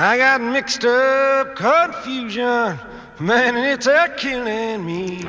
I 0.00 0.16
got 0.16 0.40
mixed 0.40 0.84
up 0.84 1.56
confusion, 1.56 2.78
man, 3.18 3.56
and 3.56 3.66
it's 3.66 3.88
a 3.88 4.08
killing 4.16 4.86
me. 4.86 5.24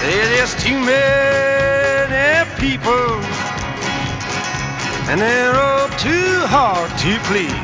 There's 0.00 0.56
too 0.56 0.76
many 0.80 2.50
people, 2.58 3.22
and 5.08 5.20
they're 5.20 5.54
all 5.54 5.88
too 5.98 6.46
hard 6.50 6.90
to 6.98 7.16
please. 7.28 7.54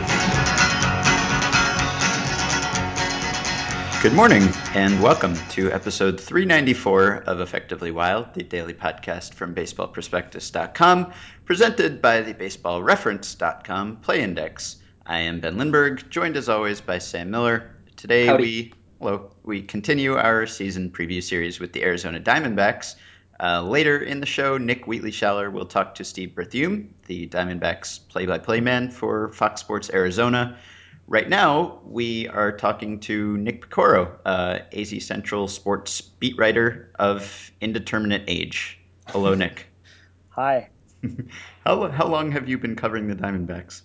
Good 4.00 4.14
morning, 4.14 4.48
and 4.75 5.02
welcome 5.02 5.34
to 5.48 5.73
episode 5.73 6.21
394 6.21 7.25
of 7.27 7.41
Effectively 7.41 7.91
Wild, 7.91 8.32
the 8.34 8.45
daily 8.45 8.73
podcast 8.73 9.35
from 9.35 9.53
baseballprospectus.com, 9.53 11.12
presented 11.45 12.00
by 12.00 12.21
the 12.21 12.35
baseballreference.com 12.35 13.96
Play 13.96 14.22
Index. 14.22 14.77
I 15.04 15.18
am 15.21 15.41
Ben 15.41 15.58
Lindbergh, 15.58 16.08
joined 16.08 16.36
as 16.36 16.49
always 16.49 16.80
by 16.80 16.99
Sam 16.99 17.32
Miller. 17.32 17.75
Today 17.96 18.27
Howdy. 18.27 18.43
we 18.43 18.72
hello, 19.00 19.32
we 19.43 19.63
continue 19.63 20.14
our 20.14 20.46
season 20.46 20.91
preview 20.91 21.22
series 21.22 21.58
with 21.58 21.72
the 21.72 21.82
Arizona 21.82 22.21
Diamondbacks. 22.21 22.94
Uh, 23.43 23.63
later 23.63 23.99
in 23.99 24.21
the 24.21 24.27
show, 24.27 24.57
Nick 24.57 24.86
Wheatley 24.86 25.11
Schaller 25.11 25.50
will 25.50 25.66
talk 25.66 25.96
to 25.96 26.05
Steve 26.05 26.30
Berthiaume, 26.36 26.86
the 27.07 27.27
Diamondbacks 27.27 27.99
play-by-play 28.08 28.61
man 28.61 28.91
for 28.93 29.32
Fox 29.32 29.61
Sports 29.63 29.91
Arizona. 29.93 30.58
Right 31.11 31.29
now, 31.29 31.81
we 31.85 32.28
are 32.28 32.53
talking 32.53 33.00
to 33.00 33.37
Nick 33.37 33.69
Piecoro, 33.69 34.17
uh, 34.25 34.61
AZ 34.73 35.05
Central 35.05 35.48
sports 35.48 36.00
beat 36.00 36.39
writer 36.39 36.92
of 37.00 37.50
indeterminate 37.61 38.23
age. 38.28 38.78
Hello, 39.09 39.34
Nick. 39.34 39.67
Hi. 40.28 40.69
How, 41.67 41.89
how 41.89 42.06
long 42.06 42.31
have 42.31 42.48
you 42.48 42.59
been 42.59 42.77
covering 42.77 43.09
the 43.09 43.17
Diamondbacks? 43.17 43.83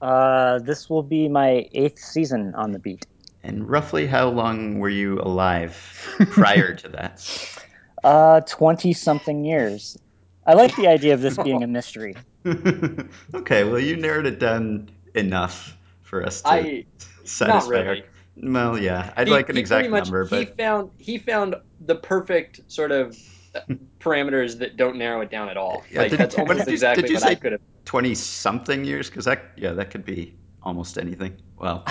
Uh, 0.00 0.60
this 0.60 0.88
will 0.88 1.02
be 1.02 1.28
my 1.28 1.68
eighth 1.72 1.98
season 1.98 2.54
on 2.54 2.70
the 2.70 2.78
beat. 2.78 3.04
And 3.42 3.68
roughly 3.68 4.06
how 4.06 4.28
long 4.28 4.78
were 4.78 4.88
you 4.88 5.20
alive 5.20 5.74
prior 6.30 6.74
to 6.74 6.88
that? 6.90 7.64
Uh, 8.04 8.40
20 8.42 8.92
something 8.92 9.44
years. 9.44 9.98
I 10.46 10.54
like 10.54 10.74
the 10.76 10.86
idea 10.86 11.14
of 11.14 11.20
this 11.20 11.36
being 11.36 11.64
a 11.64 11.66
mystery. 11.66 12.14
okay, 12.46 13.64
well, 13.64 13.80
you 13.80 13.96
narrowed 13.96 14.26
it 14.26 14.38
down 14.38 14.88
enough 15.16 15.76
for 16.08 16.24
us 16.24 16.40
to 16.42 16.48
I 16.48 16.84
satisfy 17.24 17.46
not 17.46 17.68
really. 17.68 18.02
our. 18.02 18.06
Well, 18.40 18.78
yeah, 18.78 19.12
I'd 19.16 19.26
He- 19.28 19.32
like 19.32 19.48
an 19.48 19.56
he 19.56 19.60
exact 19.60 19.80
pretty 19.80 19.90
much- 19.90 20.10
number, 20.10 20.24
he 20.26 20.44
found 20.46 20.90
he 20.98 21.18
found 21.18 21.56
the 21.84 21.96
perfect 21.96 22.60
sort 22.68 22.92
of 22.92 23.16
uh, 23.54 23.60
parameters 24.00 24.58
that 24.60 24.76
don't 24.76 24.96
narrow 24.96 25.20
it 25.20 25.30
down 25.30 25.48
at 25.48 25.56
all. 25.56 25.84
Yeah, 25.90 26.02
like 26.02 26.10
did- 26.10 26.20
that's 26.20 26.36
what 26.36 26.48
almost 26.48 26.60
did 26.60 26.68
you- 26.68 26.72
exactly 26.74 27.02
did 27.02 27.10
you 27.10 27.16
what 27.16 27.22
say? 27.24 27.30
I 27.30 27.34
could 27.34 27.52
have. 27.52 27.60
20 27.84 28.14
something 28.14 28.84
years? 28.84 29.08
Because 29.08 29.24
that, 29.24 29.52
yeah, 29.56 29.72
that 29.72 29.90
could 29.90 30.04
be 30.04 30.36
almost 30.62 30.98
anything. 30.98 31.40
Well, 31.58 31.86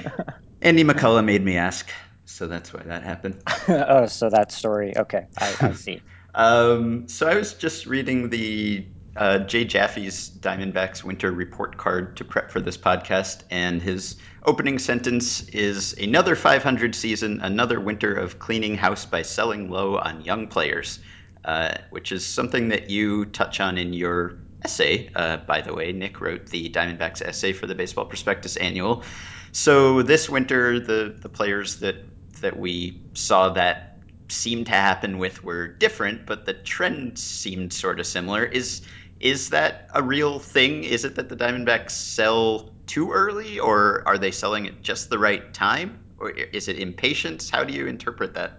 Andy 0.62 0.84
McCullough 0.84 1.24
made 1.24 1.42
me 1.44 1.56
ask, 1.56 1.90
so 2.26 2.46
that's 2.46 2.72
why 2.72 2.82
that 2.84 3.02
happened. 3.02 3.42
oh, 3.68 4.06
so 4.06 4.30
that 4.30 4.52
story. 4.52 4.96
Okay, 4.96 5.26
I, 5.38 5.54
I 5.60 5.72
see. 5.72 6.00
Um, 6.34 7.08
so 7.08 7.26
I 7.28 7.34
was 7.34 7.54
just 7.54 7.86
reading 7.86 8.30
the 8.30 8.86
uh, 9.16 9.38
Jay 9.40 9.64
Jaffe's 9.64 10.30
Diamondbacks 10.30 11.04
winter 11.04 11.30
report 11.30 11.76
card 11.76 12.16
to 12.16 12.24
prep 12.24 12.50
for 12.50 12.60
this 12.60 12.76
podcast, 12.76 13.42
and 13.50 13.82
his 13.82 14.16
opening 14.44 14.78
sentence 14.78 15.42
is 15.48 15.94
another 15.94 16.34
500 16.34 16.94
season, 16.94 17.40
another 17.42 17.78
winter 17.78 18.14
of 18.14 18.38
cleaning 18.38 18.76
house 18.76 19.04
by 19.04 19.22
selling 19.22 19.70
low 19.70 19.98
on 19.98 20.22
young 20.22 20.48
players, 20.48 20.98
uh, 21.44 21.74
which 21.90 22.12
is 22.12 22.24
something 22.24 22.68
that 22.68 22.90
you 22.90 23.26
touch 23.26 23.60
on 23.60 23.78
in 23.78 23.92
your 23.92 24.38
essay. 24.64 25.10
Uh, 25.14 25.36
by 25.38 25.60
the 25.60 25.74
way, 25.74 25.92
Nick 25.92 26.20
wrote 26.20 26.46
the 26.46 26.70
Diamondbacks 26.70 27.20
essay 27.20 27.52
for 27.52 27.66
the 27.66 27.74
Baseball 27.74 28.06
Prospectus 28.06 28.56
Annual. 28.56 29.04
So 29.52 30.02
this 30.02 30.30
winter, 30.30 30.80
the 30.80 31.14
the 31.20 31.28
players 31.28 31.76
that 31.80 31.96
that 32.40 32.58
we 32.58 33.02
saw 33.14 33.50
that 33.50 33.98
seemed 34.28 34.66
to 34.66 34.72
happen 34.72 35.18
with 35.18 35.44
were 35.44 35.68
different, 35.68 36.26
but 36.26 36.46
the 36.46 36.54
trend 36.54 37.18
seemed 37.18 37.72
sort 37.72 38.00
of 38.00 38.06
similar. 38.06 38.44
Is 38.44 38.82
is 39.22 39.50
that 39.50 39.88
a 39.94 40.02
real 40.02 40.38
thing? 40.40 40.84
Is 40.84 41.04
it 41.04 41.14
that 41.14 41.28
the 41.28 41.36
Diamondbacks 41.36 41.92
sell 41.92 42.70
too 42.86 43.12
early, 43.12 43.60
or 43.60 44.02
are 44.06 44.18
they 44.18 44.32
selling 44.32 44.66
at 44.66 44.82
just 44.82 45.08
the 45.08 45.18
right 45.18 45.54
time, 45.54 46.00
or 46.18 46.30
is 46.30 46.68
it 46.68 46.78
impatience? 46.78 47.48
How 47.48 47.64
do 47.64 47.72
you 47.72 47.86
interpret 47.86 48.34
that? 48.34 48.52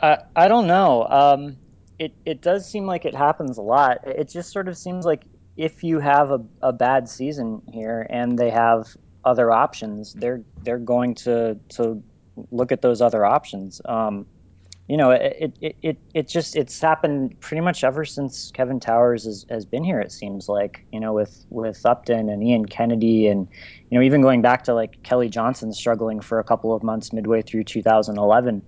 I, 0.00 0.18
I 0.36 0.48
don't 0.48 0.66
know. 0.66 1.06
Um, 1.08 1.56
it, 1.98 2.12
it 2.24 2.42
does 2.42 2.70
seem 2.70 2.86
like 2.86 3.06
it 3.06 3.14
happens 3.14 3.58
a 3.58 3.62
lot. 3.62 4.06
It 4.06 4.28
just 4.28 4.52
sort 4.52 4.68
of 4.68 4.76
seems 4.76 5.04
like 5.04 5.24
if 5.56 5.82
you 5.82 5.98
have 5.98 6.30
a, 6.30 6.44
a 6.62 6.72
bad 6.72 7.08
season 7.08 7.62
here 7.72 8.06
and 8.08 8.38
they 8.38 8.50
have 8.50 8.86
other 9.24 9.50
options, 9.50 10.12
they're 10.12 10.42
they're 10.62 10.78
going 10.78 11.14
to 11.14 11.58
to 11.70 12.02
look 12.50 12.72
at 12.72 12.80
those 12.82 13.02
other 13.02 13.24
options. 13.24 13.80
Um, 13.84 14.26
you 14.90 14.96
know, 14.96 15.12
it, 15.12 15.56
it, 15.60 15.76
it, 15.82 15.98
it 16.14 16.28
just 16.28 16.56
it's 16.56 16.80
happened 16.80 17.38
pretty 17.38 17.60
much 17.60 17.84
ever 17.84 18.04
since 18.04 18.50
Kevin 18.50 18.80
Towers 18.80 19.24
has, 19.24 19.46
has 19.48 19.64
been 19.64 19.84
here. 19.84 20.00
It 20.00 20.10
seems 20.10 20.48
like 20.48 20.84
you 20.90 20.98
know 20.98 21.12
with 21.12 21.46
with 21.48 21.86
Upton 21.86 22.28
and 22.28 22.42
Ian 22.42 22.66
Kennedy 22.66 23.28
and 23.28 23.46
you 23.88 23.98
know 23.98 24.04
even 24.04 24.20
going 24.20 24.42
back 24.42 24.64
to 24.64 24.74
like 24.74 25.00
Kelly 25.04 25.28
Johnson 25.28 25.72
struggling 25.72 26.18
for 26.18 26.40
a 26.40 26.44
couple 26.44 26.74
of 26.74 26.82
months 26.82 27.12
midway 27.12 27.40
through 27.40 27.64
2011 27.64 28.62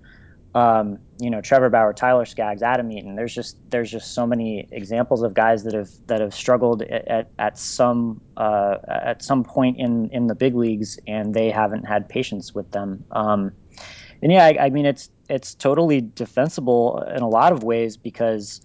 um, 0.55 0.99
you 1.19 1.29
know, 1.29 1.41
Trevor 1.41 1.69
Bauer, 1.69 1.93
Tyler 1.93 2.25
Skaggs, 2.25 2.61
Adam 2.61 2.91
Eaton. 2.91 3.15
There's 3.15 3.33
just 3.33 3.57
there's 3.71 3.89
just 3.89 4.13
so 4.13 4.27
many 4.27 4.67
examples 4.71 5.23
of 5.23 5.33
guys 5.33 5.63
that 5.63 5.73
have 5.73 5.89
that 6.07 6.21
have 6.21 6.33
struggled 6.33 6.83
at 6.83 7.31
at, 7.39 7.57
some 7.57 8.21
uh, 8.37 8.77
at 8.87 9.23
some 9.23 9.43
point 9.43 9.79
in 9.79 10.09
in 10.11 10.27
the 10.27 10.35
big 10.35 10.55
leagues, 10.55 10.99
and 11.07 11.33
they 11.33 11.49
haven't 11.49 11.83
had 11.83 12.07
patience 12.07 12.53
with 12.53 12.69
them. 12.71 13.03
Um, 13.11 13.51
and 14.23 14.31
yeah, 14.31 14.45
I, 14.45 14.65
I 14.65 14.69
mean 14.71 14.85
it's 14.85 15.09
it's 15.29 15.53
totally 15.53 16.01
defensible 16.01 17.03
in 17.15 17.21
a 17.21 17.29
lot 17.29 17.51
of 17.51 17.63
ways 17.63 17.97
because, 17.97 18.61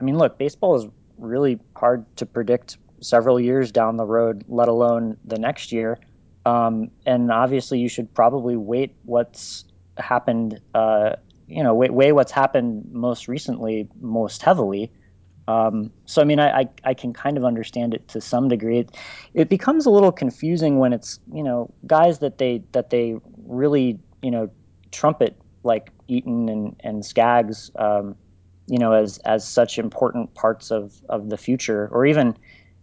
I 0.00 0.04
mean, 0.04 0.16
look, 0.16 0.38
baseball 0.38 0.76
is 0.76 0.86
really 1.18 1.58
hard 1.76 2.04
to 2.16 2.26
predict 2.26 2.78
several 3.00 3.40
years 3.40 3.72
down 3.72 3.96
the 3.96 4.06
road, 4.06 4.44
let 4.48 4.68
alone 4.68 5.16
the 5.24 5.38
next 5.38 5.72
year. 5.72 5.98
Um, 6.46 6.90
and 7.06 7.30
obviously, 7.30 7.78
you 7.78 7.88
should 7.88 8.12
probably 8.14 8.56
wait 8.56 8.94
what's 9.04 9.64
happened 9.98 10.60
uh, 10.74 11.16
you 11.50 11.62
know 11.62 11.74
weigh, 11.74 11.90
weigh 11.90 12.12
what's 12.12 12.32
happened 12.32 12.88
most 12.92 13.28
recently 13.28 13.88
most 14.00 14.42
heavily 14.42 14.90
um, 15.48 15.90
so 16.06 16.22
i 16.22 16.24
mean 16.24 16.38
I, 16.38 16.60
I, 16.60 16.68
I 16.84 16.94
can 16.94 17.12
kind 17.12 17.36
of 17.36 17.44
understand 17.44 17.92
it 17.92 18.06
to 18.08 18.20
some 18.20 18.48
degree 18.48 18.78
it, 18.78 18.96
it 19.34 19.48
becomes 19.48 19.84
a 19.84 19.90
little 19.90 20.12
confusing 20.12 20.78
when 20.78 20.92
it's 20.92 21.18
you 21.32 21.42
know 21.42 21.72
guys 21.86 22.20
that 22.20 22.38
they 22.38 22.62
that 22.72 22.90
they 22.90 23.16
really 23.46 23.98
you 24.22 24.30
know 24.30 24.50
trumpet 24.90 25.36
like 25.62 25.90
eaton 26.08 26.48
and 26.48 26.76
and 26.80 27.04
skaggs 27.04 27.70
um, 27.76 28.16
you 28.66 28.78
know 28.78 28.92
as 28.92 29.18
as 29.18 29.46
such 29.46 29.78
important 29.78 30.34
parts 30.34 30.70
of 30.70 30.92
of 31.08 31.28
the 31.28 31.36
future 31.36 31.88
or 31.90 32.06
even 32.06 32.36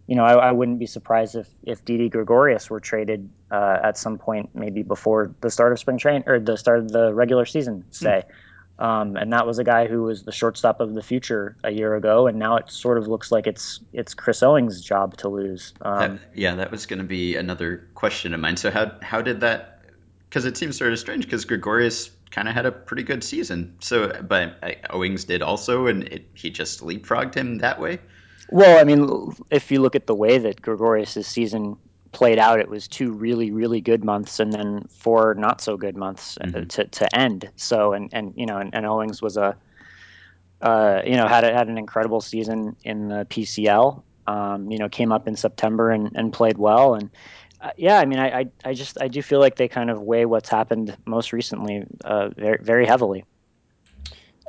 you 0.08 0.16
know, 0.16 0.24
I, 0.24 0.48
I, 0.48 0.52
wouldn't 0.52 0.78
be 0.78 0.86
surprised 0.86 1.36
if 1.36 1.46
if 1.62 1.84
Didi 1.84 2.08
Gregorius 2.08 2.70
were 2.70 2.80
traded 2.80 3.28
uh, 3.50 3.76
at 3.84 3.98
some 3.98 4.16
point, 4.16 4.50
maybe 4.54 4.82
before 4.82 5.34
the 5.42 5.50
start 5.50 5.72
of 5.72 5.78
spring 5.78 5.98
train 5.98 6.24
or 6.26 6.40
the 6.40 6.56
start 6.56 6.78
of 6.78 6.90
the 6.90 7.12
regular 7.12 7.44
season, 7.44 7.84
say. 7.90 8.24
Mm. 8.26 8.84
Um, 8.84 9.16
and 9.16 9.32
that 9.32 9.46
was 9.46 9.58
a 9.58 9.64
guy 9.64 9.86
who 9.86 10.04
was 10.04 10.22
the 10.22 10.32
shortstop 10.32 10.80
of 10.80 10.94
the 10.94 11.02
future 11.02 11.56
a 11.62 11.70
year 11.70 11.94
ago, 11.94 12.26
and 12.26 12.38
now 12.38 12.56
it 12.56 12.70
sort 12.70 12.96
of 12.96 13.06
looks 13.06 13.30
like 13.30 13.46
it's 13.46 13.80
it's 13.92 14.14
Chris 14.14 14.42
Owings' 14.42 14.80
job 14.80 15.16
to 15.18 15.28
lose. 15.28 15.74
Um, 15.82 15.98
that, 15.98 16.20
yeah, 16.34 16.54
that 16.54 16.70
was 16.70 16.86
going 16.86 17.00
to 17.00 17.04
be 17.04 17.36
another 17.36 17.88
question 17.94 18.32
of 18.32 18.40
mine. 18.40 18.56
So 18.56 18.70
how 18.70 18.92
how 19.02 19.20
did 19.20 19.40
that? 19.40 19.77
Because 20.28 20.44
it 20.44 20.56
seems 20.56 20.76
sort 20.76 20.92
of 20.92 20.98
strange 20.98 21.24
because 21.24 21.44
Gregorius 21.44 22.10
kind 22.30 22.48
of 22.48 22.54
had 22.54 22.66
a 22.66 22.72
pretty 22.72 23.02
good 23.02 23.24
season. 23.24 23.76
So, 23.80 24.12
but 24.22 24.58
uh, 24.62 24.72
Owings 24.90 25.24
did 25.24 25.42
also, 25.42 25.86
and 25.86 26.04
it, 26.04 26.26
he 26.34 26.50
just 26.50 26.80
leapfrogged 26.80 27.34
him 27.34 27.58
that 27.58 27.80
way. 27.80 27.98
Well, 28.50 28.78
I 28.80 28.84
mean, 28.84 29.34
if 29.50 29.70
you 29.70 29.80
look 29.80 29.94
at 29.94 30.06
the 30.06 30.14
way 30.14 30.38
that 30.38 30.62
Gregorius' 30.62 31.26
season 31.26 31.76
played 32.12 32.38
out, 32.38 32.60
it 32.60 32.68
was 32.68 32.88
two 32.88 33.12
really, 33.12 33.50
really 33.50 33.80
good 33.80 34.04
months 34.04 34.40
and 34.40 34.52
then 34.52 34.86
four 34.88 35.34
not 35.34 35.60
so 35.60 35.76
good 35.76 35.96
months 35.96 36.38
mm-hmm. 36.40 36.64
to, 36.66 36.84
to 36.84 37.16
end. 37.16 37.50
So, 37.56 37.92
and, 37.92 38.08
and 38.12 38.32
you 38.36 38.46
know, 38.46 38.58
and, 38.58 38.74
and 38.74 38.86
Owings 38.86 39.20
was 39.20 39.36
a, 39.36 39.56
uh, 40.62 41.02
you 41.04 41.16
know, 41.16 41.26
had 41.26 41.44
a, 41.44 41.52
had 41.52 41.68
an 41.68 41.78
incredible 41.78 42.20
season 42.20 42.76
in 42.84 43.08
the 43.08 43.26
PCL. 43.26 44.02
Um, 44.26 44.70
you 44.70 44.76
know, 44.76 44.90
came 44.90 45.10
up 45.10 45.26
in 45.26 45.36
September 45.36 45.90
and, 45.90 46.10
and 46.14 46.32
played 46.32 46.58
well. 46.58 46.94
And 46.94 47.08
uh, 47.60 47.70
yeah, 47.76 47.98
I 47.98 48.04
mean, 48.04 48.18
I, 48.18 48.40
I, 48.40 48.46
I 48.64 48.74
just 48.74 49.00
I 49.00 49.08
do 49.08 49.20
feel 49.20 49.40
like 49.40 49.56
they 49.56 49.68
kind 49.68 49.90
of 49.90 50.02
weigh 50.02 50.26
what's 50.26 50.48
happened 50.48 50.96
most 51.06 51.32
recently 51.32 51.84
uh, 52.04 52.28
very, 52.28 52.58
very 52.62 52.86
heavily. 52.86 53.24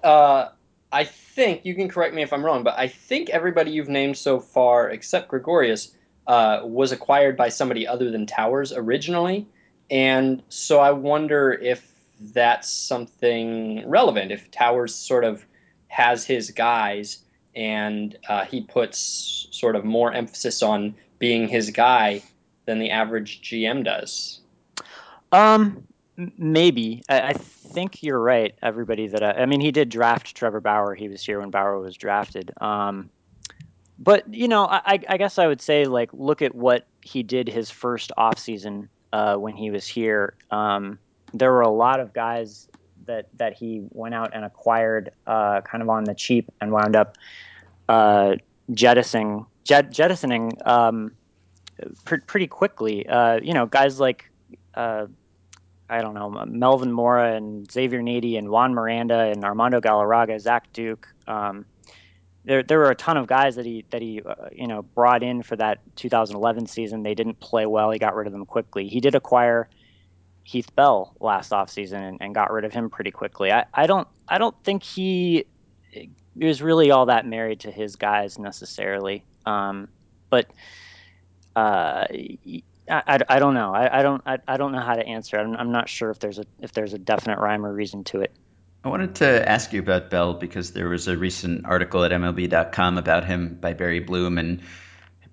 Uh, 0.03 0.49
I 0.91 1.03
think 1.03 1.65
you 1.65 1.75
can 1.75 1.89
correct 1.89 2.13
me 2.13 2.21
if 2.21 2.31
I'm 2.31 2.45
wrong, 2.45 2.63
but 2.63 2.77
I 2.77 2.87
think 2.87 3.29
everybody 3.29 3.71
you've 3.71 3.89
named 3.89 4.17
so 4.17 4.39
far, 4.39 4.89
except 4.89 5.27
Gregorius, 5.29 5.91
uh, 6.27 6.61
was 6.63 6.91
acquired 6.91 7.35
by 7.35 7.49
somebody 7.49 7.87
other 7.87 8.11
than 8.11 8.27
Towers 8.27 8.71
originally, 8.71 9.47
and 9.89 10.43
so 10.49 10.79
I 10.79 10.91
wonder 10.91 11.51
if 11.51 11.91
that's 12.33 12.69
something 12.69 13.87
relevant. 13.89 14.31
If 14.31 14.51
Towers 14.51 14.93
sort 14.93 15.23
of 15.23 15.43
has 15.87 16.25
his 16.25 16.51
guys, 16.51 17.23
and 17.55 18.15
uh, 18.27 18.45
he 18.45 18.61
puts 18.61 19.47
sort 19.49 19.75
of 19.75 19.83
more 19.83 20.13
emphasis 20.13 20.61
on 20.61 20.93
being 21.17 21.47
his 21.47 21.71
guy 21.71 22.21
than 22.69 22.77
the 22.77 22.91
average 22.91 23.41
GM 23.41 23.83
does. 23.83 24.41
Um, 25.31 25.87
maybe. 26.37 27.01
I, 27.09 27.21
I 27.21 27.33
think 27.33 28.03
you're 28.03 28.19
right. 28.19 28.53
Everybody 28.61 29.07
that 29.07 29.23
I, 29.23 29.31
I, 29.31 29.45
mean, 29.47 29.59
he 29.59 29.71
did 29.71 29.89
draft 29.89 30.35
Trevor 30.35 30.61
Bauer. 30.61 30.93
He 30.93 31.09
was 31.09 31.23
here 31.23 31.39
when 31.39 31.49
Bauer 31.49 31.79
was 31.79 31.97
drafted. 31.97 32.51
Um, 32.61 33.09
but 33.97 34.31
you 34.31 34.47
know, 34.47 34.67
I, 34.67 34.99
I 35.09 35.17
guess 35.17 35.39
I 35.39 35.47
would 35.47 35.61
say 35.61 35.85
like 35.85 36.11
look 36.13 36.43
at 36.43 36.53
what 36.53 36.85
he 37.01 37.23
did 37.23 37.47
his 37.49 37.71
first 37.71 38.11
offseason 38.19 38.87
uh, 39.13 39.35
when 39.37 39.55
he 39.55 39.71
was 39.71 39.87
here. 39.87 40.35
Um, 40.51 40.99
there 41.33 41.51
were 41.51 41.61
a 41.61 41.71
lot 41.71 41.99
of 41.99 42.13
guys 42.13 42.69
that 43.07 43.29
that 43.39 43.53
he 43.53 43.81
went 43.89 44.13
out 44.13 44.29
and 44.33 44.45
acquired 44.45 45.11
uh, 45.25 45.61
kind 45.61 45.81
of 45.81 45.89
on 45.89 46.03
the 46.03 46.13
cheap 46.13 46.51
and 46.61 46.71
wound 46.71 46.95
up 46.95 47.17
uh, 47.89 48.35
jettisoning 48.71 49.47
jet, 49.63 49.91
jettisoning 49.91 50.53
um, 50.65 51.11
pr- 52.05 52.17
pretty 52.25 52.47
quickly. 52.47 53.07
Uh, 53.07 53.39
you 53.41 53.53
know, 53.53 53.65
guys 53.65 53.99
like 53.99 54.29
uh, 54.75 55.07
I 55.89 56.01
don't 56.01 56.13
know 56.13 56.29
Melvin 56.47 56.91
Mora 56.91 57.33
and 57.35 57.69
Xavier 57.71 58.01
Nady 58.01 58.37
and 58.37 58.49
Juan 58.49 58.73
Miranda 58.73 59.19
and 59.19 59.43
Armando 59.43 59.81
Galarraga, 59.81 60.39
Zach 60.39 60.71
Duke. 60.73 61.07
Um, 61.27 61.65
there, 62.45 62.63
there 62.63 62.77
were 62.77 62.91
a 62.91 62.95
ton 62.95 63.17
of 63.17 63.27
guys 63.27 63.55
that 63.55 63.65
he 63.65 63.85
that 63.89 64.01
he 64.01 64.21
uh, 64.21 64.49
you 64.51 64.67
know 64.67 64.83
brought 64.83 65.23
in 65.23 65.43
for 65.43 65.55
that 65.55 65.79
2011 65.95 66.67
season. 66.67 67.03
They 67.03 67.15
didn't 67.15 67.39
play 67.39 67.65
well. 67.65 67.91
He 67.91 67.99
got 67.99 68.15
rid 68.15 68.27
of 68.27 68.33
them 68.33 68.45
quickly. 68.45 68.87
He 68.87 68.99
did 68.99 69.15
acquire 69.15 69.69
Heath 70.43 70.73
Bell 70.75 71.15
last 71.19 71.51
offseason 71.51 72.01
and, 72.01 72.17
and 72.21 72.33
got 72.33 72.51
rid 72.51 72.65
of 72.65 72.71
him 72.71 72.89
pretty 72.89 73.11
quickly. 73.11 73.51
I, 73.51 73.65
I 73.73 73.87
don't 73.87 74.07
I 74.27 74.37
don't 74.37 74.55
think 74.63 74.83
he 74.83 75.45
was 76.35 76.61
really 76.61 76.91
all 76.91 77.07
that 77.07 77.25
married 77.25 77.59
to 77.61 77.71
his 77.71 77.95
guys 77.95 78.39
necessarily. 78.39 79.23
Um, 79.45 79.89
but 80.29 80.47
uh, 81.55 82.05
I, 82.09 82.63
I, 82.87 83.19
I, 83.27 83.39
don't 83.39 83.53
know. 83.53 83.73
I, 83.73 83.99
I 83.99 84.03
don't 84.03 84.21
I, 84.25 84.37
I 84.47 84.57
don't 84.57 84.71
know 84.71 84.81
how 84.81 84.95
to 84.95 85.05
answer. 85.05 85.37
I'm, 85.37 85.55
I'm 85.55 85.71
not 85.71 85.89
sure 85.89 86.09
if 86.09 86.19
there's 86.19 86.39
a 86.39 86.45
if 86.59 86.73
there's 86.73 86.93
a 86.93 86.97
definite 86.97 87.39
rhyme 87.39 87.65
or 87.65 87.73
reason 87.73 88.03
to 88.05 88.21
it. 88.21 88.31
I 88.83 88.89
wanted 88.89 89.15
to 89.15 89.49
ask 89.49 89.73
you 89.73 89.81
about 89.81 90.09
Bell 90.09 90.33
because 90.35 90.71
there 90.71 90.87
was 90.87 91.07
a 91.09 91.17
recent 91.17 91.65
article 91.65 92.03
at 92.05 92.11
MLB.com 92.11 92.97
about 92.97 93.25
him 93.25 93.57
by 93.59 93.73
Barry 93.73 93.99
Bloom, 93.99 94.37
and 94.37 94.61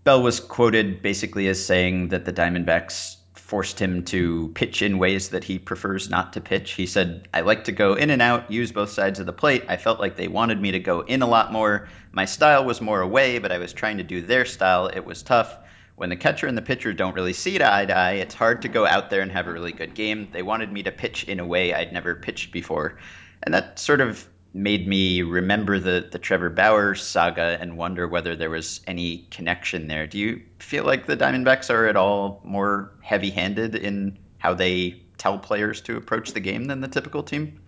Bell 0.03 0.21
was 0.21 0.41
quoted 0.41 1.01
basically 1.01 1.47
as 1.47 1.65
saying 1.65 2.09
that 2.09 2.25
the 2.25 2.33
Diamondbacks 2.33 3.17
forced 3.35 3.81
him 3.81 4.03
to 4.03 4.49
pitch 4.49 4.83
in 4.83 4.99
ways 4.99 5.29
that 5.29 5.45
he 5.45 5.61
prefers 5.61 6.11
not 6.11 6.33
to 6.33 6.41
pitch. 6.41 6.73
He 6.73 6.87
said, 6.87 7.29
I 7.33 7.43
like 7.43 7.65
to 7.65 7.73
go 7.73 7.95
in 7.95 8.11
and 8.11 8.21
out, 8.21 8.51
use 8.51 8.73
both 8.73 8.91
sides 8.91 9.21
of 9.21 9.27
the 9.27 9.33
plate. 9.33 9.67
I 9.69 9.77
felt 9.77 10.01
like 10.01 10.17
they 10.17 10.27
wanted 10.27 10.61
me 10.61 10.73
to 10.73 10.81
go 10.81 11.03
in 11.03 11.23
a 11.23 11.29
lot 11.29 11.53
more. 11.53 11.89
My 12.11 12.25
style 12.25 12.65
was 12.65 12.81
more 12.81 13.01
away, 13.01 13.39
but 13.39 13.53
I 13.53 13.59
was 13.59 13.73
trying 13.73 13.99
to 13.99 14.03
do 14.03 14.21
their 14.21 14.45
style. 14.45 14.89
It 14.89 15.05
was 15.05 15.23
tough. 15.23 15.57
When 15.97 16.11
the 16.11 16.17
catcher 16.17 16.47
and 16.47 16.57
the 16.57 16.63
pitcher 16.63 16.93
don't 16.93 17.15
really 17.15 17.33
see 17.33 17.57
eye 17.57 17.87
to 17.87 17.97
eye, 17.97 18.13
it's 18.13 18.35
hard 18.35 18.63
to 18.63 18.69
go 18.69 18.87
out 18.87 19.11
there 19.11 19.23
and 19.23 19.33
have 19.33 19.47
a 19.47 19.53
really 19.53 19.73
good 19.73 19.95
game. 19.95 20.29
They 20.31 20.43
wanted 20.43 20.71
me 20.71 20.83
to 20.85 20.93
pitch 20.93 21.25
in 21.25 21.41
a 21.41 21.47
way 21.47 21.73
I'd 21.73 21.93
never 21.93 22.15
pitched 22.15 22.53
before. 22.53 22.99
And 23.43 23.55
that 23.55 23.79
sort 23.79 24.03
of 24.03 24.29
made 24.53 24.89
me 24.89 25.21
remember 25.23 25.79
the 25.79 26.09
the 26.11 26.19
Trevor 26.19 26.49
Bauer 26.49 26.95
saga 26.95 27.59
and 27.61 27.77
wonder 27.77 28.09
whether 28.09 28.37
there 28.37 28.51
was 28.51 28.81
any 28.87 29.27
connection 29.31 29.87
there. 29.87 30.07
Do 30.07 30.19
you 30.19 30.43
feel 30.59 30.85
like 30.85 31.07
the 31.07 31.17
Diamondbacks 31.17 31.71
are 31.71 31.87
at 31.87 31.97
all 31.97 32.41
more 32.45 32.93
heavy-handed 33.03 33.75
in 33.75 34.19
how 34.39 34.55
they 34.55 35.03
tell 35.19 35.39
players 35.39 35.81
to 35.83 35.97
approach 35.97 36.33
the 36.33 36.41
game 36.41 36.65
than 36.65 36.81
the 36.81 36.89
typical 36.89 37.23
team? 37.23 37.61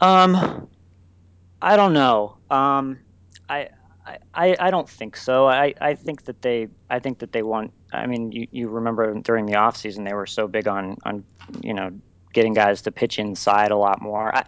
Um, 0.00 0.68
I 1.60 1.76
don't 1.76 1.92
know. 1.92 2.36
Um, 2.50 2.98
I. 3.48 3.68
I, 4.34 4.56
I 4.58 4.70
don't 4.70 4.88
think 4.88 5.16
so. 5.16 5.46
I, 5.46 5.74
I 5.80 5.94
think 5.94 6.24
that 6.24 6.42
they 6.42 6.68
I 6.90 6.98
think 6.98 7.18
that 7.20 7.32
they 7.32 7.42
want. 7.42 7.72
I 7.92 8.06
mean, 8.06 8.32
you, 8.32 8.48
you 8.50 8.68
remember 8.68 9.14
during 9.14 9.46
the 9.46 9.52
offseason 9.52 10.06
they 10.08 10.14
were 10.14 10.26
so 10.26 10.48
big 10.48 10.66
on 10.66 10.96
on 11.04 11.24
you 11.62 11.74
know 11.74 11.90
getting 12.32 12.54
guys 12.54 12.82
to 12.82 12.92
pitch 12.92 13.18
inside 13.18 13.70
a 13.70 13.76
lot 13.76 14.00
more. 14.02 14.34
I, 14.34 14.44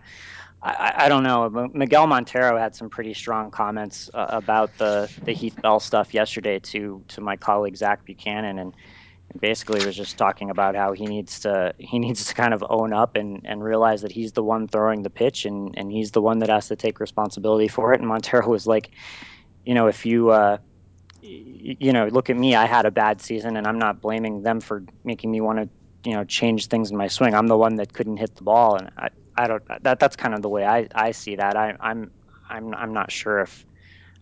I, 0.62 0.92
I, 1.04 1.08
don't 1.10 1.22
know. 1.22 1.68
Miguel 1.74 2.06
Montero 2.06 2.58
had 2.58 2.74
some 2.74 2.88
pretty 2.88 3.12
strong 3.12 3.50
comments 3.50 4.08
uh, 4.14 4.26
about 4.30 4.70
the, 4.78 5.12
the 5.24 5.32
Heath 5.32 5.60
Bell 5.60 5.78
stuff 5.78 6.14
yesterday 6.14 6.58
to 6.60 7.02
to 7.08 7.20
my 7.20 7.36
colleague 7.36 7.76
Zach 7.76 8.04
Buchanan, 8.04 8.58
and 8.58 8.74
basically 9.40 9.84
was 9.84 9.96
just 9.96 10.16
talking 10.16 10.50
about 10.50 10.76
how 10.76 10.92
he 10.92 11.06
needs 11.06 11.40
to 11.40 11.74
he 11.78 11.98
needs 11.98 12.24
to 12.26 12.34
kind 12.34 12.54
of 12.54 12.64
own 12.68 12.92
up 12.92 13.16
and, 13.16 13.40
and 13.44 13.62
realize 13.62 14.02
that 14.02 14.12
he's 14.12 14.32
the 14.32 14.42
one 14.42 14.68
throwing 14.68 15.02
the 15.02 15.10
pitch 15.10 15.44
and, 15.44 15.76
and 15.76 15.90
he's 15.90 16.12
the 16.12 16.22
one 16.22 16.38
that 16.38 16.48
has 16.48 16.68
to 16.68 16.76
take 16.76 17.00
responsibility 17.00 17.68
for 17.68 17.92
it. 17.92 18.00
And 18.00 18.08
Montero 18.08 18.48
was 18.48 18.66
like, 18.66 18.90
you 19.64 19.74
know, 19.74 19.86
if 19.86 20.06
you 20.06 20.30
uh, 20.30 20.58
you 21.22 21.92
know, 21.92 22.06
look 22.06 22.28
at 22.30 22.36
me, 22.36 22.54
I 22.54 22.66
had 22.66 22.86
a 22.86 22.90
bad 22.90 23.20
season, 23.20 23.56
and 23.56 23.66
I'm 23.66 23.78
not 23.78 24.00
blaming 24.00 24.42
them 24.42 24.60
for 24.60 24.84
making 25.04 25.30
me 25.30 25.40
want 25.40 25.58
to 25.58 25.68
you 26.08 26.14
know 26.14 26.24
change 26.24 26.68
things 26.68 26.90
in 26.90 26.96
my 26.96 27.08
swing. 27.08 27.34
I'm 27.34 27.46
the 27.46 27.56
one 27.56 27.76
that 27.76 27.92
couldn't 27.92 28.18
hit 28.18 28.34
the 28.36 28.44
ball, 28.44 28.76
and 28.76 28.90
I, 28.96 29.08
I 29.36 29.46
don't 29.46 29.62
that 29.82 29.98
that's 29.98 30.16
kind 30.16 30.34
of 30.34 30.42
the 30.42 30.48
way 30.48 30.64
I, 30.64 30.88
I 30.94 31.12
see 31.12 31.36
that. 31.36 31.56
I, 31.56 31.76
I'm 31.80 32.10
I'm 32.48 32.74
I'm 32.74 32.92
not 32.92 33.10
sure 33.10 33.40
if 33.40 33.64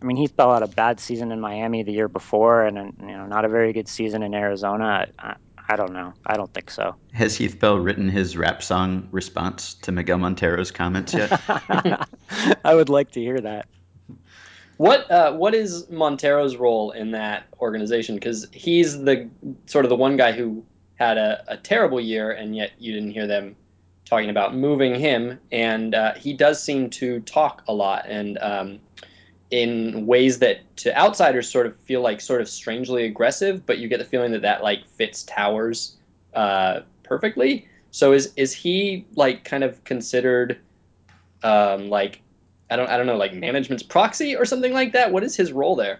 I 0.01 0.05
mean 0.05 0.17
Heath 0.17 0.35
Bell 0.35 0.53
had 0.53 0.63
a 0.63 0.67
bad 0.67 0.99
season 0.99 1.31
in 1.31 1.39
Miami 1.39 1.83
the 1.83 1.91
year 1.91 2.07
before, 2.07 2.63
and 2.63 2.77
you 2.99 3.07
know 3.07 3.25
not 3.25 3.45
a 3.45 3.49
very 3.49 3.73
good 3.73 3.87
season 3.87 4.23
in 4.23 4.33
Arizona. 4.33 5.07
I, 5.19 5.35
I 5.67 5.75
don't 5.75 5.93
know. 5.93 6.13
I 6.25 6.35
don't 6.35 6.53
think 6.53 6.69
so. 6.69 6.95
Has 7.13 7.35
Heath 7.37 7.59
Bell 7.59 7.79
written 7.79 8.09
his 8.09 8.35
rap 8.35 8.61
song 8.61 9.07
response 9.11 9.75
to 9.75 9.91
Miguel 9.91 10.17
Montero's 10.17 10.71
comments 10.71 11.13
yet? 11.13 11.39
I 12.65 12.75
would 12.75 12.89
like 12.89 13.11
to 13.11 13.21
hear 13.21 13.39
that. 13.39 13.67
What 14.77 15.09
uh, 15.09 15.33
what 15.33 15.53
is 15.53 15.89
Montero's 15.89 16.55
role 16.55 16.91
in 16.91 17.11
that 17.11 17.45
organization? 17.59 18.15
Because 18.15 18.47
he's 18.51 18.99
the 18.99 19.29
sort 19.65 19.85
of 19.85 19.89
the 19.89 19.95
one 19.95 20.17
guy 20.17 20.31
who 20.31 20.65
had 20.95 21.17
a, 21.17 21.43
a 21.47 21.57
terrible 21.57 21.99
year, 21.99 22.31
and 22.31 22.55
yet 22.55 22.71
you 22.79 22.93
didn't 22.93 23.11
hear 23.11 23.27
them 23.27 23.55
talking 24.05 24.29
about 24.29 24.55
moving 24.55 24.95
him. 24.99 25.39
And 25.51 25.95
uh, 25.95 26.13
he 26.15 26.33
does 26.33 26.61
seem 26.61 26.89
to 26.91 27.19
talk 27.21 27.63
a 27.67 27.73
lot 27.73 28.05
and 28.07 28.37
um, 28.39 28.79
in 29.53 30.07
ways 30.07 30.39
that 30.39 30.75
to 30.77 30.97
outsiders 30.97 31.47
sort 31.47 31.67
of 31.67 31.79
feel 31.81 32.01
like 32.01 32.19
sort 32.19 32.41
of 32.41 32.49
strangely 32.49 33.05
aggressive, 33.05 33.65
but 33.65 33.77
you 33.77 33.87
get 33.87 33.99
the 33.99 34.05
feeling 34.05 34.31
that 34.31 34.41
that 34.41 34.63
like 34.63 34.87
fits 34.97 35.23
Towers 35.23 35.95
uh, 36.33 36.81
perfectly. 37.03 37.67
So 37.91 38.13
is 38.13 38.33
is 38.35 38.51
he 38.51 39.05
like 39.15 39.43
kind 39.43 39.63
of 39.63 39.83
considered 39.83 40.59
um, 41.43 41.89
like 41.89 42.22
I 42.73 42.75
don't 42.75 42.89
I 42.89 42.97
don't 42.97 43.05
know 43.05 43.17
like 43.17 43.35
management's 43.35 43.83
proxy 43.83 44.35
or 44.35 44.45
something 44.45 44.73
like 44.73 44.93
that? 44.93 45.11
What 45.11 45.23
is 45.23 45.35
his 45.35 45.53
role 45.53 45.75
there? 45.75 45.99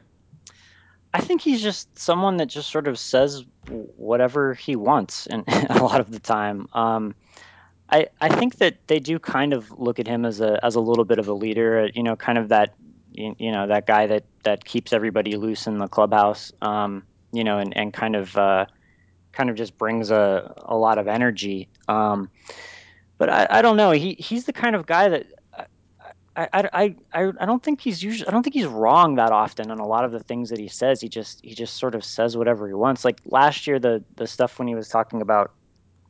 I 1.13 1.21
think 1.21 1.41
he's 1.41 1.61
just 1.61 1.99
someone 1.99 2.37
that 2.37 2.47
just 2.47 2.71
sort 2.71 2.87
of 2.87 2.97
says 2.97 3.45
whatever 3.69 4.55
he 4.55 4.75
wants, 4.75 5.27
and 5.27 5.43
a 5.69 5.83
lot 5.83 5.99
of 5.99 6.09
the 6.09 6.19
time. 6.19 6.67
Um, 6.73 7.13
I 7.91 8.07
I 8.19 8.29
think 8.29 8.57
that 8.57 8.87
they 8.87 8.99
do 8.99 9.19
kind 9.19 9.53
of 9.53 9.69
look 9.79 9.99
at 9.99 10.07
him 10.07 10.25
as 10.25 10.41
a 10.41 10.59
as 10.65 10.73
a 10.73 10.79
little 10.79 11.05
bit 11.05 11.19
of 11.19 11.27
a 11.27 11.33
leader. 11.33 11.89
You 11.93 12.01
know, 12.01 12.15
kind 12.15 12.39
of 12.39 12.49
that 12.49 12.73
you, 13.11 13.51
know 13.51 13.67
that 13.67 13.85
guy 13.85 14.07
that 14.07 14.23
that 14.41 14.65
keeps 14.65 14.93
everybody 14.93 15.35
loose 15.35 15.67
in 15.67 15.77
the 15.77 15.87
clubhouse. 15.87 16.51
Um, 16.63 17.03
you 17.31 17.43
know, 17.43 17.59
and 17.59 17.77
and 17.77 17.93
kind 17.93 18.15
of 18.15 18.35
uh, 18.35 18.65
kind 19.31 19.51
of 19.51 19.55
just 19.55 19.77
brings 19.77 20.09
a 20.09 20.55
a 20.57 20.75
lot 20.75 20.97
of 20.97 21.07
energy. 21.07 21.69
Um, 21.87 22.31
but 23.19 23.29
I, 23.29 23.47
I 23.59 23.61
don't 23.61 23.77
know. 23.77 23.91
He 23.91 24.15
he's 24.15 24.45
the 24.45 24.53
kind 24.53 24.75
of 24.75 24.87
guy 24.87 25.09
that 25.09 25.27
I, 26.35 26.49
I, 26.53 26.95
I, 27.13 27.31
I 27.39 27.45
don't 27.45 27.61
think 27.61 27.81
he's 27.81 28.01
usually 28.01 28.27
I 28.27 28.31
don't 28.31 28.43
think 28.43 28.55
he's 28.55 28.65
wrong 28.65 29.15
that 29.15 29.31
often 29.31 29.69
on 29.69 29.79
a 29.79 29.85
lot 29.85 30.03
of 30.03 30.11
the 30.11 30.19
things 30.19 30.49
that 30.49 30.59
he 30.59 30.67
says. 30.67 30.99
He 30.99 31.09
just 31.09 31.43
he 31.43 31.53
just 31.53 31.77
sort 31.77 31.93
of 31.93 32.03
says 32.03 32.35
whatever 32.35 32.67
he 32.67 32.73
wants. 32.73 33.05
Like 33.05 33.21
last 33.25 33.67
year, 33.67 33.79
the 33.79 34.03
the 34.15 34.25
stuff 34.25 34.57
when 34.57 34.67
he 34.67 34.75
was 34.75 34.89
talking 34.89 35.21
about 35.21 35.51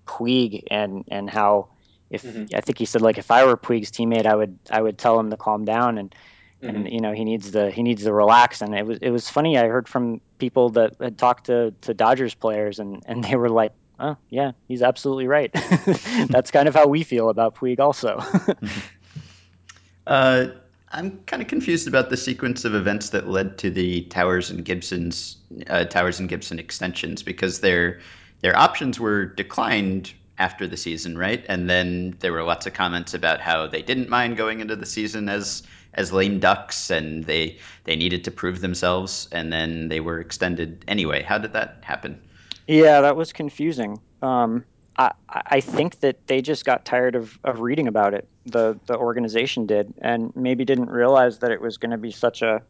Puig 0.07 0.63
and 0.71 1.03
and 1.09 1.29
how 1.29 1.67
if 2.09 2.23
mm-hmm. 2.23 2.55
I 2.55 2.61
think 2.61 2.77
he 2.77 2.85
said 2.85 3.01
like 3.01 3.17
if 3.17 3.31
I 3.31 3.45
were 3.45 3.57
Puig's 3.57 3.91
teammate, 3.91 4.25
I 4.25 4.35
would 4.35 4.57
I 4.71 4.81
would 4.81 4.97
tell 4.97 5.19
him 5.19 5.29
to 5.29 5.37
calm 5.37 5.65
down 5.65 5.97
and 5.97 6.15
mm-hmm. 6.61 6.75
and 6.75 6.89
you 6.89 7.01
know 7.01 7.11
he 7.11 7.25
needs 7.25 7.51
to 7.51 7.69
he 7.69 7.83
needs 7.83 8.03
to 8.03 8.13
relax. 8.13 8.61
And 8.61 8.73
it 8.73 8.85
was 8.85 8.99
it 9.01 9.09
was 9.09 9.27
funny. 9.27 9.57
I 9.57 9.67
heard 9.67 9.89
from 9.89 10.21
people 10.37 10.69
that 10.69 10.95
had 11.01 11.17
talked 11.17 11.47
to 11.47 11.73
to 11.81 11.93
Dodgers 11.93 12.33
players 12.33 12.79
and 12.79 13.03
and 13.07 13.23
they 13.25 13.35
were 13.35 13.49
like, 13.49 13.73
oh 13.99 14.15
yeah, 14.29 14.51
he's 14.69 14.81
absolutely 14.81 15.27
right. 15.27 15.51
That's 16.29 16.51
kind 16.51 16.69
of 16.69 16.75
how 16.75 16.87
we 16.87 17.03
feel 17.03 17.27
about 17.27 17.55
Puig 17.55 17.79
also. 17.79 18.23
Uh, 20.07 20.47
I'm 20.93 21.19
kind 21.25 21.41
of 21.41 21.47
confused 21.47 21.87
about 21.87 22.09
the 22.11 22.17
sequence 22.17 22.65
of 22.65 22.75
events 22.75 23.09
that 23.09 23.27
led 23.27 23.57
to 23.59 23.71
the 23.71 24.01
Towers 24.03 24.51
and 24.51 24.63
Gibson's 24.63 25.37
uh, 25.67 25.85
Towers 25.85 26.19
and 26.19 26.29
Gibson 26.29 26.59
extensions 26.59 27.23
because 27.23 27.61
their 27.61 27.99
their 28.41 28.55
options 28.55 28.99
were 28.99 29.25
declined 29.25 30.13
after 30.37 30.67
the 30.67 30.77
season, 30.77 31.17
right? 31.17 31.45
And 31.47 31.69
then 31.69 32.15
there 32.19 32.31
were 32.31 32.43
lots 32.43 32.65
of 32.67 32.73
comments 32.73 33.13
about 33.13 33.39
how 33.39 33.67
they 33.67 33.81
didn't 33.81 34.09
mind 34.09 34.37
going 34.37 34.59
into 34.59 34.75
the 34.75 34.85
season 34.85 35.29
as 35.29 35.63
as 35.95 36.11
lame 36.11 36.39
ducks 36.39 36.91
and 36.91 37.23
they 37.23 37.57
they 37.85 37.95
needed 37.95 38.23
to 38.25 38.31
prove 38.31 38.61
themselves 38.61 39.27
and 39.31 39.51
then 39.51 39.87
they 39.87 39.99
were 39.99 40.19
extended 40.19 40.85
anyway. 40.87 41.23
How 41.23 41.39
did 41.39 41.53
that 41.53 41.79
happen? 41.81 42.21
Yeah, 42.67 43.01
that 43.01 43.15
was 43.15 43.33
confusing. 43.33 43.99
Um, 44.21 44.63
I 44.97 45.11
I 45.27 45.59
think 45.59 46.01
that 46.01 46.27
they 46.27 46.41
just 46.41 46.65
got 46.65 46.85
tired 46.85 47.15
of, 47.15 47.39
of 47.43 47.61
reading 47.61 47.87
about 47.87 48.13
it 48.13 48.27
the 48.45 48.79
the 48.85 48.97
organization 48.97 49.65
did, 49.65 49.93
and 50.01 50.35
maybe 50.35 50.65
didn't 50.65 50.89
realize 50.89 51.39
that 51.39 51.51
it 51.51 51.61
was 51.61 51.77
going 51.77 51.91
to 51.91 51.97
be 51.97 52.11
such 52.11 52.41
a 52.41 52.61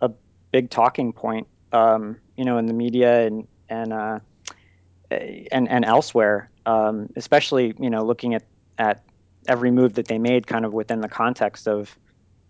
a 0.00 0.10
big 0.52 0.70
talking 0.70 1.12
point, 1.12 1.46
um, 1.72 2.16
you 2.36 2.44
know, 2.44 2.58
in 2.58 2.66
the 2.66 2.72
media 2.72 3.26
and 3.26 3.46
and 3.68 3.92
uh, 3.92 4.18
and 5.10 5.68
and 5.68 5.84
elsewhere, 5.84 6.50
um, 6.66 7.08
especially 7.16 7.74
you 7.78 7.90
know 7.90 8.04
looking 8.04 8.34
at 8.34 8.44
at 8.78 9.02
every 9.48 9.70
move 9.70 9.94
that 9.94 10.08
they 10.08 10.18
made, 10.18 10.46
kind 10.46 10.64
of 10.64 10.72
within 10.72 11.00
the 11.00 11.08
context 11.08 11.68
of 11.68 11.96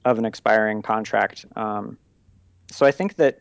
of 0.04 0.18
an 0.18 0.24
expiring 0.24 0.82
contract. 0.82 1.44
Um, 1.56 1.98
so 2.70 2.86
I 2.86 2.90
think 2.90 3.16
that 3.16 3.40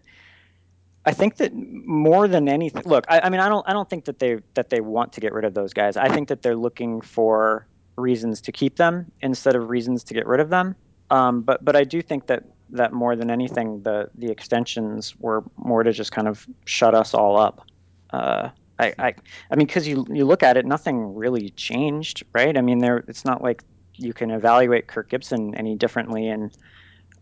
I 1.05 1.12
think 1.12 1.38
that 1.38 1.53
more 1.53 2.27
than 2.27 2.50
anything, 2.50 2.84
look, 2.86 3.05
I, 3.07 3.22
I, 3.22 3.29
mean, 3.29 3.39
I 3.39 3.48
don't, 3.48 3.67
I 3.69 3.74
don't 3.74 3.88
think 3.88 4.05
that 4.05 4.17
they 4.17 4.39
that 4.55 4.69
they 4.69 4.81
want 4.81 5.13
to 5.13 5.22
get 5.22 5.34
rid 5.34 5.45
of 5.45 5.53
those 5.53 5.74
guys. 5.74 5.98
I 5.98 6.10
think 6.10 6.29
that 6.29 6.41
they're 6.41 6.55
looking 6.55 7.01
for 7.01 7.67
reasons 7.98 8.42
to 8.42 8.52
keep 8.52 8.78
them 8.78 9.12
instead 9.22 9.56
of 9.56 9.70
reasons 9.70 10.04
to 10.06 10.14
get 10.14 10.28
rid 10.28 10.40
of 10.40 10.50
them. 10.50 10.75
Um, 11.12 11.42
but 11.42 11.64
but 11.64 11.75
I 11.75 11.84
do 11.84 12.02
think 12.02 12.28
that 12.28 12.44
that 12.72 12.94
more 12.94 13.16
than 13.16 13.30
anything, 13.30 13.82
the 13.84 14.10
the 14.16 14.30
extensions 14.30 15.16
were 15.20 15.44
more 15.58 15.84
to 15.84 15.92
just 15.92 16.12
kind 16.12 16.28
of 16.28 16.46
shut 16.66 16.96
us 16.96 17.14
all 17.14 17.38
up. 17.38 17.66
Uh, 18.12 18.50
I, 18.80 18.94
I 18.98 19.16
I 19.52 19.56
mean, 19.56 19.68
because 19.68 19.88
you 19.88 20.06
you 20.10 20.25
look 20.25 20.44
at 20.44 20.58
it, 20.58 20.66
nothing 20.66 21.16
really 21.16 21.50
changed, 21.52 22.24
right? 22.34 22.58
I 22.58 22.62
mean, 22.62 22.80
there 22.80 23.04
it's 23.08 23.25
not 23.25 23.42
like 23.42 23.64
you 23.94 24.14
can 24.14 24.32
evaluate 24.32 24.88
Kirk 24.88 25.10
Gibson 25.10 25.56
any 25.56 25.75
differently 25.75 26.28
in 26.28 26.52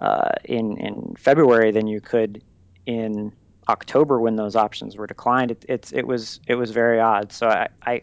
uh, 0.02 0.30
in 0.46 0.78
in 0.78 1.16
February 1.18 1.72
than 1.72 1.88
you 1.88 2.02
could 2.02 2.42
in 2.86 3.32
October 3.70 4.20
when 4.20 4.36
those 4.36 4.56
options 4.56 4.98
were 4.98 5.08
declined. 5.08 5.52
It, 5.52 5.66
it's 5.70 5.92
it 5.92 6.08
was 6.08 6.40
it 6.48 6.56
was 6.56 6.72
very 6.72 7.00
odd. 7.00 7.32
So 7.32 7.48
I, 7.48 7.68
I 7.86 8.02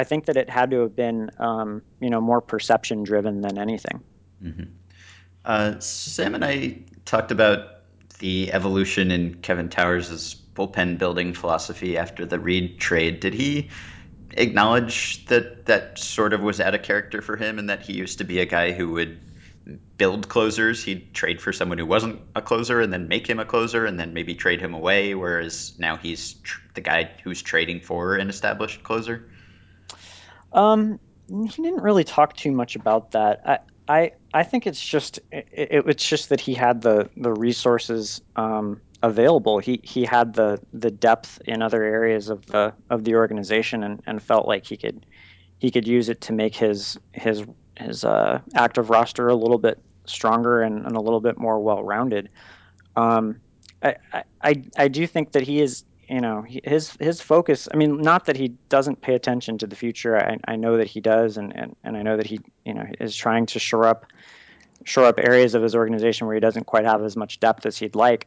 I 0.00 0.04
think 0.04 0.24
that 0.26 0.38
it 0.38 0.48
had 0.48 0.70
to 0.70 0.80
have 0.80 0.96
been 0.96 1.30
um, 1.38 1.82
you 2.00 2.08
know 2.08 2.22
more 2.22 2.40
perception 2.40 3.04
driven 3.04 3.42
than 3.42 3.58
anything. 3.58 4.00
Mm-hmm. 4.42 4.64
Uh, 5.44 5.78
Sam 5.80 6.34
and 6.34 6.44
I 6.44 6.78
talked 7.04 7.30
about 7.30 7.82
the 8.18 8.52
evolution 8.52 9.10
in 9.10 9.34
Kevin 9.34 9.68
Towers' 9.68 10.34
bullpen 10.54 10.96
building 10.96 11.34
philosophy 11.34 11.98
after 11.98 12.24
the 12.24 12.38
Reed 12.38 12.80
trade. 12.80 13.20
Did 13.20 13.34
he 13.34 13.68
acknowledge 14.32 15.26
that 15.26 15.66
that 15.66 15.98
sort 15.98 16.32
of 16.32 16.40
was 16.40 16.60
out 16.60 16.74
of 16.74 16.82
character 16.82 17.20
for 17.20 17.36
him 17.36 17.58
and 17.58 17.68
that 17.68 17.82
he 17.82 17.92
used 17.92 18.18
to 18.18 18.24
be 18.24 18.40
a 18.40 18.46
guy 18.46 18.72
who 18.72 18.92
would 18.92 19.20
build 19.98 20.28
closers. 20.28 20.82
He'd 20.82 21.12
trade 21.12 21.40
for 21.40 21.52
someone 21.52 21.78
who 21.78 21.86
wasn't 21.86 22.20
a 22.34 22.40
closer 22.40 22.80
and 22.80 22.92
then 22.92 23.08
make 23.08 23.28
him 23.28 23.38
a 23.38 23.44
closer 23.44 23.84
and 23.84 24.00
then 24.00 24.14
maybe 24.14 24.34
trade 24.34 24.60
him 24.60 24.72
away. 24.72 25.14
Whereas 25.14 25.74
now 25.78 25.96
he's 25.96 26.34
tr- 26.34 26.60
the 26.74 26.80
guy 26.80 27.10
who's 27.22 27.42
trading 27.42 27.80
for 27.80 28.16
an 28.16 28.30
established 28.30 28.82
closer. 28.82 29.28
Um, 30.52 30.98
he 31.28 31.62
didn't 31.62 31.82
really 31.82 32.04
talk 32.04 32.36
too 32.36 32.50
much 32.50 32.76
about 32.76 33.12
that. 33.12 33.42
I 33.44 33.58
I, 33.90 34.12
I 34.32 34.44
think 34.44 34.68
it's 34.68 34.84
just 34.84 35.18
it, 35.32 35.48
it, 35.52 35.84
it's 35.88 36.08
just 36.08 36.28
that 36.28 36.40
he 36.40 36.54
had 36.54 36.80
the 36.80 37.10
the 37.16 37.32
resources 37.32 38.20
um, 38.36 38.80
available. 39.02 39.58
He 39.58 39.80
he 39.82 40.04
had 40.04 40.34
the 40.34 40.60
the 40.72 40.92
depth 40.92 41.40
in 41.44 41.60
other 41.60 41.82
areas 41.82 42.28
of 42.28 42.46
the 42.46 42.72
of 42.88 43.02
the 43.04 43.16
organization 43.16 43.82
and, 43.82 44.00
and 44.06 44.22
felt 44.22 44.46
like 44.46 44.64
he 44.64 44.76
could 44.76 45.06
he 45.58 45.72
could 45.72 45.88
use 45.88 46.08
it 46.08 46.20
to 46.22 46.32
make 46.32 46.54
his 46.54 46.98
his 47.12 47.44
his 47.78 48.04
uh, 48.04 48.40
active 48.54 48.90
roster 48.90 49.28
a 49.28 49.34
little 49.34 49.58
bit 49.58 49.80
stronger 50.04 50.62
and, 50.62 50.86
and 50.86 50.96
a 50.96 51.00
little 51.00 51.20
bit 51.20 51.38
more 51.38 51.58
well 51.58 51.82
rounded. 51.82 52.28
Um, 52.94 53.40
I, 53.82 53.96
I 54.42 54.62
I 54.76 54.86
do 54.86 55.06
think 55.06 55.32
that 55.32 55.42
he 55.42 55.60
is 55.60 55.84
you 56.10 56.20
know 56.20 56.44
his 56.64 56.96
his 56.98 57.20
focus. 57.20 57.68
I 57.72 57.76
mean, 57.76 57.98
not 57.98 58.26
that 58.26 58.36
he 58.36 58.48
doesn't 58.68 59.00
pay 59.00 59.14
attention 59.14 59.58
to 59.58 59.66
the 59.66 59.76
future. 59.76 60.18
I, 60.18 60.38
I 60.46 60.56
know 60.56 60.76
that 60.78 60.88
he 60.88 61.00
does, 61.00 61.36
and, 61.36 61.54
and, 61.56 61.76
and 61.84 61.96
I 61.96 62.02
know 62.02 62.16
that 62.16 62.26
he 62.26 62.40
you 62.64 62.74
know 62.74 62.84
is 63.00 63.14
trying 63.14 63.46
to 63.46 63.58
shore 63.58 63.86
up 63.86 64.06
shore 64.84 65.04
up 65.04 65.18
areas 65.18 65.54
of 65.54 65.62
his 65.62 65.74
organization 65.74 66.26
where 66.26 66.34
he 66.34 66.40
doesn't 66.40 66.66
quite 66.66 66.84
have 66.84 67.02
as 67.04 67.16
much 67.16 67.38
depth 67.38 67.64
as 67.64 67.78
he'd 67.78 67.94
like. 67.94 68.26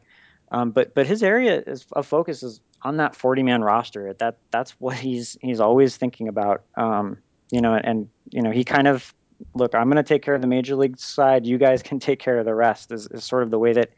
Um, 0.50 0.70
but 0.70 0.94
but 0.94 1.06
his 1.06 1.22
area 1.22 1.62
is, 1.66 1.84
of 1.92 2.06
focus 2.06 2.42
is 2.42 2.60
on 2.82 2.96
that 2.96 3.14
40 3.14 3.42
man 3.42 3.62
roster. 3.62 4.14
That 4.14 4.38
that's 4.50 4.72
what 4.80 4.96
he's 4.96 5.36
he's 5.42 5.60
always 5.60 5.96
thinking 5.96 6.28
about. 6.28 6.62
Um, 6.76 7.18
you 7.50 7.60
know, 7.60 7.74
and 7.74 8.08
you 8.30 8.40
know 8.40 8.50
he 8.50 8.64
kind 8.64 8.88
of 8.88 9.14
look, 9.54 9.74
I'm 9.74 9.90
going 9.90 9.96
to 9.96 10.02
take 10.02 10.22
care 10.22 10.34
of 10.34 10.40
the 10.40 10.46
major 10.46 10.74
league 10.74 10.98
side. 10.98 11.44
You 11.44 11.58
guys 11.58 11.82
can 11.88 11.98
take 11.98 12.18
care 12.18 12.38
of 12.38 12.46
the 12.46 12.54
rest. 12.54 12.92
Is, 12.92 13.06
is 13.08 13.24
sort 13.24 13.42
of 13.42 13.50
the 13.50 13.58
way 13.58 13.74
that 13.74 13.90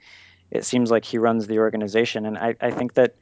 it 0.51 0.65
seems 0.65 0.91
like 0.91 1.05
he 1.05 1.19
runs 1.19 1.47
the 1.47 1.59
organization. 1.59 2.27
And 2.27 2.39
I, 2.39 2.55
I 2.61 2.71
think 2.71 2.95
that, 2.95 3.17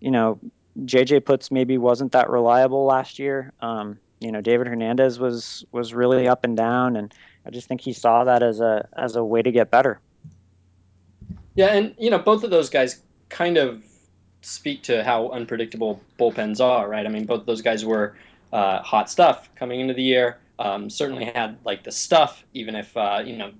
you 0.00 0.10
know, 0.10 0.38
JJ 0.84 1.20
Putz 1.20 1.50
maybe 1.50 1.78
wasn't 1.78 2.12
that 2.12 2.30
reliable 2.30 2.84
last 2.84 3.18
year. 3.18 3.52
Um, 3.60 3.98
you 4.20 4.32
know, 4.32 4.40
David 4.40 4.66
Hernandez 4.66 5.18
was 5.18 5.64
was 5.72 5.94
really 5.94 6.28
up 6.28 6.44
and 6.44 6.56
down, 6.56 6.96
and 6.96 7.12
I 7.46 7.50
just 7.50 7.68
think 7.68 7.80
he 7.80 7.92
saw 7.92 8.24
that 8.24 8.42
as 8.42 8.60
a 8.60 8.88
as 8.96 9.16
a 9.16 9.24
way 9.24 9.42
to 9.42 9.50
get 9.50 9.70
better. 9.70 10.00
Yeah, 11.54 11.68
and 11.68 11.94
you 11.98 12.10
know, 12.10 12.18
both 12.18 12.44
of 12.44 12.50
those 12.50 12.70
guys 12.70 13.02
kind 13.28 13.56
of 13.56 13.82
speak 14.42 14.82
to 14.84 15.02
how 15.04 15.28
unpredictable 15.30 16.00
bullpens 16.18 16.60
are, 16.60 16.88
right? 16.88 17.04
I 17.04 17.08
mean, 17.08 17.26
both 17.26 17.46
those 17.46 17.62
guys 17.62 17.84
were 17.84 18.16
uh, 18.52 18.80
hot 18.82 19.10
stuff 19.10 19.48
coming 19.56 19.80
into 19.80 19.94
the 19.94 20.02
year. 20.02 20.38
Um, 20.58 20.90
certainly 20.90 21.24
had 21.24 21.56
like 21.64 21.84
the 21.84 21.92
stuff, 21.92 22.44
even 22.54 22.74
if 22.74 22.96
uh, 22.96 23.22
you 23.24 23.36
know 23.36 23.52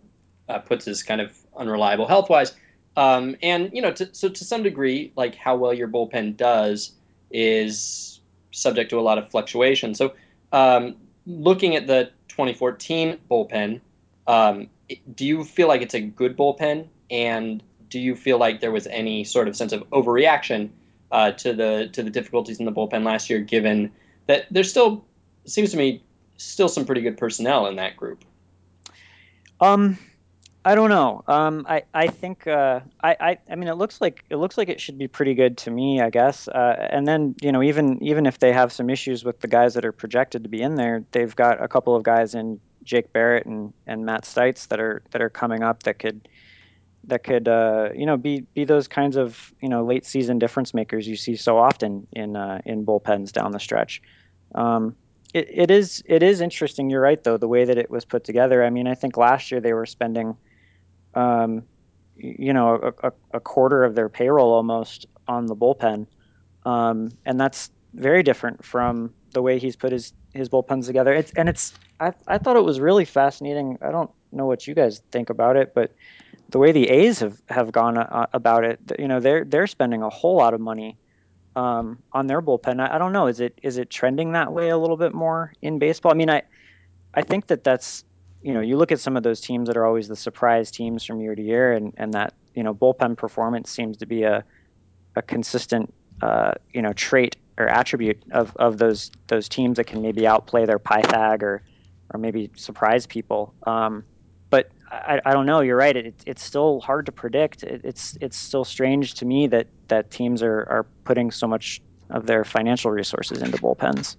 uh, 0.48 0.60
Putz 0.60 0.84
his 0.84 1.02
kind 1.02 1.20
of 1.20 1.36
unreliable 1.56 2.06
health 2.06 2.30
wise. 2.30 2.54
Um, 2.98 3.36
and 3.44 3.70
you 3.72 3.80
know, 3.80 3.92
to, 3.92 4.12
so 4.12 4.28
to 4.28 4.44
some 4.44 4.64
degree, 4.64 5.12
like 5.14 5.36
how 5.36 5.54
well 5.54 5.72
your 5.72 5.86
bullpen 5.86 6.36
does 6.36 6.90
is 7.30 8.20
subject 8.50 8.90
to 8.90 8.98
a 8.98 9.02
lot 9.02 9.18
of 9.18 9.30
fluctuation. 9.30 9.94
So, 9.94 10.14
um, 10.50 10.96
looking 11.24 11.76
at 11.76 11.86
the 11.86 12.10
2014 12.26 13.18
bullpen, 13.30 13.80
um, 14.26 14.66
do 15.14 15.24
you 15.24 15.44
feel 15.44 15.68
like 15.68 15.80
it's 15.80 15.94
a 15.94 16.00
good 16.00 16.36
bullpen? 16.36 16.88
And 17.08 17.62
do 17.88 18.00
you 18.00 18.16
feel 18.16 18.36
like 18.36 18.60
there 18.60 18.72
was 18.72 18.88
any 18.88 19.22
sort 19.22 19.46
of 19.46 19.54
sense 19.54 19.72
of 19.72 19.88
overreaction 19.90 20.70
uh, 21.12 21.30
to 21.30 21.52
the 21.52 21.90
to 21.92 22.02
the 22.02 22.10
difficulties 22.10 22.58
in 22.58 22.66
the 22.66 22.72
bullpen 22.72 23.04
last 23.04 23.30
year, 23.30 23.38
given 23.38 23.92
that 24.26 24.46
there's 24.50 24.70
still 24.70 25.04
seems 25.44 25.70
to 25.70 25.76
me 25.76 26.02
still 26.36 26.68
some 26.68 26.84
pretty 26.84 27.02
good 27.02 27.16
personnel 27.16 27.68
in 27.68 27.76
that 27.76 27.96
group. 27.96 28.24
Um, 29.60 29.98
I 30.68 30.74
don't 30.74 30.90
know. 30.90 31.24
Um, 31.26 31.64
I 31.66 31.84
I 31.94 32.08
think 32.08 32.46
uh, 32.46 32.80
I, 33.02 33.16
I 33.18 33.38
I 33.50 33.54
mean 33.54 33.70
it 33.70 33.76
looks 33.76 34.02
like 34.02 34.22
it 34.28 34.36
looks 34.36 34.58
like 34.58 34.68
it 34.68 34.82
should 34.82 34.98
be 34.98 35.08
pretty 35.08 35.32
good 35.32 35.56
to 35.58 35.70
me, 35.70 36.02
I 36.02 36.10
guess. 36.10 36.46
Uh, 36.46 36.88
and 36.90 37.08
then 37.08 37.34
you 37.40 37.52
know 37.52 37.62
even 37.62 38.02
even 38.02 38.26
if 38.26 38.40
they 38.40 38.52
have 38.52 38.70
some 38.70 38.90
issues 38.90 39.24
with 39.24 39.40
the 39.40 39.48
guys 39.48 39.72
that 39.72 39.86
are 39.86 39.92
projected 39.92 40.42
to 40.42 40.50
be 40.50 40.60
in 40.60 40.74
there, 40.74 41.04
they've 41.12 41.34
got 41.34 41.62
a 41.62 41.68
couple 41.68 41.96
of 41.96 42.02
guys 42.02 42.34
in 42.34 42.60
Jake 42.84 43.14
Barrett 43.14 43.46
and, 43.46 43.72
and 43.86 44.04
Matt 44.04 44.24
Stites 44.24 44.68
that 44.68 44.78
are 44.78 45.02
that 45.12 45.22
are 45.22 45.30
coming 45.30 45.62
up 45.62 45.84
that 45.84 45.98
could 45.98 46.28
that 47.04 47.24
could 47.24 47.48
uh, 47.48 47.88
you 47.94 48.04
know 48.04 48.18
be 48.18 48.40
be 48.52 48.64
those 48.64 48.88
kinds 48.88 49.16
of 49.16 49.54
you 49.62 49.70
know 49.70 49.82
late 49.86 50.04
season 50.04 50.38
difference 50.38 50.74
makers 50.74 51.08
you 51.08 51.16
see 51.16 51.34
so 51.34 51.56
often 51.56 52.06
in 52.12 52.36
uh, 52.36 52.60
in 52.66 52.84
bullpens 52.84 53.32
down 53.32 53.52
the 53.52 53.60
stretch. 53.60 54.02
Um, 54.54 54.96
it, 55.32 55.48
it 55.50 55.70
is 55.70 56.02
it 56.04 56.22
is 56.22 56.42
interesting. 56.42 56.90
You're 56.90 57.00
right 57.00 57.24
though 57.24 57.38
the 57.38 57.48
way 57.48 57.64
that 57.64 57.78
it 57.78 57.90
was 57.90 58.04
put 58.04 58.24
together. 58.24 58.62
I 58.62 58.68
mean, 58.68 58.86
I 58.86 58.94
think 58.94 59.16
last 59.16 59.50
year 59.50 59.62
they 59.62 59.72
were 59.72 59.86
spending, 59.86 60.36
um, 61.14 61.62
you 62.16 62.52
know, 62.52 62.92
a, 63.02 63.12
a, 63.32 63.40
quarter 63.40 63.84
of 63.84 63.94
their 63.94 64.08
payroll 64.08 64.52
almost 64.52 65.06
on 65.28 65.46
the 65.46 65.54
bullpen, 65.54 66.06
um, 66.64 67.10
and 67.24 67.40
that's 67.40 67.70
very 67.94 68.22
different 68.22 68.64
from 68.64 69.14
the 69.32 69.42
way 69.42 69.58
he's 69.58 69.76
put 69.76 69.92
his 69.92 70.12
his 70.34 70.48
bullpens 70.48 70.86
together. 70.86 71.14
It's 71.14 71.32
and 71.32 71.48
it's 71.48 71.74
I 72.00 72.12
I 72.26 72.38
thought 72.38 72.56
it 72.56 72.64
was 72.64 72.80
really 72.80 73.04
fascinating. 73.04 73.78
I 73.80 73.90
don't 73.90 74.10
know 74.32 74.46
what 74.46 74.66
you 74.66 74.74
guys 74.74 75.00
think 75.10 75.30
about 75.30 75.56
it, 75.56 75.74
but 75.74 75.94
the 76.50 76.58
way 76.58 76.72
the 76.72 76.88
A's 76.88 77.20
have 77.20 77.40
have 77.48 77.72
gone 77.72 77.98
uh, 77.98 78.26
about 78.32 78.64
it, 78.64 78.80
you 78.98 79.08
know, 79.08 79.20
they're 79.20 79.44
they're 79.44 79.66
spending 79.66 80.02
a 80.02 80.10
whole 80.10 80.36
lot 80.36 80.54
of 80.54 80.60
money 80.60 80.96
um, 81.56 81.98
on 82.12 82.26
their 82.26 82.40
bullpen. 82.40 82.80
I, 82.80 82.94
I, 82.94 82.98
don't 82.98 83.12
know. 83.12 83.26
Is 83.26 83.40
it 83.40 83.58
is 83.62 83.78
it 83.78 83.90
trending 83.90 84.32
that 84.32 84.52
way 84.52 84.70
a 84.70 84.78
little 84.78 84.96
bit 84.96 85.14
more 85.14 85.52
in 85.62 85.78
baseball? 85.78 86.12
I 86.12 86.14
mean, 86.14 86.30
I 86.30 86.42
I 87.14 87.22
think 87.22 87.48
that 87.48 87.64
that's 87.64 88.04
you 88.42 88.54
know 88.54 88.60
you 88.60 88.76
look 88.76 88.92
at 88.92 89.00
some 89.00 89.16
of 89.16 89.22
those 89.22 89.40
teams 89.40 89.68
that 89.68 89.76
are 89.76 89.86
always 89.86 90.08
the 90.08 90.16
surprise 90.16 90.70
teams 90.70 91.04
from 91.04 91.20
year 91.20 91.34
to 91.34 91.42
year, 91.42 91.72
and 91.72 91.92
and 91.96 92.14
that 92.14 92.34
you 92.54 92.62
know 92.62 92.74
bullpen 92.74 93.16
performance 93.16 93.70
seems 93.70 93.96
to 93.98 94.06
be 94.06 94.22
a 94.22 94.44
a 95.16 95.22
consistent 95.22 95.92
uh, 96.22 96.52
you 96.72 96.82
know 96.82 96.92
trait 96.92 97.36
or 97.58 97.68
attribute 97.68 98.22
of, 98.32 98.56
of 98.56 98.78
those 98.78 99.10
those 99.26 99.48
teams 99.48 99.76
that 99.76 99.84
can 99.84 100.00
maybe 100.00 100.26
outplay 100.26 100.64
their 100.64 100.78
Pythag 100.78 101.42
or 101.42 101.62
or 102.14 102.18
maybe 102.18 102.50
surprise 102.56 103.06
people. 103.06 103.54
Um, 103.66 104.04
but 104.50 104.70
I, 104.90 105.20
I 105.26 105.32
don't 105.32 105.44
know. 105.44 105.60
You're 105.60 105.76
right. 105.76 105.94
It, 105.94 106.22
it's 106.24 106.42
still 106.42 106.80
hard 106.80 107.04
to 107.06 107.12
predict. 107.12 107.62
It, 107.62 107.82
it's 107.84 108.16
it's 108.20 108.36
still 108.36 108.64
strange 108.64 109.14
to 109.14 109.26
me 109.26 109.46
that 109.48 109.66
that 109.88 110.10
teams 110.10 110.42
are 110.42 110.60
are 110.70 110.86
putting 111.04 111.30
so 111.30 111.46
much 111.46 111.82
of 112.10 112.26
their 112.26 112.44
financial 112.44 112.90
resources 112.90 113.42
into 113.42 113.58
bullpens. 113.58 114.16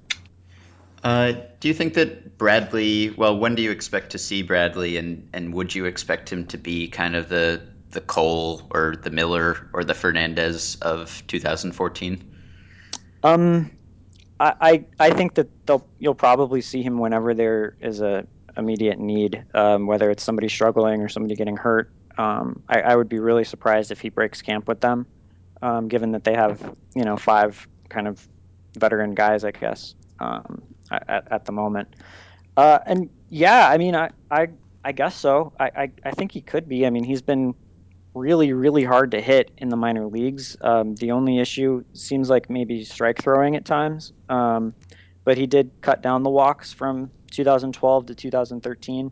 Uh, 1.03 1.33
do 1.59 1.67
you 1.67 1.73
think 1.73 1.93
that 1.93 2.37
Bradley? 2.37 3.09
Well, 3.11 3.37
when 3.37 3.55
do 3.55 3.61
you 3.61 3.71
expect 3.71 4.11
to 4.11 4.17
see 4.17 4.41
Bradley, 4.41 4.97
and 4.97 5.29
and 5.33 5.53
would 5.53 5.73
you 5.73 5.85
expect 5.85 6.31
him 6.31 6.45
to 6.47 6.57
be 6.57 6.89
kind 6.89 7.15
of 7.15 7.29
the 7.29 7.61
the 7.91 8.01
Cole 8.01 8.67
or 8.71 8.95
the 9.01 9.09
Miller 9.09 9.69
or 9.73 9.83
the 9.83 9.93
Fernandez 9.93 10.77
of 10.81 11.23
2014? 11.27 12.35
Um, 13.23 13.71
I 14.39 14.85
I 14.99 15.11
think 15.11 15.35
that 15.35 15.65
they'll 15.65 15.85
you'll 15.99 16.15
probably 16.15 16.61
see 16.61 16.81
him 16.81 16.97
whenever 16.99 17.33
there 17.33 17.75
is 17.81 18.01
a 18.01 18.25
immediate 18.57 18.99
need, 18.99 19.43
um, 19.53 19.85
whether 19.85 20.09
it's 20.09 20.23
somebody 20.23 20.49
struggling 20.49 21.01
or 21.01 21.09
somebody 21.09 21.35
getting 21.35 21.57
hurt. 21.57 21.91
Um, 22.17 22.63
I, 22.67 22.81
I, 22.81 22.95
would 22.95 23.07
be 23.07 23.19
really 23.19 23.45
surprised 23.45 23.91
if 23.91 24.01
he 24.01 24.09
breaks 24.09 24.41
camp 24.41 24.67
with 24.67 24.81
them, 24.81 25.05
um, 25.61 25.87
given 25.87 26.11
that 26.11 26.25
they 26.25 26.33
have 26.33 26.75
you 26.93 27.03
know 27.03 27.15
five 27.17 27.67
kind 27.87 28.07
of 28.07 28.25
veteran 28.77 29.13
guys, 29.13 29.43
I 29.43 29.51
guess, 29.51 29.95
um, 30.19 30.61
at, 30.91 31.27
at 31.31 31.45
the 31.45 31.51
moment. 31.51 31.95
Uh, 32.57 32.79
and 32.85 33.09
yeah, 33.29 33.67
I 33.69 33.77
mean, 33.77 33.95
I, 33.95 34.09
I, 34.29 34.49
I 34.83 34.91
guess 34.91 35.15
so. 35.15 35.53
I, 35.59 35.65
I, 35.65 35.91
I 36.05 36.11
think 36.11 36.31
he 36.31 36.41
could 36.41 36.67
be. 36.67 36.85
I 36.85 36.89
mean, 36.89 37.03
he's 37.03 37.21
been 37.21 37.55
really, 38.13 38.53
really 38.53 38.83
hard 38.83 39.11
to 39.11 39.21
hit 39.21 39.51
in 39.57 39.69
the 39.69 39.77
minor 39.77 40.07
leagues. 40.07 40.57
Um, 40.61 40.95
the 40.95 41.11
only 41.11 41.39
issue 41.39 41.83
seems 41.93 42.29
like 42.29 42.49
maybe 42.49 42.83
strike 42.83 43.21
throwing 43.21 43.55
at 43.55 43.65
times, 43.65 44.13
um, 44.29 44.73
but 45.23 45.37
he 45.37 45.47
did 45.47 45.71
cut 45.81 46.01
down 46.01 46.23
the 46.23 46.29
walks 46.29 46.73
from 46.73 47.11
2012 47.31 48.07
to 48.07 48.15
2013. 48.15 49.11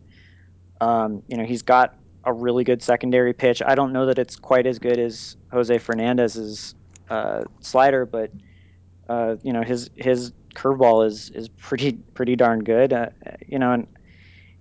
Um, 0.80 1.24
you 1.28 1.38
know, 1.38 1.46
he's 1.46 1.62
got 1.62 1.96
a 2.24 2.34
really 2.34 2.64
good 2.64 2.82
secondary 2.84 3.34
pitch. 3.34 3.62
I 3.66 3.76
don't 3.76 3.94
know 3.94 4.06
that 4.06 4.20
it's 4.20 4.36
quite 4.36 4.68
as 4.68 4.80
good 4.80 5.00
as 5.00 5.38
Jose 5.52 5.78
Fernandez's 5.78 6.76
uh, 7.10 7.44
slider, 7.62 8.06
but 8.06 8.32
uh, 9.08 9.38
you 9.42 9.54
know, 9.54 9.64
his 9.64 9.90
his 9.96 10.34
curveball 10.58 11.06
is 11.06 11.30
is 11.30 11.48
pretty 11.48 11.94
pretty 11.94 12.36
darn 12.36 12.64
good. 12.64 12.92
Uh, 12.92 13.10
you 13.48 13.60
know, 13.60 13.72
and 13.74 13.88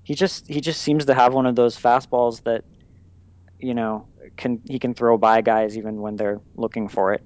he 0.03 0.15
just 0.15 0.47
he 0.47 0.61
just 0.61 0.83
seems 0.83 1.07
to 1.07 1.15
have 1.15 1.33
one 1.33 1.47
of 1.47 1.57
those 1.57 1.76
fastballs 1.76 2.43
that 2.45 2.65
you 3.59 3.75
know 3.75 4.07
can 4.37 4.61
he 4.69 4.79
can 4.79 4.95
throw 4.95 5.17
by 5.17 5.41
guys 5.41 5.76
even 5.76 6.00
when 6.00 6.17
they're 6.17 6.41
looking 6.55 6.88
for 6.88 7.15
it. 7.15 7.23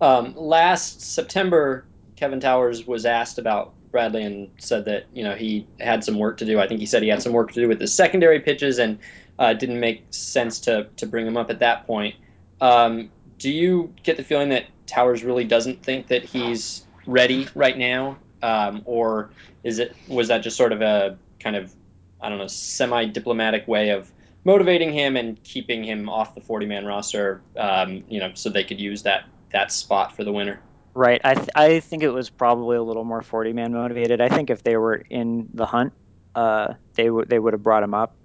Um, 0.00 0.34
last 0.36 1.02
September, 1.02 1.86
Kevin 2.16 2.40
Towers 2.40 2.86
was 2.86 3.06
asked 3.06 3.38
about 3.38 3.74
Bradley 3.92 4.24
and 4.24 4.50
said 4.58 4.86
that 4.86 5.04
you 5.12 5.22
know 5.22 5.34
he 5.34 5.66
had 5.78 6.02
some 6.02 6.18
work 6.18 6.38
to 6.38 6.46
do. 6.46 6.58
I 6.58 6.66
think 6.66 6.80
he 6.80 6.86
said 6.86 7.02
he 7.02 7.08
had 7.08 7.22
some 7.22 7.32
work 7.32 7.52
to 7.52 7.60
do 7.60 7.68
with 7.68 7.78
the 7.78 7.86
secondary 7.86 8.40
pitches 8.40 8.78
and 8.78 8.98
uh, 9.38 9.52
didn't 9.52 9.80
make 9.80 10.04
sense 10.10 10.60
to 10.60 10.88
to 10.96 11.06
bring 11.06 11.26
him 11.26 11.36
up 11.36 11.50
at 11.50 11.60
that 11.60 11.86
point. 11.86 12.14
Um, 12.60 13.10
do 13.38 13.50
you 13.50 13.92
get 14.02 14.16
the 14.16 14.24
feeling 14.24 14.48
that 14.48 14.64
Towers 14.86 15.22
really 15.22 15.44
doesn't 15.44 15.82
think 15.82 16.06
that 16.06 16.24
he's 16.24 16.85
ready 17.06 17.48
right 17.54 17.76
now, 17.76 18.18
um, 18.42 18.82
or 18.84 19.30
is 19.64 19.78
it 19.78 19.94
was 20.08 20.28
that 20.28 20.38
just 20.38 20.56
sort 20.56 20.72
of 20.72 20.82
a 20.82 21.18
kind 21.40 21.56
of 21.56 21.72
I 22.20 22.28
don't 22.28 22.38
know 22.38 22.46
semi 22.46 23.06
diplomatic 23.06 23.66
way 23.68 23.90
of 23.90 24.10
motivating 24.44 24.92
him 24.92 25.16
and 25.16 25.42
keeping 25.42 25.82
him 25.82 26.08
off 26.08 26.36
the 26.36 26.40
40 26.40 26.66
man 26.66 26.86
roster, 26.86 27.42
um, 27.58 28.04
you 28.08 28.20
know, 28.20 28.30
so 28.34 28.48
they 28.48 28.64
could 28.64 28.80
use 28.80 29.02
that 29.02 29.24
that 29.52 29.72
spot 29.72 30.14
for 30.14 30.24
the 30.24 30.32
winter. 30.32 30.60
Right. 30.94 31.20
I 31.24 31.34
th- 31.34 31.48
I 31.54 31.80
think 31.80 32.02
it 32.02 32.10
was 32.10 32.30
probably 32.30 32.76
a 32.76 32.82
little 32.82 33.04
more 33.04 33.22
40 33.22 33.52
man 33.52 33.72
motivated. 33.72 34.20
I 34.20 34.28
think 34.28 34.48
if 34.48 34.62
they 34.62 34.76
were 34.76 34.94
in 35.10 35.48
the 35.52 35.66
hunt, 35.66 35.92
uh, 36.34 36.74
they 36.94 37.10
would 37.10 37.28
they 37.28 37.38
would 37.38 37.52
have 37.52 37.62
brought 37.62 37.82
him 37.82 37.92
up. 37.92 38.16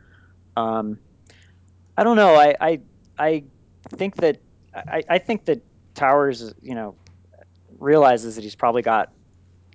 Um, 0.55 0.99
I 1.97 2.03
don't 2.03 2.15
know. 2.15 2.35
I 2.35 2.55
I, 2.61 2.79
I 3.17 3.43
think 3.89 4.15
that 4.17 4.39
I, 4.73 5.03
I 5.09 5.17
think 5.17 5.45
that 5.45 5.61
Towers, 5.95 6.53
you 6.61 6.75
know, 6.75 6.95
realizes 7.81 8.35
that 8.35 8.43
he's 8.43 8.55
probably 8.55 8.81
got, 8.81 9.11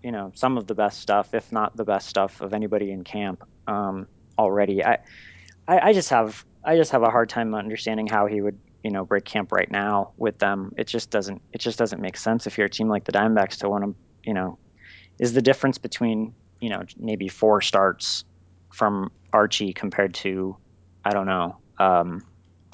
you 0.03 0.13
know, 0.13 0.33
some 0.35 0.57
of 0.57 0.67
the 0.67 0.75
best 0.75 1.01
stuff, 1.01 1.35
if 1.35 1.53
not 1.53 1.77
the 1.77 1.85
best 1.85 2.09
stuff 2.09 2.41
of 2.41 2.55
anybody 2.55 2.91
in 2.91 3.05
camp 3.05 3.43
um, 3.67 4.07
already. 4.39 4.85
I, 4.85 4.99
I, 5.69 5.89
I 5.89 5.93
just 5.93 6.11
have 6.11 6.45
I 6.65 6.77
just 6.77 6.91
have 6.93 7.03
a 7.03 7.11
hard 7.11 7.29
time 7.29 7.55
understanding 7.55 8.07
how 8.07 8.27
he 8.27 8.41
would 8.41 8.59
you 8.83 8.91
know 8.91 9.05
break 9.05 9.25
camp 9.25 9.53
right 9.53 9.71
now 9.71 10.13
with 10.17 10.39
them. 10.39 10.73
It 10.77 10.87
just 10.87 11.11
doesn't 11.11 11.43
it 11.53 11.59
just 11.59 11.79
doesn't 11.79 12.01
make 12.01 12.17
sense 12.17 12.47
if 12.47 12.57
you're 12.57 12.67
a 12.67 12.71
team 12.71 12.89
like 12.89 13.05
the 13.05 13.13
Diamondbacks 13.13 13.59
to 13.59 13.69
want 13.69 13.85
to 13.85 13.95
you 14.23 14.35
know 14.35 14.59
is 15.19 15.33
the 15.33 15.43
difference 15.43 15.79
between 15.79 16.35
you 16.61 16.71
know 16.71 16.83
maybe 16.97 17.29
four 17.29 17.61
starts 17.61 18.25
from 18.73 19.11
Archie 19.33 19.73
compared 19.73 20.15
to 20.15 20.57
I 21.05 21.11
don't 21.11 21.27
know 21.27 21.57
um, 21.79 22.25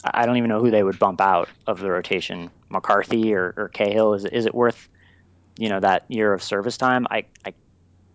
I 0.04 0.26
don't 0.26 0.36
even 0.36 0.48
know 0.48 0.60
who 0.60 0.70
they 0.70 0.82
would 0.82 0.98
bump 0.98 1.20
out 1.20 1.48
of 1.66 1.80
the 1.80 1.90
rotation 1.90 2.50
McCarthy 2.68 3.34
or, 3.34 3.54
or 3.56 3.68
Cahill 3.68 4.14
is 4.14 4.24
is 4.24 4.46
it 4.46 4.54
worth 4.54 4.88
you 5.62 5.68
know 5.68 5.78
that 5.78 6.04
year 6.08 6.32
of 6.32 6.42
service 6.42 6.76
time 6.76 7.06
I 7.08 7.24
I, 7.46 7.54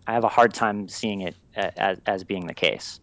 I 0.06 0.12
have 0.12 0.24
a 0.24 0.28
hard 0.28 0.52
time 0.52 0.88
seeing 0.88 1.22
it 1.22 1.34
as, 1.54 1.98
as 2.06 2.24
being 2.24 2.46
the 2.46 2.52
case. 2.52 3.00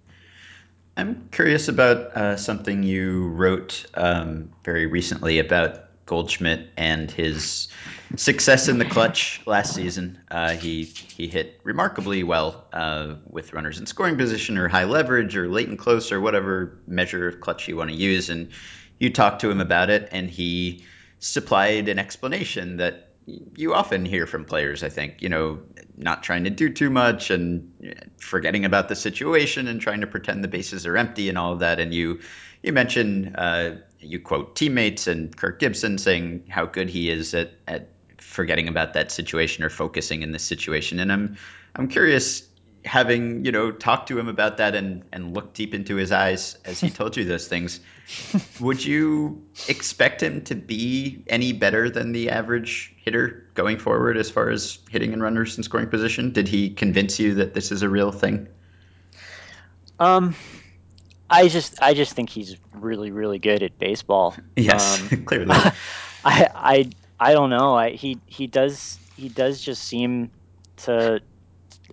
I'm 0.96 1.30
curious 1.32 1.68
about 1.68 1.98
uh, 2.16 2.38
something 2.38 2.84
you 2.84 3.28
wrote 3.30 3.86
um, 3.96 4.52
very 4.64 4.86
recently 4.86 5.40
about 5.40 6.06
Goldschmidt 6.06 6.70
and 6.78 7.10
his 7.10 7.70
success 8.16 8.68
in 8.68 8.78
the 8.78 8.86
clutch 8.86 9.42
last 9.48 9.74
season. 9.74 10.20
Uh, 10.30 10.52
he 10.52 10.84
he 10.84 11.28
hit 11.28 11.60
remarkably 11.64 12.24
well 12.24 12.68
uh, 12.72 13.16
with 13.28 13.52
runners 13.52 13.80
in 13.80 13.88
scoring 13.88 14.16
position 14.16 14.60
or 14.60 14.68
high 14.68 14.86
leverage 14.86 15.36
or 15.36 15.50
late 15.50 15.70
and 15.70 15.80
close 15.80 16.12
or 16.12 16.22
whatever 16.22 16.78
measure 16.86 17.28
of 17.30 17.42
clutch 17.42 17.68
you 17.68 17.76
want 17.76 17.90
to 17.90 17.96
use. 17.96 18.30
And 18.30 18.52
you 19.00 19.12
talked 19.12 19.42
to 19.42 19.50
him 19.50 19.60
about 19.60 19.90
it, 19.90 20.10
and 20.12 20.30
he 20.30 20.86
supplied 21.18 21.90
an 21.90 21.98
explanation 21.98 22.78
that 22.78 23.15
you 23.28 23.74
often 23.74 24.06
hear 24.06 24.28
from 24.28 24.46
players, 24.46 24.84
I 24.84 24.90
think, 24.90 25.22
you 25.22 25.30
know, 25.30 25.60
not 25.98 26.24
trying 26.24 26.44
to 26.44 26.50
do 26.50 26.70
too 26.70 26.90
much 26.90 27.32
and 27.32 27.72
forgetting 28.18 28.66
about 28.66 28.90
the 28.90 28.96
situation 28.96 29.68
and 29.68 29.82
trying 29.82 30.02
to 30.02 30.08
pretend 30.08 30.44
the 30.44 30.48
bases 30.48 30.86
are 30.86 30.98
empty 30.98 31.30
and 31.30 31.38
all 31.38 31.54
of 31.54 31.60
that. 31.60 31.80
And 31.80 31.94
you, 31.94 32.20
you 32.62 32.74
mentioned, 32.74 33.36
uh, 33.38 33.72
you 34.00 34.20
quote 34.20 34.56
teammates 34.56 35.08
and 35.08 35.36
Kirk 35.36 35.60
Gibson 35.60 35.98
saying 35.98 36.46
how 36.50 36.66
good 36.66 36.90
he 36.90 37.10
is 37.10 37.34
at, 37.34 37.54
at 37.68 37.90
forgetting 38.20 38.68
about 38.68 38.94
that 38.94 39.12
situation 39.12 39.64
or 39.64 39.70
focusing 39.70 40.22
in 40.22 40.32
this 40.32 40.44
situation. 40.44 41.00
And 41.00 41.12
I'm, 41.12 41.38
I'm 41.76 41.88
curious, 41.88 42.48
having 42.86 43.44
you 43.44 43.52
know 43.52 43.72
talked 43.72 44.08
to 44.08 44.20
him 44.20 44.28
about 44.28 44.58
that 44.58 44.76
and 44.76 45.04
and 45.12 45.34
looked 45.34 45.56
deep 45.56 45.74
into 45.74 45.96
his 45.96 46.12
eyes 46.12 46.58
as 46.66 46.80
he 46.80 46.90
told 46.90 47.18
you 47.18 47.26
those 47.26 47.48
things 47.48 47.80
would 48.60 48.86
you 48.86 49.44
expect 49.68 50.22
him 50.22 50.42
to 50.44 50.56
be 50.56 51.24
any 51.28 51.54
better 51.54 51.90
than 51.90 52.12
the 52.12 52.30
average 52.30 52.94
hitter 52.98 53.50
going 53.56 53.80
forward 53.80 54.18
as 54.18 54.30
far 54.30 54.50
as 54.50 54.78
hitting 54.90 55.12
and 55.14 55.24
runners 55.24 55.58
in 55.58 55.64
scoring 55.64 55.90
position? 55.90 56.32
Did 56.32 56.48
he 56.48 56.70
convince 56.70 57.20
you 57.20 57.36
that 57.36 57.54
this 57.54 57.72
is 57.72 57.82
a 57.82 57.90
real 57.90 58.12
thing? 58.12 58.48
Um 60.00 60.36
i 61.28 61.48
just 61.48 61.82
i 61.82 61.96
just 61.96 62.14
think 62.14 62.30
he's 62.30 62.56
really 62.74 63.10
really 63.10 63.40
good 63.40 63.64
at 63.64 63.80
baseball. 63.80 64.36
Yes 64.56 65.12
um, 65.12 65.24
clearly. 65.26 65.56
I, 66.26 66.50
I 66.54 66.90
i 67.20 67.34
don't 67.34 67.50
know. 67.50 67.76
I, 67.76 67.92
he 67.92 68.20
he 68.28 68.46
does 68.46 69.00
he 69.18 69.30
does 69.30 69.62
just 69.62 69.84
seem 69.84 70.30
to 70.78 71.22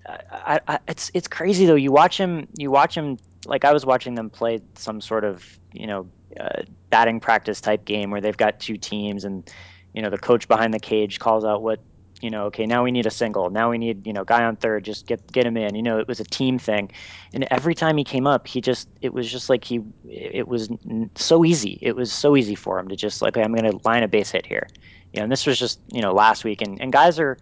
I, 0.07 0.61
I, 0.67 0.79
it's 0.89 1.11
it's 1.15 1.29
crazy 1.29 1.67
though. 1.67 1.75
You 1.75 1.93
watch 1.93 2.19
him. 2.19 2.49
You 2.57 2.71
watch 2.71 2.97
him. 2.97 3.19
Like 3.47 3.65
I 3.65 3.73
was 3.73 3.85
watching 3.85 4.15
them 4.15 4.31
play 4.31 4.61
some 4.75 5.01
sort 5.01 5.25
of 5.25 5.59
you 5.73 5.87
know 5.87 6.09
uh, 6.39 6.63
batting 6.91 7.21
practice 7.21 7.61
type 7.61 7.85
game 7.85 8.11
where 8.11 8.21
they've 8.21 8.37
got 8.37 8.61
two 8.61 8.77
teams 8.77 9.25
and 9.25 9.51
you 9.95 10.03
know 10.03 10.11
the 10.11 10.19
coach 10.19 10.49
behind 10.49 10.73
the 10.73 10.81
cage 10.81 11.19
calls 11.19 11.45
out 11.45 11.63
what 11.63 11.81
you 12.21 12.31
know. 12.31 12.47
Okay, 12.47 12.67
now 12.67 12.83
we 12.83 12.91
need 12.91 13.07
a 13.07 13.11
single. 13.11 13.51
Now 13.51 13.71
we 13.71 13.79
need 13.79 14.07
you 14.07 14.13
know 14.13 14.25
guy 14.25 14.45
on 14.45 14.57
third. 14.57 14.85
Just 14.85 15.07
get 15.07 15.31
get 15.31 15.47
him 15.47 15.57
in. 15.57 15.75
You 15.75 15.83
know 15.83 15.99
it 15.99 16.09
was 16.09 16.21
a 16.21 16.25
team 16.25 16.59
thing, 16.59 16.91
and 17.33 17.47
every 17.51 17.75
time 17.75 17.97
he 17.97 18.05
came 18.05 18.27
up, 18.27 18.47
he 18.47 18.61
just 18.61 18.89
it 19.03 19.13
was 19.13 19.31
just 19.31 19.49
like 19.51 19.65
he 19.65 19.81
it 20.09 20.49
was 20.49 20.69
so 21.15 21.45
easy. 21.45 21.79
It 21.81 21.95
was 21.95 22.13
so 22.13 22.37
easy 22.37 22.55
for 22.55 22.79
him 22.79 22.89
to 22.89 22.97
just 22.97 23.23
like 23.23 23.37
I'm 23.37 23.55
going 23.55 23.71
to 23.71 23.81
line 23.85 24.03
a 24.03 24.09
base 24.09 24.31
hit 24.31 24.47
here. 24.47 24.67
You 25.13 25.21
know, 25.21 25.25
and 25.25 25.33
this 25.33 25.47
was 25.47 25.59
just 25.59 25.81
you 25.93 26.01
know 26.01 26.13
last 26.13 26.45
week, 26.45 26.63
and, 26.63 26.81
and 26.81 26.93
guys 26.93 27.19
are 27.19 27.37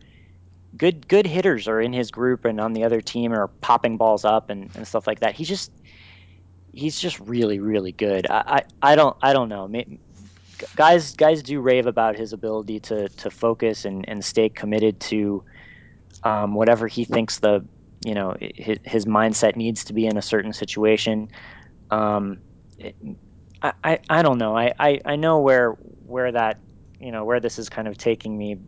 good 0.76 1.08
good 1.08 1.26
hitters 1.26 1.68
are 1.68 1.80
in 1.80 1.92
his 1.92 2.10
group 2.10 2.44
and 2.44 2.60
on 2.60 2.72
the 2.72 2.84
other 2.84 3.00
team 3.00 3.32
are 3.32 3.48
popping 3.48 3.96
balls 3.96 4.24
up 4.24 4.50
and, 4.50 4.70
and 4.74 4.86
stuff 4.86 5.06
like 5.06 5.20
that. 5.20 5.34
He 5.34 5.44
just 5.44 5.72
he's 6.72 6.98
just 6.98 7.18
really 7.20 7.58
really 7.58 7.92
good. 7.92 8.26
I, 8.30 8.64
I, 8.82 8.92
I 8.92 8.96
don't 8.96 9.16
I 9.22 9.32
don't 9.32 9.48
know. 9.48 9.70
Guys 10.76 11.14
guys 11.16 11.42
do 11.42 11.60
rave 11.60 11.86
about 11.86 12.16
his 12.16 12.32
ability 12.32 12.80
to 12.80 13.08
to 13.08 13.30
focus 13.30 13.84
and, 13.84 14.08
and 14.08 14.24
stay 14.24 14.48
committed 14.48 15.00
to 15.00 15.42
um, 16.22 16.54
whatever 16.54 16.86
he 16.86 17.04
thinks 17.04 17.38
the 17.38 17.64
you 18.04 18.14
know 18.14 18.36
his, 18.40 18.78
his 18.84 19.04
mindset 19.06 19.56
needs 19.56 19.84
to 19.84 19.92
be 19.92 20.06
in 20.06 20.16
a 20.16 20.22
certain 20.22 20.52
situation. 20.52 21.30
Um, 21.90 22.38
it, 22.78 22.94
I, 23.62 23.72
I, 23.84 23.98
I 24.08 24.22
don't 24.22 24.38
know. 24.38 24.56
I, 24.56 24.72
I, 24.78 25.00
I 25.04 25.16
know 25.16 25.40
where 25.40 25.72
where 26.06 26.32
that 26.32 26.58
you 26.98 27.12
know 27.12 27.24
where 27.24 27.40
this 27.40 27.58
is 27.58 27.68
kind 27.68 27.88
of 27.88 27.98
taking 27.98 28.36
me 28.36 28.58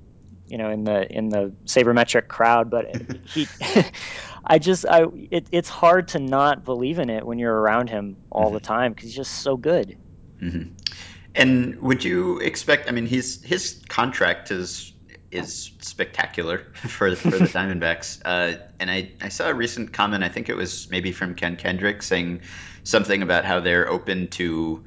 you 0.46 0.58
know 0.58 0.70
in 0.70 0.84
the 0.84 1.10
in 1.10 1.28
the 1.28 1.52
sabermetric 1.64 2.28
crowd 2.28 2.70
but 2.70 2.94
he 3.26 3.46
i 4.44 4.58
just 4.58 4.86
i 4.86 5.04
it, 5.30 5.46
it's 5.52 5.68
hard 5.68 6.08
to 6.08 6.18
not 6.18 6.64
believe 6.64 6.98
in 6.98 7.10
it 7.10 7.24
when 7.26 7.38
you're 7.38 7.54
around 7.54 7.88
him 7.88 8.16
all 8.30 8.46
mm-hmm. 8.46 8.54
the 8.54 8.60
time 8.60 8.92
because 8.92 9.08
he's 9.08 9.16
just 9.16 9.42
so 9.42 9.56
good 9.56 9.96
mm-hmm. 10.40 10.72
and 11.34 11.80
would 11.80 12.04
you 12.04 12.38
expect 12.38 12.88
i 12.88 12.92
mean 12.92 13.06
his 13.06 13.42
his 13.42 13.82
contract 13.88 14.50
is 14.50 14.92
is 15.30 15.70
spectacular 15.80 16.58
for 16.74 17.14
for 17.16 17.30
the 17.30 17.38
diamondbacks 17.46 18.20
uh, 18.24 18.58
and 18.78 18.90
i 18.90 19.10
i 19.20 19.28
saw 19.28 19.48
a 19.48 19.54
recent 19.54 19.92
comment 19.92 20.22
i 20.22 20.28
think 20.28 20.48
it 20.48 20.56
was 20.56 20.90
maybe 20.90 21.12
from 21.12 21.34
ken 21.34 21.56
kendrick 21.56 22.02
saying 22.02 22.42
something 22.84 23.22
about 23.22 23.44
how 23.44 23.60
they're 23.60 23.88
open 23.88 24.28
to 24.28 24.84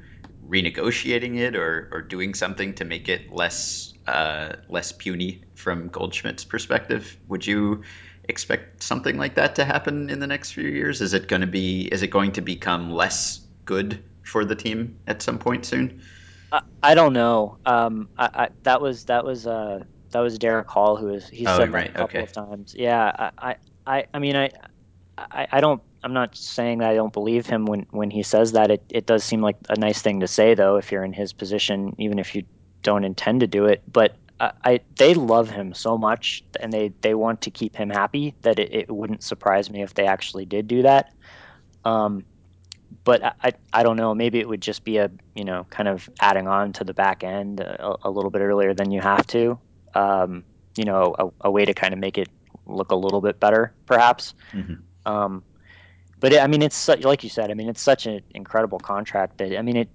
renegotiating 0.48 1.36
it 1.36 1.56
or 1.56 1.88
or 1.92 2.02
doing 2.02 2.34
something 2.34 2.74
to 2.74 2.84
make 2.84 3.08
it 3.08 3.32
less 3.32 3.92
uh, 4.06 4.54
less 4.68 4.92
puny 4.92 5.44
from 5.54 5.88
Goldschmidt's 5.88 6.44
perspective. 6.44 7.16
Would 7.28 7.46
you 7.46 7.82
expect 8.24 8.82
something 8.82 9.16
like 9.16 9.34
that 9.36 9.54
to 9.56 9.64
happen 9.64 10.10
in 10.10 10.20
the 10.20 10.26
next 10.26 10.52
few 10.52 10.68
years? 10.68 11.00
Is 11.00 11.14
it 11.14 11.28
going 11.28 11.42
to 11.42 11.46
be? 11.46 11.82
Is 11.92 12.02
it 12.02 12.08
going 12.08 12.32
to 12.32 12.40
become 12.40 12.90
less 12.90 13.40
good 13.64 14.02
for 14.22 14.44
the 14.44 14.56
team 14.56 14.98
at 15.06 15.22
some 15.22 15.38
point 15.38 15.64
soon? 15.66 16.02
I, 16.52 16.60
I 16.82 16.94
don't 16.94 17.12
know. 17.12 17.58
Um, 17.64 18.08
I, 18.16 18.30
I, 18.34 18.48
that 18.62 18.80
was 18.80 19.04
that 19.06 19.24
was 19.24 19.46
uh, 19.46 19.84
that 20.10 20.20
was 20.20 20.38
Derrick 20.38 20.68
Hall 20.68 20.96
who 20.96 21.06
was 21.06 21.28
he 21.28 21.46
Oh, 21.46 21.48
said 21.48 21.72
right, 21.72 21.90
that 21.90 21.90
a 21.90 21.94
couple 21.94 22.20
okay. 22.20 22.22
of 22.22 22.32
times. 22.32 22.74
Yeah, 22.76 23.30
I, 23.38 23.56
I, 23.86 24.06
I 24.14 24.18
mean 24.18 24.36
I, 24.36 24.50
I, 25.18 25.48
I 25.52 25.60
don't. 25.60 25.82
I'm 26.02 26.12
not 26.14 26.36
saying 26.36 26.78
that 26.78 26.90
I 26.90 26.94
don't 26.94 27.12
believe 27.12 27.46
him 27.46 27.66
when 27.66 27.86
when 27.90 28.10
he 28.10 28.22
says 28.22 28.52
that. 28.52 28.70
It 28.70 28.84
it 28.90 29.06
does 29.06 29.24
seem 29.24 29.42
like 29.42 29.56
a 29.68 29.78
nice 29.78 30.02
thing 30.02 30.20
to 30.20 30.28
say 30.28 30.54
though 30.54 30.76
if 30.76 30.92
you're 30.92 31.04
in 31.04 31.12
his 31.12 31.32
position, 31.32 31.94
even 31.98 32.18
if 32.18 32.34
you 32.34 32.44
don't 32.86 33.04
intend 33.04 33.40
to 33.40 33.46
do 33.46 33.66
it. 33.66 33.82
But 33.92 34.16
I, 34.40 34.52
I 34.64 34.80
they 34.96 35.12
love 35.12 35.50
him 35.50 35.74
so 35.74 35.98
much 35.98 36.42
and 36.60 36.72
they 36.72 36.92
they 37.02 37.14
want 37.14 37.42
to 37.42 37.50
keep 37.50 37.76
him 37.76 37.90
happy 37.90 38.34
that 38.42 38.58
it, 38.58 38.72
it 38.72 38.90
wouldn't 38.90 39.22
surprise 39.22 39.68
me 39.68 39.82
if 39.82 39.92
they 39.94 40.06
actually 40.06 40.46
did 40.46 40.68
do 40.68 40.82
that. 40.82 41.12
Um, 41.84 42.24
but 43.04 43.24
I, 43.24 43.32
I, 43.42 43.52
I 43.72 43.82
don't 43.82 43.96
know. 43.96 44.14
Maybe 44.14 44.38
it 44.38 44.48
would 44.48 44.62
just 44.62 44.84
be 44.84 44.96
a 44.98 45.10
you 45.34 45.44
know 45.44 45.66
kind 45.68 45.88
of 45.88 46.08
adding 46.20 46.46
on 46.46 46.72
to 46.74 46.84
the 46.84 46.94
back 46.94 47.24
end 47.24 47.60
a, 47.60 47.96
a 48.04 48.10
little 48.10 48.30
bit 48.30 48.40
earlier 48.40 48.72
than 48.72 48.90
you 48.90 49.00
have 49.00 49.26
to. 49.28 49.58
Um, 49.94 50.44
you 50.76 50.84
know, 50.84 51.14
a, 51.18 51.48
a, 51.48 51.50
way 51.50 51.64
to 51.64 51.72
kind 51.72 51.94
of 51.94 51.98
make 51.98 52.18
it 52.18 52.28
look 52.66 52.90
a 52.90 52.94
little 52.94 53.22
bit 53.22 53.40
better, 53.40 53.72
perhaps. 53.86 54.34
Mm-hmm. 54.52 54.74
Um, 55.10 55.42
but 56.20 56.34
it, 56.34 56.42
I 56.42 56.46
mean, 56.48 56.60
it's 56.60 56.76
such, 56.76 57.02
like 57.02 57.24
you 57.24 57.30
said. 57.30 57.50
I 57.50 57.54
mean, 57.54 57.70
it's 57.70 57.80
such 57.80 58.04
an 58.04 58.20
incredible 58.34 58.78
contract 58.78 59.38
that 59.38 59.58
I 59.58 59.62
mean, 59.62 59.76
it 59.76 59.88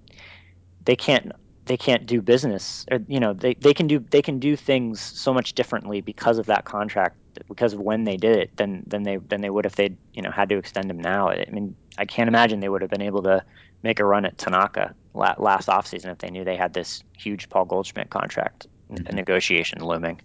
they 0.84 0.96
can't 0.96 1.32
they 1.66 1.76
can't 1.76 2.06
do 2.06 2.20
business 2.20 2.84
or 2.90 3.00
you 3.06 3.20
know 3.20 3.32
they, 3.32 3.54
they 3.54 3.74
can 3.74 3.86
do 3.86 3.98
they 3.98 4.22
can 4.22 4.38
do 4.38 4.56
things 4.56 5.00
so 5.00 5.32
much 5.32 5.54
differently 5.54 6.00
because 6.00 6.38
of 6.38 6.46
that 6.46 6.64
contract 6.64 7.16
because 7.48 7.72
of 7.72 7.80
when 7.80 8.04
they 8.04 8.16
did 8.16 8.36
it 8.36 8.56
than 8.56 8.82
than 8.86 9.02
they 9.02 9.16
than 9.16 9.40
they 9.40 9.50
would 9.50 9.66
if 9.66 9.76
they'd 9.76 9.96
you 10.12 10.22
know 10.22 10.30
had 10.30 10.48
to 10.48 10.56
extend 10.56 10.90
him 10.90 10.98
now. 10.98 11.28
I 11.28 11.46
mean, 11.50 11.74
I 11.98 12.04
can't 12.04 12.28
imagine 12.28 12.60
they 12.60 12.68
would 12.68 12.82
have 12.82 12.90
been 12.90 13.02
able 13.02 13.22
to 13.22 13.44
make 13.82 14.00
a 14.00 14.04
run 14.04 14.24
at 14.24 14.38
Tanaka 14.38 14.94
last 15.14 15.68
offseason 15.68 16.06
if 16.06 16.18
they 16.18 16.30
knew 16.30 16.44
they 16.44 16.56
had 16.56 16.72
this 16.72 17.02
huge 17.16 17.48
Paul 17.48 17.64
Goldschmidt 17.64 18.10
contract 18.10 18.66
mm-hmm. 18.90 19.14
negotiation 19.14 19.84
looming. 19.84 20.20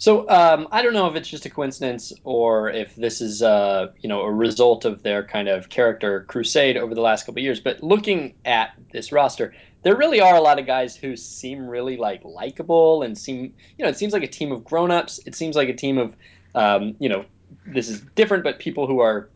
So 0.00 0.26
um, 0.30 0.66
I 0.72 0.80
don't 0.80 0.94
know 0.94 1.08
if 1.08 1.14
it's 1.14 1.28
just 1.28 1.44
a 1.44 1.50
coincidence 1.50 2.10
or 2.24 2.70
if 2.70 2.96
this 2.96 3.20
is 3.20 3.42
uh, 3.42 3.92
you 4.00 4.08
know 4.08 4.22
a 4.22 4.32
result 4.32 4.86
of 4.86 5.02
their 5.02 5.22
kind 5.22 5.46
of 5.46 5.68
character 5.68 6.24
crusade 6.26 6.78
over 6.78 6.94
the 6.94 7.02
last 7.02 7.26
couple 7.26 7.40
of 7.40 7.44
years. 7.44 7.60
But 7.60 7.82
looking 7.82 8.32
at 8.46 8.70
this 8.92 9.12
roster, 9.12 9.54
there 9.82 9.94
really 9.94 10.18
are 10.18 10.34
a 10.34 10.40
lot 10.40 10.58
of 10.58 10.64
guys 10.64 10.96
who 10.96 11.18
seem 11.18 11.66
really 11.66 11.98
like 11.98 12.24
likable 12.24 13.02
and 13.02 13.16
seem 13.16 13.52
you 13.76 13.84
know 13.84 13.90
it 13.90 13.98
seems 13.98 14.14
like 14.14 14.22
a 14.22 14.26
team 14.26 14.52
of 14.52 14.64
grown-ups. 14.64 15.20
It 15.26 15.34
seems 15.34 15.54
like 15.54 15.68
a 15.68 15.74
team 15.74 15.98
of 15.98 16.16
um, 16.54 16.96
you 16.98 17.10
know 17.10 17.26
this 17.66 17.90
is 17.90 18.00
different, 18.14 18.42
but 18.42 18.58
people 18.58 18.86
who 18.86 19.00
are 19.00 19.28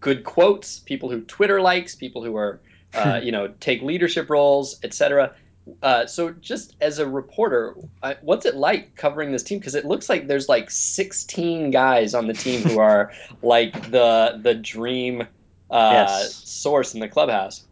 good 0.00 0.24
quotes, 0.24 0.80
people 0.80 1.08
who 1.08 1.20
Twitter 1.20 1.60
likes, 1.60 1.94
people 1.94 2.24
who 2.24 2.36
are 2.36 2.58
uh, 2.94 3.20
you 3.22 3.30
know 3.30 3.54
take 3.60 3.80
leadership 3.80 4.28
roles, 4.28 4.80
etc. 4.82 5.36
Uh, 5.82 6.06
so, 6.06 6.30
just 6.32 6.74
as 6.80 6.98
a 6.98 7.08
reporter, 7.08 7.74
I, 8.02 8.16
what's 8.22 8.46
it 8.46 8.56
like 8.56 8.96
covering 8.96 9.32
this 9.32 9.42
team? 9.42 9.58
Because 9.58 9.74
it 9.74 9.84
looks 9.84 10.08
like 10.08 10.26
there's 10.26 10.48
like 10.48 10.70
16 10.70 11.70
guys 11.70 12.14
on 12.14 12.26
the 12.26 12.32
team 12.32 12.62
who 12.62 12.78
are 12.80 13.12
like 13.42 13.90
the 13.90 14.38
the 14.42 14.54
dream 14.54 15.22
uh, 15.70 15.90
yes. 15.92 16.34
source 16.34 16.94
in 16.94 17.00
the 17.00 17.08
clubhouse. 17.08 17.64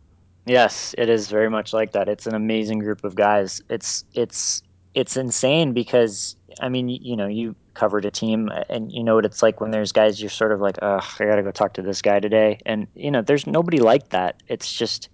Yes, 0.47 0.95
it 0.97 1.09
is 1.09 1.29
very 1.29 1.51
much 1.51 1.73
like 1.73 1.93
that. 1.93 2.09
It's 2.09 2.27
an 2.27 2.35
amazing 2.35 2.79
group 2.79 3.05
of 3.05 3.15
guys. 3.15 3.63
It's 3.69 4.05
it's 4.15 4.63
it's 4.95 5.17
insane 5.17 5.73
because 5.73 6.37
I 6.61 6.69
mean, 6.69 6.89
you, 6.89 6.99
you 7.01 7.17
know, 7.17 7.27
you 7.27 7.55
covered 7.75 8.05
a 8.05 8.11
team 8.11 8.51
and 8.69 8.91
you 8.91 9.05
know 9.05 9.15
what 9.15 9.25
it's 9.25 9.43
like 9.43 9.61
when 9.61 9.71
there's 9.71 9.93
guys 9.93 10.21
you're 10.21 10.31
sort 10.31 10.53
of 10.53 10.61
like, 10.61 10.79
oh, 10.83 10.99
I 11.21 11.25
got 11.25 11.37
to 11.37 11.43
go 11.43 11.51
talk 11.51 11.75
to 11.75 11.83
this 11.83 12.03
guy 12.03 12.21
today, 12.21 12.61
and 12.65 12.87
you 12.95 13.11
know, 13.11 13.23
there's 13.23 13.47
nobody 13.47 13.79
like 13.79 14.11
that. 14.11 14.43
It's 14.49 14.73
just 14.73 15.09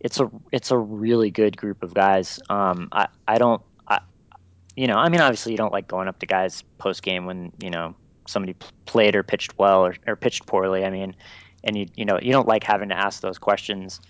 it's 0.00 0.18
a 0.18 0.30
it's 0.50 0.70
a 0.70 0.78
really 0.78 1.30
good 1.30 1.56
group 1.56 1.82
of 1.82 1.94
guys. 1.94 2.40
Um, 2.48 2.88
I 2.92 3.08
I 3.28 3.38
don't 3.38 3.62
I, 3.86 4.00
you 4.74 4.86
know, 4.86 4.96
I 4.96 5.08
mean, 5.08 5.20
obviously 5.20 5.52
you 5.52 5.58
don't 5.58 5.72
like 5.72 5.86
going 5.86 6.08
up 6.08 6.18
to 6.20 6.26
guys 6.26 6.62
post 6.78 7.02
game 7.02 7.26
when 7.26 7.52
you 7.62 7.70
know 7.70 7.94
somebody 8.26 8.56
played 8.86 9.14
or 9.14 9.22
pitched 9.22 9.58
well 9.58 9.84
or, 9.84 9.94
or 10.06 10.16
pitched 10.16 10.46
poorly. 10.46 10.84
I 10.84 10.90
mean, 10.90 11.14
and 11.62 11.76
you 11.76 11.86
you 11.94 12.04
know 12.04 12.18
you 12.20 12.32
don't 12.32 12.48
like 12.48 12.64
having 12.64 12.88
to 12.88 12.96
ask 12.96 13.20
those 13.20 13.38
questions. 13.38 14.00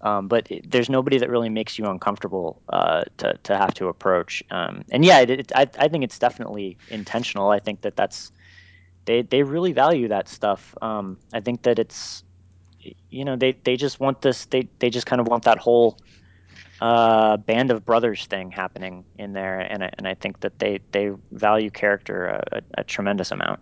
Um, 0.00 0.28
but 0.28 0.50
it, 0.50 0.70
there's 0.70 0.90
nobody 0.90 1.16
that 1.18 1.30
really 1.30 1.48
makes 1.48 1.78
you 1.78 1.86
uncomfortable 1.86 2.60
uh, 2.68 3.04
to 3.18 3.38
to 3.44 3.56
have 3.56 3.74
to 3.74 3.88
approach. 3.88 4.42
Um, 4.50 4.84
and 4.90 5.04
yeah, 5.04 5.20
it, 5.20 5.30
it, 5.30 5.52
I 5.54 5.68
I 5.78 5.88
think 5.88 6.04
it's 6.04 6.18
definitely 6.18 6.76
intentional. 6.90 7.50
I 7.50 7.58
think 7.58 7.82
that 7.82 7.96
that's 7.96 8.32
they 9.04 9.22
they 9.22 9.42
really 9.42 9.72
value 9.72 10.08
that 10.08 10.28
stuff. 10.28 10.74
Um, 10.82 11.18
I 11.32 11.40
think 11.40 11.62
that 11.62 11.78
it's 11.78 12.22
you 13.10 13.24
know 13.24 13.36
they 13.36 13.52
they 13.64 13.76
just 13.76 14.00
want 14.00 14.20
this 14.22 14.46
they 14.46 14.68
they 14.78 14.90
just 14.90 15.06
kind 15.06 15.20
of 15.20 15.28
want 15.28 15.44
that 15.44 15.58
whole 15.58 15.98
uh, 16.80 17.36
band 17.36 17.70
of 17.70 17.84
brothers 17.84 18.26
thing 18.26 18.50
happening 18.50 19.04
in 19.18 19.32
there, 19.32 19.60
and 19.60 19.84
I, 19.84 19.90
and 19.96 20.06
I 20.06 20.14
think 20.14 20.40
that 20.40 20.58
they 20.58 20.80
they 20.92 21.10
value 21.32 21.70
character 21.70 22.26
a, 22.26 22.44
a, 22.52 22.80
a, 22.80 22.84
tremendous 22.84 23.30
amount. 23.30 23.60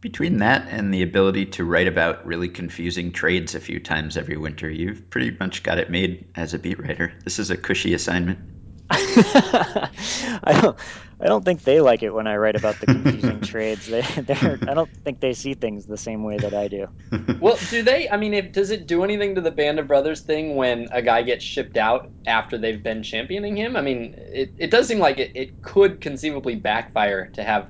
Between 0.00 0.38
that 0.38 0.66
and 0.68 0.94
the 0.94 1.02
ability 1.02 1.46
to 1.46 1.64
write 1.64 1.88
about 1.88 2.24
really 2.24 2.48
confusing 2.48 3.10
trades 3.10 3.54
a 3.54 3.60
few 3.60 3.80
times 3.80 4.16
every 4.16 4.36
winter, 4.36 4.70
you've 4.70 5.10
pretty 5.10 5.36
much 5.40 5.64
got 5.64 5.78
it 5.78 5.90
made 5.90 6.28
as 6.36 6.54
a 6.54 6.58
beat 6.58 6.78
writer. 6.78 7.12
This 7.24 7.40
is 7.40 7.50
a 7.50 7.56
cushy 7.56 7.94
assignment. 7.94 8.38
I 8.90 10.58
don't. 10.60 10.78
I 11.20 11.26
don't 11.26 11.44
think 11.44 11.64
they 11.64 11.80
like 11.80 12.04
it 12.04 12.14
when 12.14 12.28
I 12.28 12.36
write 12.36 12.54
about 12.54 12.78
the 12.78 12.86
confusing 12.86 13.40
trades. 13.42 13.86
They, 13.86 14.02
they're. 14.02 14.58
I 14.62 14.74
don't 14.74 14.90
think 15.04 15.18
they 15.18 15.34
see 15.34 15.54
things 15.54 15.84
the 15.84 15.96
same 15.96 16.22
way 16.22 16.36
that 16.38 16.54
I 16.54 16.68
do. 16.68 16.88
well, 17.40 17.58
do 17.70 17.82
they? 17.82 18.08
I 18.08 18.16
mean, 18.16 18.34
if, 18.34 18.52
does 18.52 18.70
it 18.70 18.86
do 18.86 19.02
anything 19.02 19.34
to 19.34 19.40
the 19.40 19.50
Band 19.50 19.80
of 19.80 19.88
Brothers 19.88 20.20
thing 20.20 20.54
when 20.54 20.88
a 20.92 21.02
guy 21.02 21.22
gets 21.22 21.44
shipped 21.44 21.76
out 21.76 22.08
after 22.26 22.56
they've 22.56 22.82
been 22.82 23.02
championing 23.02 23.56
him? 23.56 23.76
I 23.76 23.80
mean, 23.80 24.14
it, 24.16 24.52
it 24.58 24.70
does 24.70 24.86
seem 24.86 25.00
like 25.00 25.18
it, 25.18 25.32
it 25.34 25.62
could 25.62 26.00
conceivably 26.00 26.54
backfire 26.54 27.26
to 27.30 27.42
have 27.42 27.66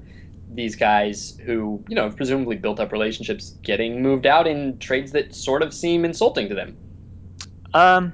these 0.53 0.77
guys 0.77 1.39
who, 1.45 1.83
you 1.89 1.95
know, 1.95 2.05
have 2.05 2.17
presumably 2.17 2.57
built 2.57 2.81
up 2.81 2.93
relationships 2.93 3.55
getting 3.63 4.03
moved 4.03 4.27
out 4.27 4.47
in 4.47 4.79
trades 4.79 5.13
that 5.13 5.35
sort 5.35 5.63
of 5.63 5.73
seem 5.73 6.05
insulting 6.05 6.51
to 6.51 6.55
them. 6.55 6.77
Um, 7.75 8.13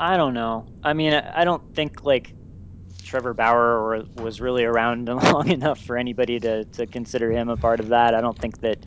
I 0.00 0.16
don't 0.16 0.34
know. 0.34 0.66
I 0.82 0.94
mean, 0.94 1.14
I 1.14 1.44
don't 1.44 1.62
think 1.74 2.04
like 2.04 2.34
Trevor 3.02 3.34
Bauer 3.34 4.04
was 4.16 4.40
really 4.40 4.64
around 4.64 5.06
long 5.08 5.50
enough 5.50 5.80
for 5.80 5.98
anybody 5.98 6.40
to 6.40 6.64
to 6.66 6.86
consider 6.86 7.30
him 7.32 7.50
a 7.50 7.56
part 7.58 7.80
of 7.80 7.88
that. 7.90 8.14
I 8.14 8.22
don't 8.22 8.38
think 8.38 8.60
that, 8.60 8.86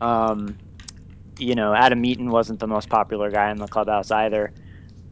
um, 0.00 0.58
you 1.38 1.54
know, 1.56 1.74
Adam 1.74 2.04
Eaton 2.04 2.30
wasn't 2.30 2.60
the 2.60 2.68
most 2.68 2.90
popular 2.90 3.30
guy 3.30 3.50
in 3.50 3.58
the 3.58 3.68
clubhouse 3.68 4.10
either. 4.12 4.52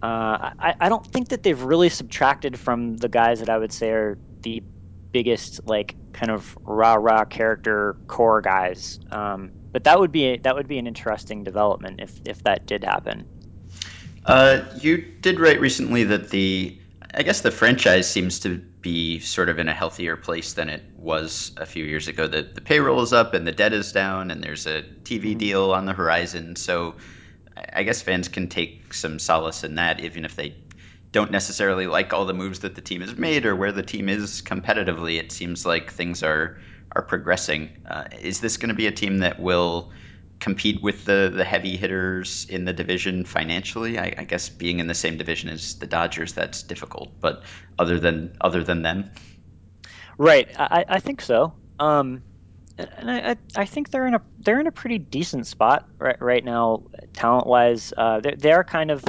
Uh, 0.02 0.50
I, 0.60 0.74
I 0.80 0.88
don't 0.90 1.06
think 1.06 1.30
that 1.30 1.42
they've 1.42 1.62
really 1.62 1.90
subtracted 1.90 2.58
from 2.60 2.96
the 2.98 3.08
guys 3.08 3.40
that 3.40 3.50
I 3.50 3.58
would 3.58 3.72
say 3.72 3.90
are 3.90 4.18
the 4.42 4.62
biggest 5.12 5.60
like 5.66 5.96
kind 6.12 6.30
of 6.32 6.56
rah 6.66 6.94
rah 6.96 7.24
character 7.24 7.98
core 8.08 8.42
guys. 8.42 9.00
Um, 9.10 9.52
but 9.72 9.84
that 9.84 10.00
would 10.00 10.12
be 10.12 10.24
a, 10.26 10.38
that 10.40 10.54
would 10.56 10.68
be 10.68 10.78
an 10.78 10.86
interesting 10.86 11.44
development 11.44 12.00
if 12.02 12.20
if 12.26 12.42
that 12.44 12.66
did 12.66 12.84
happen. 12.84 13.26
Uh, 14.24 14.62
you 14.80 14.98
did 14.98 15.40
write 15.40 15.60
recently 15.60 16.04
that 16.04 16.30
the, 16.30 16.78
I 17.12 17.22
guess 17.22 17.40
the 17.40 17.50
franchise 17.50 18.08
seems 18.10 18.40
to 18.40 18.58
be 18.58 19.20
sort 19.20 19.48
of 19.48 19.58
in 19.58 19.68
a 19.68 19.74
healthier 19.74 20.16
place 20.16 20.54
than 20.54 20.68
it 20.68 20.82
was 20.96 21.52
a 21.56 21.66
few 21.66 21.84
years 21.84 22.08
ago. 22.08 22.26
That 22.26 22.54
the 22.54 22.60
payroll 22.60 23.02
is 23.02 23.12
up 23.12 23.34
and 23.34 23.46
the 23.46 23.52
debt 23.52 23.72
is 23.72 23.92
down, 23.92 24.30
and 24.30 24.42
there's 24.42 24.66
a 24.66 24.82
TV 24.82 25.30
mm-hmm. 25.30 25.38
deal 25.38 25.72
on 25.72 25.86
the 25.86 25.92
horizon. 25.92 26.56
So, 26.56 26.96
I 27.72 27.82
guess 27.82 28.00
fans 28.00 28.28
can 28.28 28.48
take 28.48 28.94
some 28.94 29.18
solace 29.18 29.64
in 29.64 29.74
that, 29.74 30.00
even 30.00 30.24
if 30.24 30.36
they 30.36 30.54
don't 31.12 31.30
necessarily 31.30 31.86
like 31.86 32.12
all 32.12 32.24
the 32.24 32.34
moves 32.34 32.60
that 32.60 32.74
the 32.74 32.80
team 32.80 33.00
has 33.00 33.16
made 33.16 33.44
or 33.44 33.56
where 33.56 33.72
the 33.72 33.82
team 33.82 34.08
is 34.08 34.42
competitively. 34.42 35.18
It 35.18 35.32
seems 35.32 35.66
like 35.66 35.90
things 35.92 36.22
are 36.22 36.58
are 36.92 37.02
progressing. 37.02 37.70
Uh, 37.88 38.04
is 38.20 38.40
this 38.40 38.56
going 38.56 38.68
to 38.68 38.74
be 38.74 38.86
a 38.86 38.92
team 38.92 39.18
that 39.18 39.40
will 39.40 39.92
compete 40.40 40.82
with 40.82 41.04
the 41.04 41.30
the 41.32 41.44
heavy 41.44 41.76
hitters 41.76 42.46
in 42.48 42.64
the 42.64 42.72
division 42.72 43.24
financially. 43.24 43.98
I, 43.98 44.14
I, 44.18 44.24
guess 44.24 44.48
being 44.48 44.80
in 44.80 44.86
the 44.86 44.94
same 44.94 45.18
division 45.18 45.50
as 45.50 45.78
the 45.78 45.86
Dodgers, 45.86 46.32
that's 46.32 46.62
difficult. 46.62 47.12
But 47.20 47.42
other 47.78 48.00
than 48.00 48.36
other 48.40 48.64
than 48.64 48.82
them, 48.82 49.10
right? 50.16 50.48
I, 50.58 50.84
I 50.88 51.00
think 51.00 51.20
so. 51.20 51.52
Um, 51.78 52.22
and 52.78 53.10
I, 53.10 53.36
I 53.56 53.66
think 53.66 53.90
they're 53.90 54.06
in 54.06 54.14
a 54.14 54.22
they're 54.38 54.60
in 54.60 54.66
a 54.66 54.72
pretty 54.72 54.98
decent 54.98 55.46
spot 55.46 55.88
right 55.98 56.20
right 56.20 56.44
now, 56.44 56.84
talent 57.12 57.46
wise. 57.46 57.92
Uh, 57.96 58.20
they're, 58.20 58.64
kind 58.64 58.90
of 58.90 59.04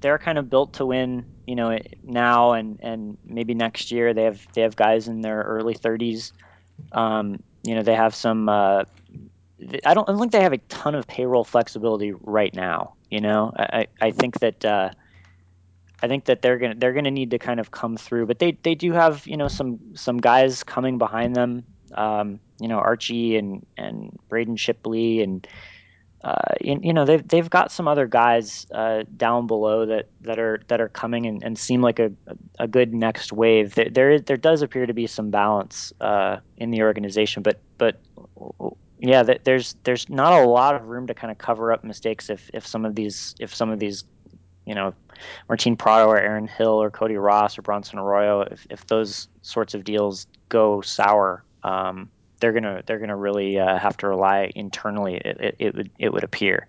they're 0.00 0.18
kind 0.18 0.38
of 0.38 0.48
built 0.48 0.74
to 0.74 0.86
win. 0.86 1.26
You 1.46 1.54
know, 1.54 1.78
now 2.02 2.52
and 2.52 2.80
and 2.82 3.18
maybe 3.24 3.54
next 3.54 3.92
year 3.92 4.14
they 4.14 4.24
have 4.24 4.46
they 4.54 4.62
have 4.62 4.74
guys 4.74 5.06
in 5.08 5.20
their 5.20 5.42
early 5.42 5.74
30s. 5.74 6.32
Um, 6.92 7.42
you 7.62 7.74
know, 7.74 7.82
they 7.82 7.94
have 7.94 8.14
some 8.14 8.48
uh, 8.48 8.84
I 9.84 9.94
don't, 9.94 10.08
I 10.08 10.12
don't 10.12 10.20
think 10.20 10.32
they 10.32 10.42
have 10.42 10.52
a 10.52 10.58
ton 10.58 10.94
of 10.94 11.06
payroll 11.06 11.44
flexibility 11.44 12.12
right 12.12 12.54
now. 12.54 12.94
You 13.10 13.20
know, 13.20 13.52
I, 13.56 13.86
I 14.00 14.10
think 14.10 14.40
that 14.40 14.64
uh, 14.64 14.90
I 16.02 16.08
think 16.08 16.26
that 16.26 16.42
they're 16.42 16.58
gonna 16.58 16.74
they're 16.74 16.92
gonna 16.92 17.10
need 17.10 17.30
to 17.30 17.38
kind 17.38 17.60
of 17.60 17.70
come 17.70 17.96
through, 17.96 18.26
but 18.26 18.38
they 18.38 18.58
they 18.62 18.74
do 18.74 18.92
have 18.92 19.26
you 19.26 19.36
know 19.36 19.48
some 19.48 19.78
some 19.94 20.18
guys 20.18 20.62
coming 20.62 20.98
behind 20.98 21.36
them 21.36 21.64
Um, 21.94 22.40
you 22.60 22.68
know, 22.68 22.78
Archie 22.78 23.36
and 23.36 23.64
and 23.76 24.18
Braden 24.28 24.56
Shipley 24.56 25.22
and 25.22 25.46
uh, 26.22 26.54
you, 26.60 26.80
you, 26.82 26.92
know 26.92 27.04
they've 27.04 27.26
they've 27.28 27.48
got 27.48 27.70
some 27.70 27.86
other 27.86 28.06
guys 28.06 28.66
uh, 28.74 29.04
down 29.16 29.46
below 29.46 29.86
that, 29.86 30.08
that 30.22 30.38
are 30.38 30.60
that 30.66 30.80
are 30.80 30.88
coming 30.88 31.26
and, 31.26 31.42
and 31.44 31.58
seem 31.58 31.80
like 31.82 31.98
a, 32.00 32.10
a 32.58 32.66
good 32.66 32.92
next 32.92 33.32
wave. 33.32 33.74
There 33.74 33.88
there, 33.88 34.18
there 34.18 34.36
does 34.36 34.62
appear 34.62 34.86
to 34.86 34.94
be 34.94 35.06
some 35.06 35.30
balance 35.30 35.92
uh, 36.00 36.38
in 36.56 36.70
the 36.70 36.82
organization, 36.82 37.42
but 37.42 37.60
but 37.78 38.00
yeah, 38.98 39.22
there's 39.22 39.76
there's 39.84 40.08
not 40.08 40.32
a 40.32 40.46
lot 40.46 40.74
of 40.74 40.86
room 40.86 41.06
to 41.08 41.14
kind 41.14 41.30
of 41.30 41.38
cover 41.38 41.72
up 41.72 41.84
mistakes 41.84 42.30
if, 42.30 42.50
if 42.54 42.66
some 42.66 42.84
of 42.84 42.94
these 42.94 43.34
if 43.38 43.54
some 43.54 43.70
of 43.70 43.78
these 43.78 44.04
you 44.64 44.74
know 44.74 44.94
Martin 45.48 45.76
Prado 45.76 46.08
or 46.08 46.18
Aaron 46.18 46.48
Hill 46.48 46.82
or 46.82 46.90
Cody 46.90 47.16
Ross 47.16 47.58
or 47.58 47.62
Bronson 47.62 47.98
Arroyo 47.98 48.42
if, 48.42 48.66
if 48.70 48.86
those 48.86 49.28
sorts 49.42 49.74
of 49.74 49.84
deals 49.84 50.26
go 50.48 50.80
sour. 50.80 51.44
Um, 51.62 52.10
they're 52.40 52.52
gonna 52.52 52.82
they're 52.86 52.98
gonna 52.98 53.16
really 53.16 53.58
uh, 53.58 53.78
have 53.78 53.96
to 53.98 54.08
rely 54.08 54.50
internally. 54.54 55.16
It, 55.16 55.40
it, 55.40 55.56
it, 55.58 55.74
would 55.74 55.90
it 55.98 56.12
would 56.12 56.24
appear. 56.24 56.68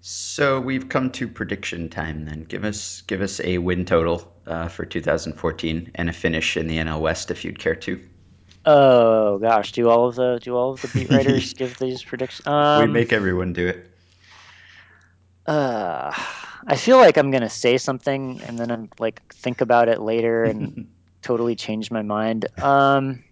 So 0.00 0.60
we've 0.60 0.88
come 0.88 1.10
to 1.12 1.28
prediction 1.28 1.88
time. 1.88 2.24
Then 2.24 2.44
give 2.44 2.64
us 2.64 3.02
give 3.02 3.20
us 3.20 3.40
a 3.40 3.58
win 3.58 3.84
total 3.84 4.32
uh, 4.46 4.68
for 4.68 4.84
2014 4.84 5.90
and 5.94 6.08
a 6.08 6.12
finish 6.12 6.56
in 6.56 6.68
the 6.68 6.78
NL 6.78 7.00
West 7.00 7.30
if 7.30 7.44
you'd 7.44 7.58
care 7.58 7.74
to. 7.76 8.00
Oh 8.66 9.38
gosh, 9.38 9.72
do 9.72 9.88
all 9.88 10.08
of 10.08 10.16
the 10.16 10.38
do 10.42 10.54
all 10.56 10.72
of 10.72 10.82
the 10.82 10.88
beat 10.88 11.10
writers 11.10 11.52
give 11.58 11.76
these 11.78 12.02
predictions? 12.02 12.46
Um, 12.46 12.88
we 12.88 12.92
make 13.00 13.12
everyone 13.12 13.52
do 13.52 13.66
it. 13.68 13.86
Uh, 15.46 16.12
I 16.66 16.76
feel 16.76 16.98
like 16.98 17.16
I'm 17.16 17.30
gonna 17.30 17.48
say 17.48 17.78
something 17.78 18.40
and 18.46 18.58
then 18.58 18.70
I'm 18.70 18.90
like 18.98 19.22
think 19.32 19.60
about 19.60 19.88
it 19.88 20.00
later 20.00 20.44
and 20.44 20.88
totally 21.22 21.56
change 21.56 21.90
my 21.90 22.02
mind. 22.02 22.46
Um. 22.60 23.24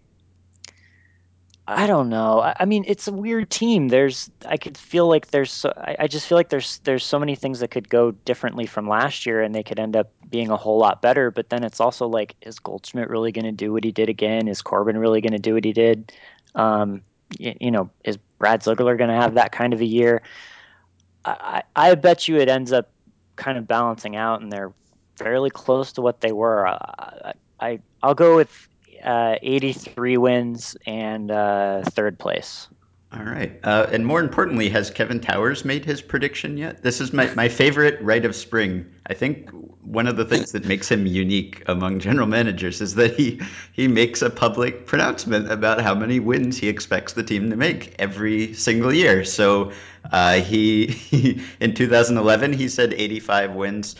I 1.70 1.86
don't 1.86 2.08
know. 2.08 2.40
I, 2.40 2.56
I, 2.60 2.64
mean, 2.64 2.82
it's 2.86 3.08
a 3.08 3.12
weird 3.12 3.50
team. 3.50 3.88
There's, 3.88 4.30
I 4.46 4.56
could 4.56 4.78
feel 4.78 5.06
like 5.06 5.28
there's, 5.28 5.52
so, 5.52 5.70
I, 5.76 5.96
I, 6.00 6.06
just 6.06 6.26
feel 6.26 6.38
like 6.38 6.48
there's, 6.48 6.78
there's 6.84 7.04
so 7.04 7.18
many 7.18 7.34
things 7.34 7.60
that 7.60 7.68
could 7.68 7.90
go 7.90 8.12
differently 8.12 8.64
from 8.64 8.88
last 8.88 9.26
year, 9.26 9.42
and 9.42 9.54
they 9.54 9.62
could 9.62 9.78
end 9.78 9.94
up 9.94 10.10
being 10.30 10.50
a 10.50 10.56
whole 10.56 10.78
lot 10.78 11.02
better. 11.02 11.30
But 11.30 11.50
then 11.50 11.64
it's 11.64 11.78
also 11.78 12.06
like, 12.06 12.34
is 12.40 12.58
Goldschmidt 12.58 13.10
really 13.10 13.32
going 13.32 13.44
to 13.44 13.52
do 13.52 13.70
what 13.70 13.84
he 13.84 13.92
did 13.92 14.08
again? 14.08 14.48
Is 14.48 14.62
Corbin 14.62 14.96
really 14.96 15.20
going 15.20 15.34
to 15.34 15.38
do 15.38 15.52
what 15.52 15.64
he 15.64 15.74
did? 15.74 16.10
Um, 16.54 17.02
you, 17.38 17.54
you, 17.60 17.70
know, 17.70 17.90
is 18.02 18.16
Brad 18.38 18.62
Ziegler 18.62 18.96
going 18.96 19.10
to 19.10 19.16
have 19.16 19.34
that 19.34 19.52
kind 19.52 19.74
of 19.74 19.82
a 19.82 19.86
year? 19.86 20.22
I, 21.26 21.64
I, 21.76 21.94
bet 21.96 22.28
you 22.28 22.38
it 22.38 22.48
ends 22.48 22.72
up 22.72 22.90
kind 23.36 23.58
of 23.58 23.68
balancing 23.68 24.16
out, 24.16 24.40
and 24.40 24.50
they're 24.50 24.72
fairly 25.16 25.50
close 25.50 25.92
to 25.92 26.00
what 26.00 26.22
they 26.22 26.32
were. 26.32 26.66
I, 26.66 27.34
I 27.60 27.80
I'll 28.02 28.14
go 28.14 28.36
with 28.36 28.68
uh, 29.02 29.36
83 29.42 30.16
wins 30.16 30.76
and 30.86 31.30
uh, 31.30 31.82
third 31.84 32.18
place. 32.18 32.68
All 33.10 33.24
right. 33.24 33.58
Uh, 33.64 33.86
and 33.90 34.04
more 34.04 34.20
importantly, 34.20 34.68
has 34.68 34.90
Kevin 34.90 35.20
Towers 35.20 35.64
made 35.64 35.86
his 35.86 36.02
prediction 36.02 36.58
yet? 36.58 36.82
This 36.82 37.00
is 37.00 37.10
my, 37.10 37.32
my 37.34 37.48
favorite 37.48 38.02
rite 38.02 38.26
of 38.26 38.36
spring. 38.36 38.84
I 39.06 39.14
think 39.14 39.48
one 39.80 40.06
of 40.06 40.16
the 40.18 40.26
things 40.26 40.52
that 40.52 40.66
makes 40.66 40.90
him 40.90 41.06
unique 41.06 41.62
among 41.66 42.00
general 42.00 42.26
managers 42.26 42.82
is 42.82 42.96
that 42.96 43.14
he, 43.14 43.40
he 43.72 43.88
makes 43.88 44.20
a 44.20 44.28
public 44.28 44.84
pronouncement 44.84 45.50
about 45.50 45.80
how 45.80 45.94
many 45.94 46.20
wins 46.20 46.58
he 46.58 46.68
expects 46.68 47.14
the 47.14 47.22
team 47.22 47.48
to 47.48 47.56
make 47.56 47.94
every 47.98 48.52
single 48.52 48.92
year. 48.92 49.24
So 49.24 49.72
uh, 50.12 50.34
he, 50.42 50.88
he 50.88 51.40
in 51.60 51.72
2011, 51.72 52.52
he 52.52 52.68
said 52.68 52.92
85 52.92 53.54
wins 53.54 53.96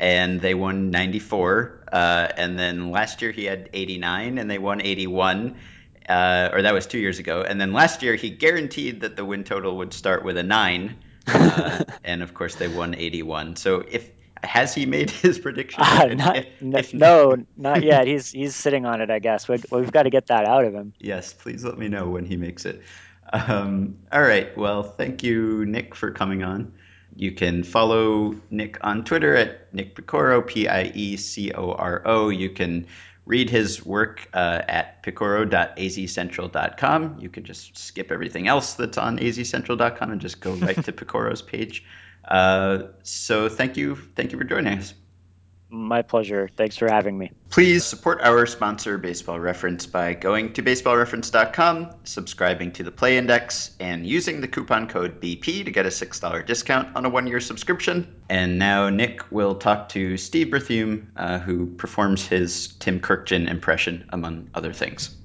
and 0.00 0.40
they 0.40 0.54
won 0.54 0.90
94. 0.90 1.84
Uh, 1.92 2.28
and 2.36 2.58
then 2.58 2.90
last 2.90 3.22
year 3.22 3.30
he 3.30 3.44
had 3.44 3.68
89 3.72 4.38
and 4.38 4.50
they 4.50 4.58
won 4.58 4.80
81. 4.80 5.56
Uh, 6.08 6.48
or 6.52 6.62
that 6.62 6.74
was 6.74 6.86
two 6.86 6.98
years 6.98 7.20
ago. 7.20 7.42
And 7.42 7.60
then 7.60 7.72
last 7.72 8.02
year 8.02 8.16
he 8.16 8.30
guaranteed 8.30 9.02
that 9.02 9.14
the 9.14 9.24
win 9.24 9.44
total 9.44 9.76
would 9.76 9.92
start 9.92 10.24
with 10.24 10.38
a 10.38 10.42
nine. 10.42 10.96
Uh, 11.28 11.84
and 12.04 12.22
of 12.22 12.34
course 12.34 12.56
they 12.56 12.66
won 12.66 12.94
81. 12.94 13.56
So 13.56 13.84
if 13.88 14.10
has 14.42 14.74
he 14.74 14.86
made 14.86 15.10
his 15.10 15.38
prediction? 15.38 15.84
Uh, 15.90 16.06
not, 16.14 16.36
if, 16.36 16.46
no, 16.62 16.78
if, 16.78 16.94
no, 16.94 17.36
not 17.58 17.82
yet. 17.82 18.06
He's 18.06 18.30
he's 18.30 18.56
sitting 18.56 18.86
on 18.86 19.02
it, 19.02 19.10
I 19.10 19.18
guess. 19.18 19.48
We, 19.48 19.58
we've 19.70 19.92
got 19.92 20.04
to 20.04 20.10
get 20.10 20.28
that 20.28 20.46
out 20.46 20.64
of 20.64 20.72
him. 20.72 20.94
Yes, 20.98 21.34
please 21.34 21.62
let 21.62 21.76
me 21.76 21.88
know 21.88 22.08
when 22.08 22.24
he 22.24 22.38
makes 22.38 22.64
it. 22.64 22.80
Um, 23.32 23.98
all 24.10 24.22
right. 24.22 24.56
Well, 24.56 24.82
thank 24.82 25.22
you, 25.22 25.66
Nick, 25.66 25.94
for 25.94 26.10
coming 26.10 26.42
on. 26.42 26.72
You 27.20 27.30
can 27.32 27.62
follow 27.64 28.34
Nick 28.48 28.78
on 28.80 29.04
Twitter 29.04 29.36
at 29.36 29.74
Nick 29.74 29.94
Piecoro, 29.94 30.46
P 30.46 30.66
I 30.66 30.84
E 30.94 31.18
C 31.18 31.52
O 31.52 31.72
R 31.72 32.00
O. 32.06 32.30
You 32.30 32.48
can 32.48 32.86
read 33.26 33.50
his 33.50 33.84
work 33.84 34.26
uh, 34.32 34.62
at 34.66 35.02
piecoro.azcentral.com. 35.02 37.18
You 37.20 37.28
can 37.28 37.44
just 37.44 37.76
skip 37.76 38.10
everything 38.10 38.48
else 38.48 38.72
that's 38.72 38.96
on 38.96 39.18
azcentral.com 39.18 40.10
and 40.10 40.18
just 40.18 40.40
go 40.40 40.54
right 40.54 40.82
to 40.82 40.92
Piecoro's 40.94 41.42
page. 41.42 41.84
Uh, 42.26 42.84
so 43.02 43.50
thank 43.50 43.76
you, 43.76 43.96
thank 44.16 44.32
you 44.32 44.38
for 44.38 44.44
joining 44.44 44.78
us. 44.78 44.94
My 45.72 46.02
pleasure. 46.02 46.48
Thanks 46.56 46.76
for 46.76 46.88
having 46.88 47.16
me. 47.16 47.30
Please 47.48 47.84
support 47.84 48.20
our 48.22 48.44
sponsor, 48.46 48.98
Baseball 48.98 49.38
Reference, 49.38 49.86
by 49.86 50.14
going 50.14 50.52
to 50.54 50.64
baseballreference.com, 50.64 51.90
subscribing 52.02 52.72
to 52.72 52.82
the 52.82 52.90
Play 52.90 53.16
Index, 53.16 53.70
and 53.78 54.04
using 54.04 54.40
the 54.40 54.48
coupon 54.48 54.88
code 54.88 55.20
BP 55.20 55.64
to 55.64 55.70
get 55.70 55.86
a 55.86 55.90
$6 55.90 56.46
discount 56.46 56.96
on 56.96 57.04
a 57.04 57.08
one 57.08 57.28
year 57.28 57.38
subscription. 57.38 58.16
And 58.28 58.58
now 58.58 58.88
Nick 58.88 59.30
will 59.30 59.54
talk 59.54 59.90
to 59.90 60.16
Steve 60.16 60.48
Berthiaume, 60.48 61.06
uh, 61.16 61.38
who 61.38 61.66
performs 61.66 62.26
his 62.26 62.74
Tim 62.80 62.98
Kurkjian 62.98 63.48
impression, 63.48 64.08
among 64.12 64.50
other 64.54 64.72
things. 64.72 65.16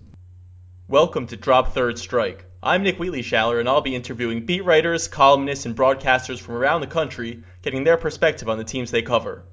Welcome 0.88 1.26
to 1.28 1.38
Drop 1.38 1.74
Third 1.74 1.98
Strike. 1.98 2.46
I'm 2.62 2.84
Nick 2.84 3.00
Wheatley-Schaller, 3.00 3.60
and 3.60 3.68
I'll 3.68 3.82
be 3.82 3.96
interviewing 3.96 4.46
beat 4.46 4.64
writers, 4.64 5.08
columnists, 5.08 5.66
and 5.66 5.76
broadcasters 5.76 6.40
from 6.40 6.54
around 6.54 6.82
the 6.82 6.88
country, 6.88 7.42
getting 7.64 7.84
their 7.84 7.98
perspective 7.98 8.48
on 8.48 8.60
the 8.60 8.64
teams 8.64 8.92
they 8.92 9.02
cover. 9.02 9.44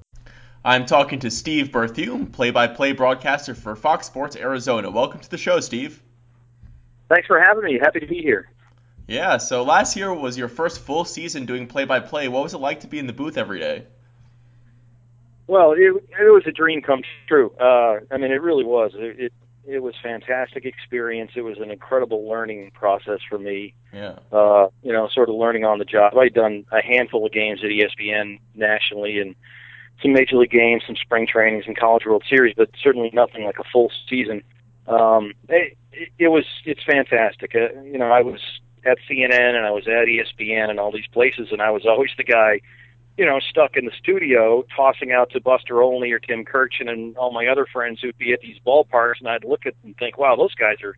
I'm 0.65 0.85
talking 0.85 1.19
to 1.19 1.29
Steve 1.29 1.71
Berthiaume, 1.71 2.31
play-by-play 2.31 2.93
broadcaster 2.93 3.53
for 3.53 3.75
Fox 3.75 4.07
Sports 4.07 4.37
Arizona. 4.37 4.89
Welcome 4.89 5.19
to 5.19 5.29
the 5.29 5.37
show, 5.37 5.59
Steve. 5.59 6.01
Thanks 7.09 7.27
for 7.27 7.37
having 7.37 7.65
me. 7.65 7.77
Happy 7.81 7.99
to 7.99 8.07
be 8.07 8.21
here. 8.21 8.49
Yeah, 9.05 9.37
so 9.37 9.63
last 9.63 9.97
year 9.97 10.13
was 10.13 10.37
your 10.37 10.47
first 10.47 10.79
full 10.79 11.03
season 11.03 11.45
doing 11.45 11.67
play-by-play. 11.67 12.29
What 12.29 12.43
was 12.43 12.53
it 12.53 12.59
like 12.59 12.79
to 12.81 12.87
be 12.87 12.97
in 12.97 13.07
the 13.07 13.13
booth 13.13 13.37
every 13.37 13.59
day? 13.59 13.85
Well, 15.47 15.73
it, 15.73 15.79
it 15.79 16.31
was 16.31 16.43
a 16.47 16.51
dream 16.53 16.81
come 16.81 17.01
true. 17.27 17.51
Uh, 17.59 17.99
I 18.09 18.17
mean, 18.17 18.31
it 18.31 18.41
really 18.41 18.63
was. 18.63 18.93
It, 18.95 19.19
it 19.19 19.33
it 19.65 19.81
was 19.81 19.93
fantastic 20.03 20.65
experience. 20.65 21.31
It 21.35 21.41
was 21.41 21.57
an 21.57 21.71
incredible 21.71 22.27
learning 22.27 22.71
process 22.73 23.19
for 23.29 23.39
me. 23.39 23.73
Yeah. 23.93 24.19
Uh, 24.31 24.67
you 24.81 24.91
know, 24.91 25.07
sort 25.07 25.29
of 25.29 25.35
learning 25.35 25.63
on 25.63 25.79
the 25.79 25.85
job. 25.85 26.17
I'd 26.17 26.33
done 26.33 26.65
a 26.71 26.81
handful 26.81 27.25
of 27.25 27.31
games 27.31 27.61
at 27.63 27.69
ESPN 27.69 28.39
nationally, 28.55 29.19
and 29.19 29.35
some 30.03 30.13
major 30.13 30.35
league 30.35 30.51
games, 30.51 30.83
some 30.85 30.95
spring 30.95 31.25
trainings, 31.25 31.63
and 31.65 31.75
college 31.77 32.05
World 32.05 32.23
Series, 32.29 32.53
but 32.55 32.69
certainly 32.81 33.09
nothing 33.13 33.45
like 33.45 33.57
a 33.57 33.63
full 33.71 33.91
season. 34.07 34.43
Um, 34.87 35.33
it, 35.49 35.77
it 36.19 36.27
was 36.27 36.45
it's 36.65 36.83
fantastic. 36.83 37.55
Uh, 37.55 37.81
you 37.83 37.97
know, 37.97 38.11
I 38.11 38.21
was 38.21 38.39
at 38.85 38.97
CNN 39.09 39.55
and 39.55 39.65
I 39.65 39.71
was 39.71 39.87
at 39.87 40.07
ESPN 40.07 40.69
and 40.69 40.79
all 40.79 40.91
these 40.91 41.07
places, 41.11 41.49
and 41.51 41.61
I 41.61 41.71
was 41.71 41.85
always 41.85 42.11
the 42.17 42.23
guy, 42.23 42.59
you 43.17 43.25
know, 43.25 43.39
stuck 43.39 43.77
in 43.77 43.85
the 43.85 43.91
studio 43.97 44.65
tossing 44.75 45.11
out 45.11 45.31
to 45.31 45.41
Buster 45.41 45.81
Olney 45.81 46.11
or 46.11 46.19
Tim 46.19 46.43
Kurkjian 46.45 46.89
and 46.89 47.17
all 47.17 47.31
my 47.31 47.47
other 47.47 47.65
friends 47.65 48.01
who'd 48.01 48.17
be 48.17 48.33
at 48.33 48.41
these 48.41 48.57
ballparks, 48.65 49.19
and 49.19 49.29
I'd 49.29 49.45
look 49.45 49.65
at 49.65 49.73
them 49.81 49.89
and 49.89 49.97
think, 49.97 50.17
wow, 50.17 50.35
those 50.35 50.55
guys 50.55 50.81
are. 50.83 50.95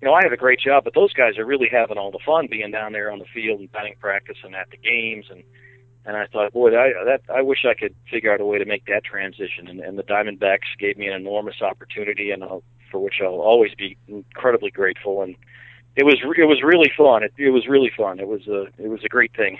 You 0.00 0.08
know, 0.08 0.14
I 0.14 0.22
have 0.24 0.32
a 0.32 0.36
great 0.36 0.58
job, 0.58 0.82
but 0.82 0.94
those 0.94 1.12
guys 1.12 1.38
are 1.38 1.46
really 1.46 1.68
having 1.70 1.96
all 1.96 2.10
the 2.10 2.18
fun 2.26 2.48
being 2.50 2.72
down 2.72 2.90
there 2.90 3.12
on 3.12 3.20
the 3.20 3.24
field 3.32 3.60
and 3.60 3.70
batting 3.70 3.94
practice 4.00 4.36
and 4.42 4.52
at 4.52 4.68
the 4.68 4.76
games 4.76 5.26
and 5.30 5.44
and 6.04 6.16
I 6.16 6.26
thought, 6.26 6.52
boy, 6.52 6.68
I, 6.68 6.92
that 7.04 7.22
I 7.32 7.42
wish 7.42 7.64
I 7.68 7.74
could 7.74 7.94
figure 8.10 8.32
out 8.32 8.40
a 8.40 8.46
way 8.46 8.58
to 8.58 8.64
make 8.64 8.86
that 8.86 9.04
transition. 9.04 9.68
And, 9.68 9.80
and 9.80 9.98
the 9.98 10.02
Diamondbacks 10.02 10.78
gave 10.78 10.96
me 10.98 11.06
an 11.06 11.14
enormous 11.14 11.62
opportunity, 11.62 12.30
and 12.30 12.42
I'll, 12.42 12.62
for 12.90 12.98
which 12.98 13.20
I'll 13.22 13.40
always 13.40 13.74
be 13.74 13.96
incredibly 14.08 14.70
grateful. 14.70 15.22
And 15.22 15.36
it 15.96 16.04
was 16.04 16.16
it 16.36 16.46
was 16.46 16.62
really 16.62 16.90
fun. 16.96 17.22
It, 17.22 17.32
it 17.36 17.50
was 17.50 17.68
really 17.68 17.90
fun. 17.96 18.18
It 18.18 18.28
was 18.28 18.46
a 18.48 18.62
it 18.78 18.88
was 18.88 19.04
a 19.04 19.08
great 19.08 19.34
thing 19.36 19.58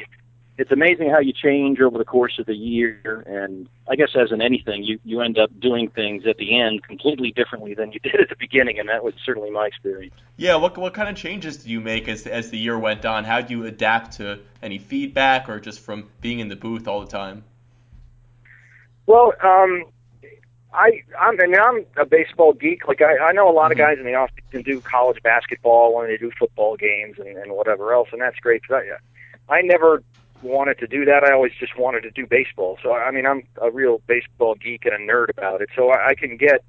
it's 0.59 0.71
amazing 0.71 1.11
how 1.11 1.19
you 1.19 1.33
change 1.33 1.81
over 1.81 1.97
the 1.97 2.05
course 2.05 2.39
of 2.39 2.47
the 2.47 2.55
year 2.55 3.25
and 3.27 3.69
i 3.89 3.97
guess 3.97 4.11
as 4.15 4.31
in 4.33 4.41
anything 4.41 4.83
you 4.83 4.99
you 5.05 5.21
end 5.21 5.39
up 5.39 5.51
doing 5.61 5.89
things 5.89 6.27
at 6.27 6.37
the 6.37 6.61
end 6.61 6.83
completely 6.83 7.33
differently 7.33 7.75
than 7.75 7.93
you 7.93 8.01
did 8.03 8.21
at 8.21 8.29
the 8.29 8.37
beginning 8.39 8.79
and 8.79 8.89
that 8.89 9.03
was 9.03 9.15
certainly 9.25 9.51
my 9.51 9.67
experience 9.67 10.15
yeah 10.37 10.55
what 10.55 10.77
what 10.77 10.95
kind 10.95 11.09
of 11.09 11.17
changes 11.17 11.57
did 11.59 11.67
you 11.67 11.81
make 11.81 12.09
as 12.09 12.27
as 12.27 12.51
the 12.51 12.59
year 12.59 12.79
went 12.79 13.05
on 13.05 13.25
how 13.25 13.41
do 13.41 13.57
you 13.57 13.65
adapt 13.67 14.17
to 14.17 14.39
any 14.63 14.79
feedback 14.79 15.49
or 15.49 15.59
just 15.59 15.81
from 15.81 16.09
being 16.21 16.39
in 16.39 16.49
the 16.49 16.57
booth 16.57 16.87
all 16.87 17.01
the 17.01 17.11
time 17.11 17.45
well 19.07 19.33
um 19.43 19.85
I 20.75 21.03
I'm 21.21 21.39
I 21.39 21.47
mean, 21.47 21.61
I'm 21.61 21.85
a 21.99 22.07
baseball 22.07 22.55
geek. 22.55 22.89
Like 22.89 23.03
I 23.03 23.19
I 23.19 23.33
know 23.33 23.47
a 23.47 23.53
lot 23.53 23.73
of 23.73 23.77
mm-hmm. 23.77 23.89
guys 23.89 23.99
in 23.99 24.07
the 24.07 24.15
office 24.15 24.35
can 24.51 24.63
do 24.63 24.81
college 24.81 25.23
basketball 25.23 26.01
and 26.01 26.11
they 26.11 26.17
do 26.17 26.31
football 26.39 26.77
games 26.77 27.19
and, 27.19 27.37
and 27.37 27.53
whatever 27.53 27.93
else, 27.93 28.09
and 28.11 28.23
that's 28.23 28.39
great. 28.39 28.63
But 28.67 28.85
I 29.49 29.57
I 29.59 29.61
never 29.61 30.03
wanted 30.43 30.79
to 30.79 30.87
do 30.87 31.05
that. 31.05 31.25
I 31.25 31.33
always 31.33 31.53
just 31.59 31.77
wanted 31.79 32.03
to 32.03 32.11
do 32.11 32.27
baseball. 32.27 32.79
So 32.83 32.93
I 32.93 33.11
mean, 33.11 33.27
I'm 33.27 33.43
a 33.61 33.71
real 33.71 34.01
baseball 34.07 34.55
geek 34.55 34.85
and 34.85 34.95
a 34.95 35.13
nerd 35.13 35.31
about 35.31 35.61
it. 35.61 35.71
So 35.77 35.91
I, 35.91 36.09
I 36.09 36.15
can 36.15 36.37
get, 36.37 36.65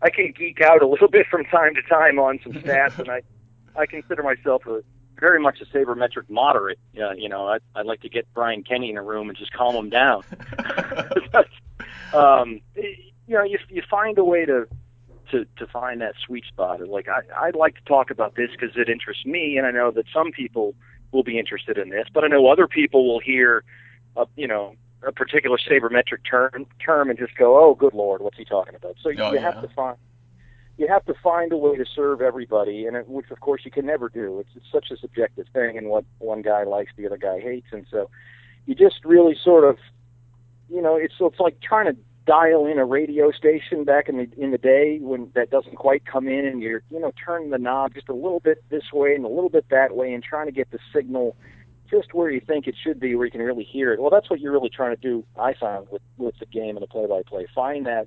I 0.00 0.10
can 0.10 0.32
geek 0.36 0.60
out 0.60 0.82
a 0.82 0.86
little 0.86 1.08
bit 1.18 1.26
from 1.30 1.44
time 1.44 1.74
to 1.74 1.82
time 1.82 2.18
on 2.18 2.40
some 2.42 2.52
stats, 2.52 2.98
and 2.98 3.08
I, 3.08 3.22
I 3.76 3.86
consider 3.86 4.22
myself 4.22 4.66
a 4.66 4.82
very 5.18 5.40
much 5.40 5.60
a 5.60 5.66
sabermetric 5.66 6.28
moderate. 6.28 6.78
Uh, 7.00 7.12
you 7.12 7.28
know, 7.28 7.46
I, 7.46 7.58
I'd 7.76 7.86
like 7.86 8.00
to 8.00 8.08
get 8.08 8.26
Brian 8.34 8.64
Kenny 8.64 8.90
in 8.90 8.96
a 8.96 9.02
room 9.02 9.28
and 9.28 9.38
just 9.38 9.52
calm 9.52 9.74
him 9.76 9.88
down. 9.88 10.24
um, 12.12 12.60
you 12.74 13.38
know, 13.38 13.44
you 13.44 13.58
you 13.68 13.82
find 13.88 14.18
a 14.18 14.24
way 14.24 14.44
to 14.44 14.66
to 15.30 15.46
to 15.56 15.66
find 15.66 16.00
that 16.00 16.14
sweet 16.26 16.44
spot. 16.46 16.86
Like 16.86 17.08
I 17.08 17.20
I'd 17.46 17.56
like 17.56 17.76
to 17.76 17.84
talk 17.84 18.10
about 18.10 18.34
this 18.34 18.50
because 18.50 18.76
it 18.76 18.88
interests 18.88 19.24
me, 19.24 19.56
and 19.56 19.66
I 19.66 19.70
know 19.70 19.90
that 19.92 20.04
some 20.12 20.32
people 20.32 20.74
will 21.12 21.22
be 21.22 21.38
interested 21.38 21.78
in 21.78 21.90
this, 21.90 22.06
but 22.12 22.24
I 22.24 22.28
know 22.28 22.48
other 22.48 22.66
people 22.66 23.06
will 23.06 23.20
hear, 23.20 23.64
a, 24.16 24.26
you 24.36 24.48
know, 24.48 24.74
a 25.06 25.12
particular 25.12 25.58
sabermetric 25.58 26.18
term 26.28 26.66
term 26.84 27.10
and 27.10 27.18
just 27.18 27.36
go, 27.36 27.58
oh, 27.62 27.74
good 27.74 27.94
lord, 27.94 28.22
what's 28.22 28.38
he 28.38 28.44
talking 28.44 28.74
about? 28.74 28.96
So 29.02 29.10
Oh, 29.10 29.12
you 29.12 29.34
yeah. 29.34 29.40
have 29.40 29.60
to 29.62 29.68
find 29.68 29.96
you 30.78 30.88
have 30.88 31.04
to 31.04 31.14
find 31.22 31.52
a 31.52 31.56
way 31.56 31.76
to 31.76 31.84
serve 31.84 32.22
everybody, 32.22 32.86
and 32.86 32.96
it, 32.96 33.06
which 33.08 33.30
of 33.30 33.40
course 33.40 33.60
you 33.64 33.70
can 33.70 33.84
never 33.86 34.08
do. 34.08 34.40
It's, 34.40 34.48
it's 34.56 34.66
such 34.72 34.90
a 34.90 34.96
subjective 34.96 35.46
thing, 35.52 35.76
and 35.76 35.88
what 35.88 36.04
one 36.18 36.40
guy 36.42 36.64
likes, 36.64 36.92
the 36.96 37.06
other 37.06 37.18
guy 37.18 37.40
hates, 37.40 37.68
and 37.72 37.86
so 37.90 38.08
you 38.66 38.74
just 38.74 39.04
really 39.04 39.36
sort 39.44 39.64
of, 39.64 39.76
you 40.70 40.80
know, 40.80 40.96
it's 40.96 41.14
it's 41.20 41.40
like 41.40 41.60
trying 41.60 41.86
to 41.86 41.96
dial 42.26 42.66
in 42.66 42.78
a 42.78 42.84
radio 42.84 43.30
station 43.32 43.84
back 43.84 44.08
in 44.08 44.16
the 44.16 44.28
in 44.36 44.50
the 44.50 44.58
day 44.58 44.98
when 45.00 45.30
that 45.34 45.50
doesn't 45.50 45.76
quite 45.76 46.04
come 46.04 46.28
in, 46.28 46.46
and 46.46 46.62
you're 46.62 46.82
you 46.90 47.00
know 47.00 47.12
turning 47.24 47.50
the 47.50 47.58
knob 47.58 47.94
just 47.94 48.08
a 48.08 48.14
little 48.14 48.40
bit 48.40 48.62
this 48.70 48.92
way 48.92 49.14
and 49.14 49.24
a 49.24 49.28
little 49.28 49.48
bit 49.48 49.66
that 49.70 49.96
way, 49.96 50.12
and 50.12 50.22
trying 50.22 50.46
to 50.46 50.52
get 50.52 50.70
the 50.70 50.78
signal 50.94 51.36
just 51.90 52.14
where 52.14 52.30
you 52.30 52.40
think 52.40 52.66
it 52.66 52.74
should 52.82 52.98
be, 52.98 53.14
where 53.14 53.26
you 53.26 53.32
can 53.32 53.42
really 53.42 53.64
hear 53.64 53.92
it. 53.92 54.00
Well, 54.00 54.10
that's 54.10 54.30
what 54.30 54.40
you're 54.40 54.52
really 54.52 54.70
trying 54.70 54.96
to 54.96 55.00
do. 55.00 55.24
I 55.38 55.54
found 55.54 55.88
with 55.90 56.02
with 56.16 56.34
the 56.38 56.46
game 56.46 56.76
and 56.76 56.82
the 56.82 56.86
play-by-play, 56.86 57.48
find 57.54 57.86
that 57.86 58.06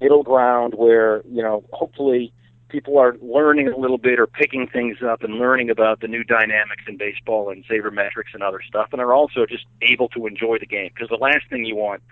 middle 0.00 0.22
ground 0.22 0.74
where 0.76 1.22
you 1.28 1.42
know 1.42 1.64
hopefully 1.72 2.32
people 2.68 2.98
are 2.98 3.16
learning 3.20 3.68
a 3.68 3.76
little 3.76 3.98
bit 3.98 4.18
or 4.18 4.26
picking 4.26 4.66
things 4.66 4.98
up 5.06 5.22
and 5.22 5.34
learning 5.34 5.70
about 5.70 6.00
the 6.00 6.08
new 6.08 6.24
dynamics 6.24 6.82
in 6.88 6.96
baseball 6.96 7.50
and 7.50 7.64
sabermetrics 7.66 8.32
and 8.32 8.42
other 8.42 8.60
stuff, 8.66 8.88
and 8.92 9.00
are 9.00 9.12
also 9.12 9.46
just 9.46 9.64
able 9.82 10.08
to 10.08 10.26
enjoy 10.26 10.58
the 10.58 10.66
game 10.66 10.90
because 10.94 11.08
the 11.08 11.16
last 11.16 11.48
thing 11.50 11.64
you 11.64 11.76
want 11.76 12.02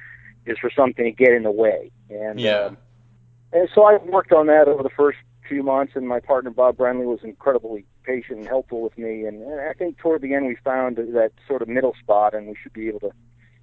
is 0.46 0.58
for 0.58 0.70
something 0.70 1.04
to 1.04 1.10
get 1.10 1.32
in 1.32 1.42
the 1.42 1.50
way. 1.50 1.90
And 2.10 2.40
Yeah. 2.40 2.66
um, 2.66 2.78
and 3.52 3.68
so 3.74 3.84
I 3.84 3.98
worked 3.98 4.32
on 4.32 4.46
that 4.46 4.66
over 4.66 4.82
the 4.82 4.90
first 4.90 5.18
few 5.48 5.62
months, 5.62 5.92
and 5.94 6.08
my 6.08 6.20
partner 6.20 6.50
Bob 6.50 6.76
Brenly 6.78 7.04
was 7.04 7.20
incredibly 7.22 7.84
patient 8.02 8.38
and 8.38 8.48
helpful 8.48 8.80
with 8.80 8.96
me. 8.96 9.24
And, 9.26 9.42
and 9.42 9.60
I 9.60 9.74
think 9.74 9.98
toward 9.98 10.22
the 10.22 10.34
end 10.34 10.46
we 10.46 10.56
found 10.64 10.96
that 10.96 11.32
sort 11.46 11.62
of 11.62 11.68
middle 11.68 11.94
spot, 12.00 12.34
and 12.34 12.46
we 12.46 12.56
should 12.62 12.72
be 12.72 12.88
able 12.88 13.00
to 13.00 13.12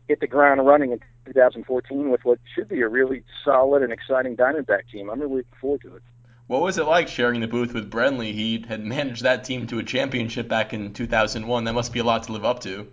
hit 0.07 0.19
the 0.19 0.27
ground 0.27 0.65
running 0.65 0.91
in 0.91 0.99
2014 1.25 2.09
with 2.09 2.21
what 2.23 2.39
should 2.55 2.67
be 2.67 2.81
a 2.81 2.87
really 2.87 3.23
solid 3.43 3.83
and 3.83 3.91
exciting 3.93 4.35
Diamondback 4.35 4.87
team. 4.91 5.09
I'm 5.09 5.19
really 5.19 5.37
looking 5.37 5.51
forward 5.59 5.81
to 5.81 5.95
it. 5.95 6.03
What 6.47 6.61
was 6.61 6.79
it 6.79 6.85
like 6.85 7.07
sharing 7.07 7.41
the 7.41 7.47
booth 7.47 7.75
with 7.75 7.91
Brenly? 7.91 8.33
He 8.33 8.65
had 8.67 8.83
managed 8.83 9.23
that 9.23 9.43
team 9.43 9.67
to 9.67 9.77
a 9.77 9.83
championship 9.83 10.47
back 10.47 10.73
in 10.73 10.93
2001. 10.93 11.63
That 11.63 11.73
must 11.73 11.93
be 11.93 11.99
a 11.99 12.03
lot 12.03 12.23
to 12.23 12.31
live 12.31 12.43
up 12.43 12.59
to. 12.61 12.87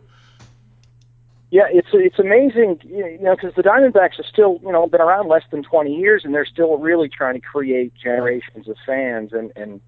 Yeah, 1.50 1.68
it's 1.70 1.88
it's 1.92 2.18
amazing, 2.18 2.80
you 2.84 3.18
know, 3.20 3.36
because 3.36 3.54
the 3.54 3.62
Diamondbacks 3.62 4.18
are 4.18 4.26
still, 4.28 4.58
you 4.64 4.72
know, 4.72 4.86
been 4.88 5.00
around 5.00 5.28
less 5.28 5.44
than 5.52 5.62
20 5.62 5.94
years, 5.94 6.22
and 6.24 6.34
they're 6.34 6.44
still 6.44 6.76
really 6.78 7.08
trying 7.08 7.34
to 7.34 7.40
create 7.40 7.94
generations 7.94 8.68
of 8.68 8.76
fans, 8.84 9.32
and 9.32 9.52
and 9.54 9.80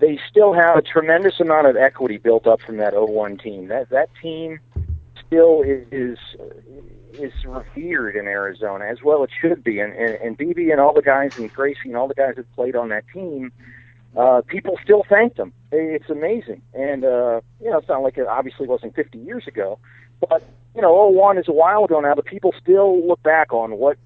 they 0.00 0.18
still 0.28 0.52
have 0.52 0.76
a 0.76 0.82
tremendous 0.82 1.38
amount 1.38 1.68
of 1.68 1.76
equity 1.76 2.16
built 2.18 2.48
up 2.48 2.60
from 2.60 2.78
that 2.78 2.94
01 2.94 3.38
team. 3.38 3.68
That 3.68 3.90
that 3.90 4.08
team 4.20 4.58
still 5.24 5.62
is 5.62 5.86
is, 5.92 6.18
is 7.12 7.32
revered 7.46 8.16
in 8.16 8.26
Arizona, 8.26 8.86
as 8.86 8.98
well 9.04 9.22
it 9.22 9.30
should 9.40 9.62
be, 9.62 9.78
and 9.78 9.92
and, 9.92 10.14
and 10.16 10.36
BB 10.36 10.72
and 10.72 10.80
all 10.80 10.92
the 10.92 11.02
guys 11.02 11.38
and 11.38 11.52
Gracie 11.52 11.78
and 11.84 11.96
all 11.96 12.08
the 12.08 12.14
guys 12.14 12.34
that 12.36 12.52
played 12.54 12.74
on 12.74 12.88
that 12.88 13.04
team. 13.14 13.52
Uh, 14.16 14.42
people 14.46 14.78
still 14.82 15.04
thank 15.08 15.36
them. 15.36 15.52
It's 15.70 16.10
amazing, 16.10 16.60
and 16.74 17.04
uh, 17.04 17.40
you 17.60 17.70
know 17.70 17.78
it's 17.78 17.88
not 17.88 18.02
like 18.02 18.18
it 18.18 18.26
obviously 18.26 18.66
wasn't 18.66 18.96
50 18.96 19.18
years 19.18 19.46
ago, 19.46 19.78
but 20.28 20.42
you 20.74 20.80
know, 20.80 21.08
01 21.10 21.38
is 21.38 21.48
a 21.48 21.52
while 21.52 21.84
ago 21.84 22.00
now, 22.00 22.14
but 22.14 22.24
people 22.24 22.54
still 22.60 23.06
look 23.06 23.22
back 23.22 23.52
on 23.52 23.72
what 23.72 23.98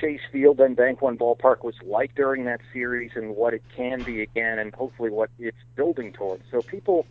Chase 0.00 0.20
Field, 0.30 0.60
and 0.60 0.76
Bank 0.76 1.02
One 1.02 1.18
Ballpark, 1.18 1.64
was 1.64 1.74
like 1.84 2.14
during 2.14 2.44
that 2.44 2.60
series 2.72 3.12
and 3.14 3.36
what 3.36 3.54
it 3.54 3.62
can 3.74 4.02
be 4.02 4.22
again, 4.22 4.58
and 4.58 4.74
hopefully 4.74 5.10
what 5.10 5.30
it's 5.38 5.56
building 5.76 6.12
towards. 6.12 6.42
So 6.50 6.62
people 6.62 7.06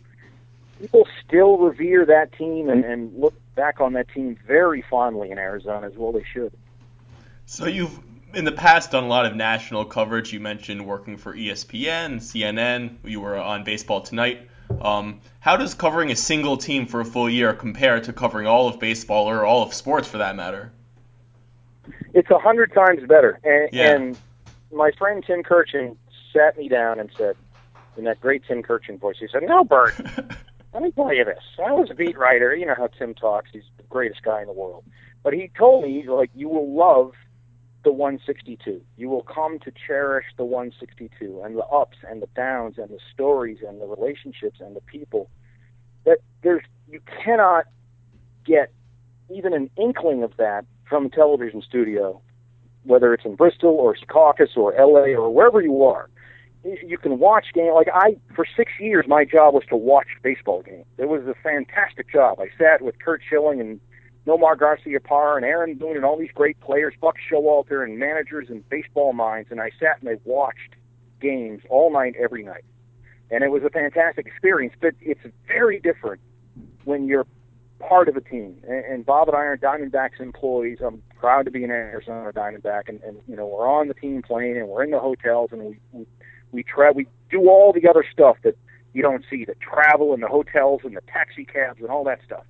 people 0.80 1.06
still 1.26 1.58
revere 1.58 2.06
that 2.06 2.32
team 2.32 2.68
and, 2.68 2.84
and 2.84 3.18
look 3.18 3.34
back 3.56 3.80
on 3.80 3.94
that 3.94 4.08
team 4.08 4.38
very 4.46 4.82
fondly 4.88 5.30
in 5.30 5.38
Arizona, 5.38 5.86
as 5.86 5.96
well 5.96 6.12
they 6.12 6.24
should. 6.32 6.52
So 7.46 7.66
you've 7.66 7.98
in 8.34 8.44
the 8.44 8.52
past 8.52 8.92
done 8.92 9.04
a 9.04 9.08
lot 9.08 9.26
of 9.26 9.34
national 9.34 9.84
coverage. 9.84 10.32
You 10.32 10.40
mentioned 10.40 10.86
working 10.86 11.16
for 11.16 11.34
ESPN, 11.34 12.16
CNN. 12.16 12.96
You 13.04 13.20
were 13.20 13.36
on 13.36 13.64
Baseball 13.64 14.00
Tonight. 14.00 14.48
Um, 14.80 15.20
how 15.40 15.56
does 15.56 15.74
covering 15.74 16.10
a 16.10 16.16
single 16.16 16.56
team 16.56 16.86
for 16.86 17.00
a 17.00 17.04
full 17.04 17.28
year 17.28 17.52
compare 17.52 18.00
to 18.00 18.12
covering 18.12 18.46
all 18.46 18.68
of 18.68 18.78
baseball 18.78 19.28
or 19.28 19.44
all 19.44 19.62
of 19.62 19.72
sports 19.74 20.06
for 20.08 20.18
that 20.18 20.36
matter? 20.36 20.72
It's 22.14 22.30
a 22.30 22.38
hundred 22.38 22.72
times 22.72 23.00
better. 23.06 23.38
And, 23.44 23.68
Yeah. 23.72 23.94
and 23.94 24.18
my 24.72 24.90
friend 24.98 25.24
Tim 25.26 25.42
Kurkjian 25.42 25.96
sat 26.32 26.56
me 26.58 26.68
down 26.68 27.00
and 27.00 27.10
said, 27.16 27.36
in 27.96 28.04
that 28.04 28.20
great 28.20 28.42
Tim 28.46 28.62
Kurkjian 28.62 28.98
voice, 29.00 29.16
he 29.18 29.26
said, 29.32 29.42
"No, 29.42 29.64
Bert, 29.64 29.98
let 30.72 30.82
me 30.82 30.92
tell 30.92 31.12
you 31.12 31.24
this. 31.24 31.42
I 31.58 31.72
was 31.72 31.90
a 31.90 31.94
beat 31.94 32.16
writer. 32.16 32.54
You 32.54 32.66
know 32.66 32.74
how 32.76 32.86
Tim 32.86 33.12
talks. 33.14 33.50
He's 33.52 33.64
the 33.76 33.82
greatest 33.84 34.22
guy 34.22 34.40
in 34.40 34.46
the 34.46 34.52
world. 34.52 34.84
But 35.24 35.32
he 35.34 35.50
told 35.58 35.82
me, 35.84 36.06
like, 36.08 36.30
you 36.34 36.48
will 36.48 36.72
love 36.72 37.12
the 37.84 37.92
162. 37.92 38.80
You 38.96 39.08
will 39.08 39.22
come 39.22 39.58
to 39.60 39.72
cherish 39.86 40.26
the 40.36 40.44
162 40.44 41.42
and 41.44 41.56
the 41.56 41.64
ups 41.64 41.98
and 42.08 42.20
the 42.20 42.28
downs 42.34 42.76
and 42.78 42.88
the 42.90 42.98
stories 43.12 43.58
and 43.66 43.80
the 43.80 43.86
relationships 43.86 44.60
and 44.60 44.74
the 44.74 44.80
people. 44.80 45.30
That 46.04 46.18
there's 46.42 46.64
you 46.88 47.00
cannot 47.24 47.66
get 48.44 48.72
even 49.34 49.52
an 49.52 49.70
inkling 49.76 50.22
of 50.22 50.36
that 50.38 50.64
from 50.88 51.06
a 51.06 51.08
television 51.10 51.62
studio, 51.62 52.20
whether 52.84 53.12
it's 53.12 53.24
in 53.24 53.36
Bristol 53.36 53.70
or 53.70 53.94
Secaucus 53.94 54.56
or 54.56 54.72
LA 54.72 55.14
or 55.14 55.32
wherever 55.32 55.60
you 55.60 55.84
are 55.84 56.08
you 56.64 56.98
can 56.98 57.18
watch 57.18 57.46
game 57.54 57.72
like 57.74 57.88
I 57.92 58.16
for 58.34 58.44
six 58.56 58.72
years 58.80 59.06
my 59.08 59.24
job 59.24 59.54
was 59.54 59.64
to 59.68 59.76
watch 59.76 60.06
baseball 60.22 60.62
games. 60.62 60.86
It 60.98 61.08
was 61.08 61.22
a 61.26 61.34
fantastic 61.42 62.10
job. 62.10 62.40
I 62.40 62.48
sat 62.58 62.82
with 62.82 62.98
Curt 62.98 63.22
Schilling 63.28 63.60
and 63.60 63.80
Nomar 64.28 64.56
Garciaparra 64.56 65.36
and 65.36 65.44
Aaron 65.44 65.74
Boone 65.74 65.96
and 65.96 66.04
all 66.04 66.18
these 66.18 66.30
great 66.34 66.60
players, 66.60 66.92
Buck 67.00 67.16
Showalter 67.30 67.82
and 67.82 67.98
managers 67.98 68.48
and 68.50 68.68
baseball 68.68 69.14
minds, 69.14 69.48
and 69.50 69.58
I 69.58 69.70
sat 69.80 70.00
and 70.00 70.08
I 70.10 70.18
watched 70.24 70.74
games 71.20 71.62
all 71.70 71.90
night, 71.90 72.14
every 72.20 72.42
night. 72.42 72.64
And 73.30 73.42
it 73.42 73.50
was 73.50 73.62
a 73.64 73.70
fantastic 73.70 74.26
experience, 74.26 74.74
but 74.80 74.92
it's 75.00 75.20
very 75.46 75.80
different 75.80 76.20
when 76.84 77.06
you're 77.06 77.26
part 77.78 78.08
of 78.08 78.16
a 78.16 78.20
team. 78.20 78.62
And, 78.68 79.06
Bob 79.06 79.28
and 79.28 79.36
I 79.36 79.40
are 79.40 79.56
Diamondbacks 79.56 80.20
employees. 80.20 80.78
I'm 80.84 81.02
proud 81.18 81.46
to 81.46 81.50
be 81.50 81.64
an 81.64 81.70
Arizona 81.70 82.30
Diamondback, 82.32 82.88
and, 82.88 83.00
and 83.02 83.18
you 83.26 83.36
know 83.36 83.46
we're 83.46 83.68
on 83.68 83.88
the 83.88 83.94
team 83.94 84.20
plane 84.20 84.56
and 84.56 84.68
we're 84.68 84.84
in 84.84 84.90
the 84.90 85.00
hotels 85.00 85.50
and 85.52 85.62
we, 85.62 85.78
we 85.92 86.06
we 86.52 86.62
tra- 86.62 86.92
we 86.92 87.06
do 87.30 87.48
all 87.48 87.72
the 87.72 87.88
other 87.88 88.04
stuff 88.12 88.36
that 88.42 88.56
you 88.92 89.02
don't 89.02 89.24
see 89.30 89.44
the 89.44 89.54
travel 89.54 90.12
and 90.12 90.22
the 90.22 90.28
hotels 90.28 90.80
and 90.84 90.96
the 90.96 91.00
taxi 91.12 91.44
cabs 91.44 91.80
and 91.80 91.88
all 91.88 92.04
that 92.04 92.20
stuff 92.24 92.44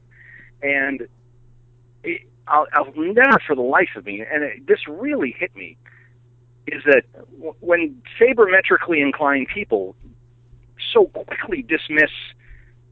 and 0.62 1.06
it, 2.04 2.22
I'll, 2.46 2.66
I'll 2.72 2.92
never 2.96 3.38
for 3.46 3.54
the 3.54 3.62
life 3.62 3.90
of 3.96 4.06
me 4.06 4.20
and 4.20 4.42
it, 4.42 4.66
this 4.66 4.86
really 4.88 5.34
hit 5.38 5.54
me 5.56 5.76
is 6.66 6.82
that 6.84 7.02
w- 7.32 7.54
when 7.60 8.02
sabermetrically 8.20 9.00
inclined 9.02 9.48
people 9.52 9.96
so 10.92 11.06
quickly 11.06 11.62
dismiss 11.62 12.10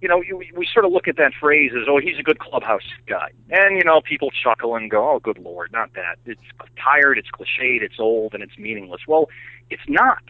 you 0.03 0.09
know, 0.09 0.21
you, 0.21 0.37
we 0.55 0.69
sort 0.71 0.85
of 0.85 0.92
look 0.92 1.09
at 1.09 1.16
that 1.16 1.33
phrase 1.40 1.73
as, 1.75 1.88
oh, 1.88 1.99
he's 1.99 2.19
a 2.19 2.23
good 2.23 2.38
clubhouse 2.38 2.83
guy. 3.09 3.31
And, 3.49 3.79
you 3.79 3.83
know, 3.83 4.03
people 4.03 4.31
chuckle 4.31 4.77
and 4.77 4.90
go, 4.90 5.12
oh, 5.12 5.21
good 5.21 5.38
Lord, 5.38 5.73
not 5.73 5.95
that. 5.95 6.16
It's 6.27 6.38
tired, 6.77 7.16
it's 7.16 7.31
cliched, 7.31 7.83
it's 7.83 7.99
old, 7.99 8.35
and 8.35 8.42
it's 8.42 8.59
meaningless. 8.59 9.01
Well, 9.09 9.31
it's 9.71 9.83
not 9.88 10.23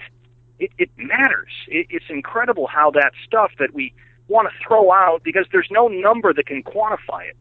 it, 0.58 0.70
it 0.78 0.90
matters. 0.96 1.52
It, 1.68 1.86
it's 1.90 2.06
incredible 2.08 2.66
how 2.66 2.90
that 2.92 3.12
stuff 3.26 3.52
that 3.58 3.74
we 3.74 3.92
want 4.28 4.48
to 4.48 4.54
throw 4.66 4.92
out 4.92 5.22
because 5.22 5.46
there's 5.52 5.68
no 5.70 5.88
number 5.88 6.32
that 6.32 6.46
can 6.46 6.62
quantify 6.62 7.28
it. 7.28 7.36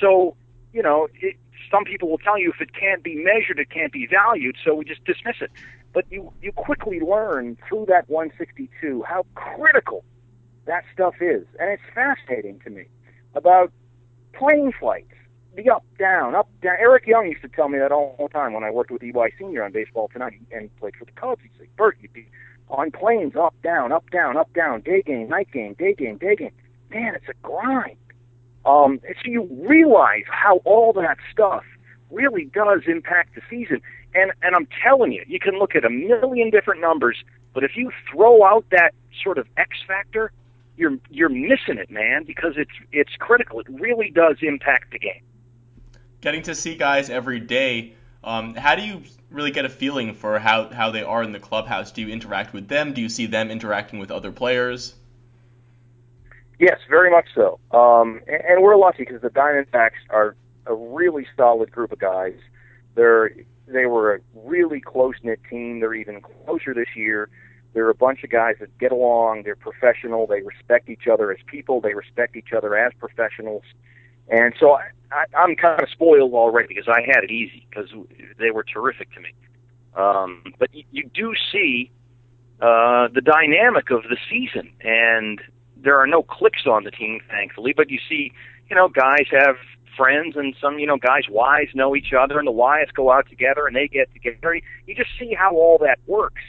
So, 0.00 0.36
you 0.72 0.82
know, 0.82 1.08
it, 1.14 1.36
some 1.70 1.84
people 1.84 2.08
will 2.08 2.18
tell 2.18 2.38
you 2.38 2.50
if 2.50 2.60
it 2.60 2.74
can't 2.74 3.02
be 3.02 3.14
measured, 3.14 3.58
it 3.58 3.70
can't 3.70 3.92
be 3.92 4.06
valued, 4.06 4.56
so 4.64 4.74
we 4.74 4.84
just 4.84 5.04
dismiss 5.04 5.36
it. 5.40 5.50
But 5.92 6.04
you, 6.10 6.32
you 6.40 6.52
quickly 6.52 7.00
learn 7.00 7.56
through 7.68 7.86
that 7.88 8.08
162 8.08 9.04
how 9.06 9.26
critical 9.34 10.04
that 10.66 10.84
stuff 10.92 11.14
is. 11.20 11.46
And 11.58 11.70
it's 11.70 11.82
fascinating 11.94 12.60
to 12.64 12.70
me 12.70 12.84
about 13.34 13.72
plane 14.32 14.72
flights, 14.78 15.12
the 15.56 15.68
up, 15.70 15.84
down, 15.98 16.34
up, 16.34 16.48
down. 16.62 16.76
Eric 16.78 17.06
Young 17.06 17.26
used 17.26 17.42
to 17.42 17.48
tell 17.48 17.68
me 17.68 17.78
that 17.78 17.90
all 17.92 18.16
the 18.18 18.28
time 18.28 18.52
when 18.52 18.62
I 18.62 18.70
worked 18.70 18.90
with 18.90 19.02
EY 19.02 19.32
Senior 19.38 19.64
on 19.64 19.72
Baseball 19.72 20.08
Tonight 20.12 20.34
and 20.52 20.74
played 20.76 20.94
for 20.96 21.04
the 21.04 21.12
Cubs. 21.12 21.42
He'd 21.42 21.50
say, 21.58 21.68
Bert, 21.76 21.96
you'd 22.00 22.12
be 22.12 22.28
on 22.68 22.92
planes, 22.92 23.34
up, 23.34 23.54
down, 23.62 23.90
up, 23.90 24.08
down, 24.10 24.36
up, 24.36 24.52
down, 24.54 24.80
day 24.82 25.02
game, 25.02 25.28
night 25.28 25.48
game, 25.52 25.74
day 25.74 25.94
game, 25.94 26.18
day 26.18 26.36
game. 26.36 26.52
Man, 26.90 27.14
it's 27.16 27.28
a 27.28 27.34
grind. 27.42 27.96
Um, 28.64 29.00
so 29.04 29.30
you 29.30 29.48
realize 29.66 30.24
how 30.28 30.58
all 30.64 30.92
that 30.94 31.18
stuff 31.32 31.64
really 32.10 32.44
does 32.44 32.82
impact 32.86 33.34
the 33.34 33.42
season. 33.48 33.80
And 34.14 34.32
and 34.42 34.54
I'm 34.54 34.68
telling 34.82 35.12
you, 35.12 35.24
you 35.26 35.38
can 35.38 35.58
look 35.58 35.74
at 35.74 35.84
a 35.84 35.90
million 35.90 36.50
different 36.50 36.80
numbers. 36.80 37.16
But 37.54 37.64
if 37.64 37.76
you 37.76 37.90
throw 38.10 38.44
out 38.44 38.64
that 38.70 38.92
sort 39.22 39.38
of 39.38 39.46
X 39.56 39.70
factor, 39.86 40.32
you're 40.76 40.98
you're 41.10 41.28
missing 41.28 41.78
it, 41.78 41.90
man, 41.90 42.24
because 42.24 42.54
it's 42.56 42.70
it's 42.92 43.14
critical. 43.18 43.60
It 43.60 43.68
really 43.68 44.10
does 44.10 44.36
impact 44.42 44.92
the 44.92 44.98
game. 44.98 45.22
Getting 46.20 46.42
to 46.42 46.54
see 46.54 46.74
guys 46.74 47.08
every 47.08 47.40
day, 47.40 47.94
um, 48.22 48.54
how 48.54 48.74
do 48.74 48.82
you 48.82 49.02
really 49.30 49.50
get 49.50 49.64
a 49.64 49.68
feeling 49.68 50.12
for 50.12 50.38
how, 50.38 50.68
how 50.68 50.90
they 50.90 51.02
are 51.02 51.22
in 51.22 51.32
the 51.32 51.38
clubhouse? 51.38 51.92
Do 51.92 52.02
you 52.02 52.08
interact 52.08 52.52
with 52.52 52.68
them? 52.68 52.92
Do 52.92 53.00
you 53.00 53.08
see 53.08 53.26
them 53.26 53.50
interacting 53.50 53.98
with 53.98 54.10
other 54.10 54.32
players? 54.32 54.94
Yes, 56.60 56.78
very 56.90 57.10
much 57.10 57.28
so. 57.34 57.58
Um, 57.72 58.20
and, 58.28 58.42
and 58.46 58.62
we're 58.62 58.76
lucky 58.76 59.04
because 59.04 59.22
the 59.22 59.30
Diamondbacks 59.30 60.02
are 60.10 60.36
a 60.66 60.74
really 60.74 61.26
solid 61.34 61.72
group 61.72 61.90
of 61.90 61.98
guys. 61.98 62.36
They're 62.94 63.30
they 63.66 63.86
were 63.86 64.16
a 64.16 64.20
really 64.34 64.80
close 64.80 65.14
knit 65.22 65.40
team. 65.48 65.80
They're 65.80 65.94
even 65.94 66.20
closer 66.20 66.74
this 66.74 66.88
year. 66.94 67.30
They're 67.72 67.88
a 67.88 67.94
bunch 67.94 68.24
of 68.24 68.30
guys 68.30 68.56
that 68.60 68.76
get 68.78 68.92
along. 68.92 69.44
They're 69.44 69.56
professional. 69.56 70.26
They 70.26 70.42
respect 70.42 70.90
each 70.90 71.06
other 71.10 71.32
as 71.32 71.38
people. 71.46 71.80
They 71.80 71.94
respect 71.94 72.36
each 72.36 72.52
other 72.54 72.76
as 72.76 72.92
professionals. 72.98 73.62
And 74.28 74.52
so 74.58 74.72
I, 74.72 74.88
I, 75.12 75.24
I'm 75.38 75.56
kind 75.56 75.80
of 75.80 75.88
spoiled 75.88 76.34
already 76.34 76.68
because 76.68 76.88
I 76.88 77.00
had 77.00 77.24
it 77.24 77.30
easy 77.30 77.66
because 77.70 77.88
they 78.38 78.50
were 78.50 78.64
terrific 78.64 79.12
to 79.14 79.20
me. 79.20 79.30
Um, 79.94 80.52
but 80.58 80.74
you, 80.74 80.84
you 80.90 81.10
do 81.14 81.32
see 81.52 81.90
uh, 82.60 83.08
the 83.14 83.22
dynamic 83.22 83.90
of 83.90 84.02
the 84.02 84.16
season, 84.28 84.72
and 84.82 85.40
there 85.82 85.98
are 85.98 86.06
no 86.06 86.22
cliques 86.22 86.66
on 86.66 86.84
the 86.84 86.90
team, 86.90 87.20
thankfully. 87.28 87.72
But 87.76 87.90
you 87.90 87.98
see, 88.08 88.32
you 88.68 88.76
know, 88.76 88.88
guys 88.88 89.26
have 89.30 89.56
friends, 89.96 90.36
and 90.36 90.54
some, 90.60 90.78
you 90.78 90.86
know, 90.86 90.96
guys' 90.96 91.24
wives 91.28 91.70
know 91.74 91.94
each 91.96 92.12
other, 92.18 92.38
and 92.38 92.46
the 92.46 92.52
wives 92.52 92.90
go 92.92 93.10
out 93.10 93.28
together, 93.28 93.66
and 93.66 93.76
they 93.76 93.88
get 93.88 94.12
together. 94.12 94.60
You 94.86 94.94
just 94.94 95.10
see 95.18 95.34
how 95.34 95.54
all 95.54 95.78
that 95.78 95.98
works, 96.06 96.42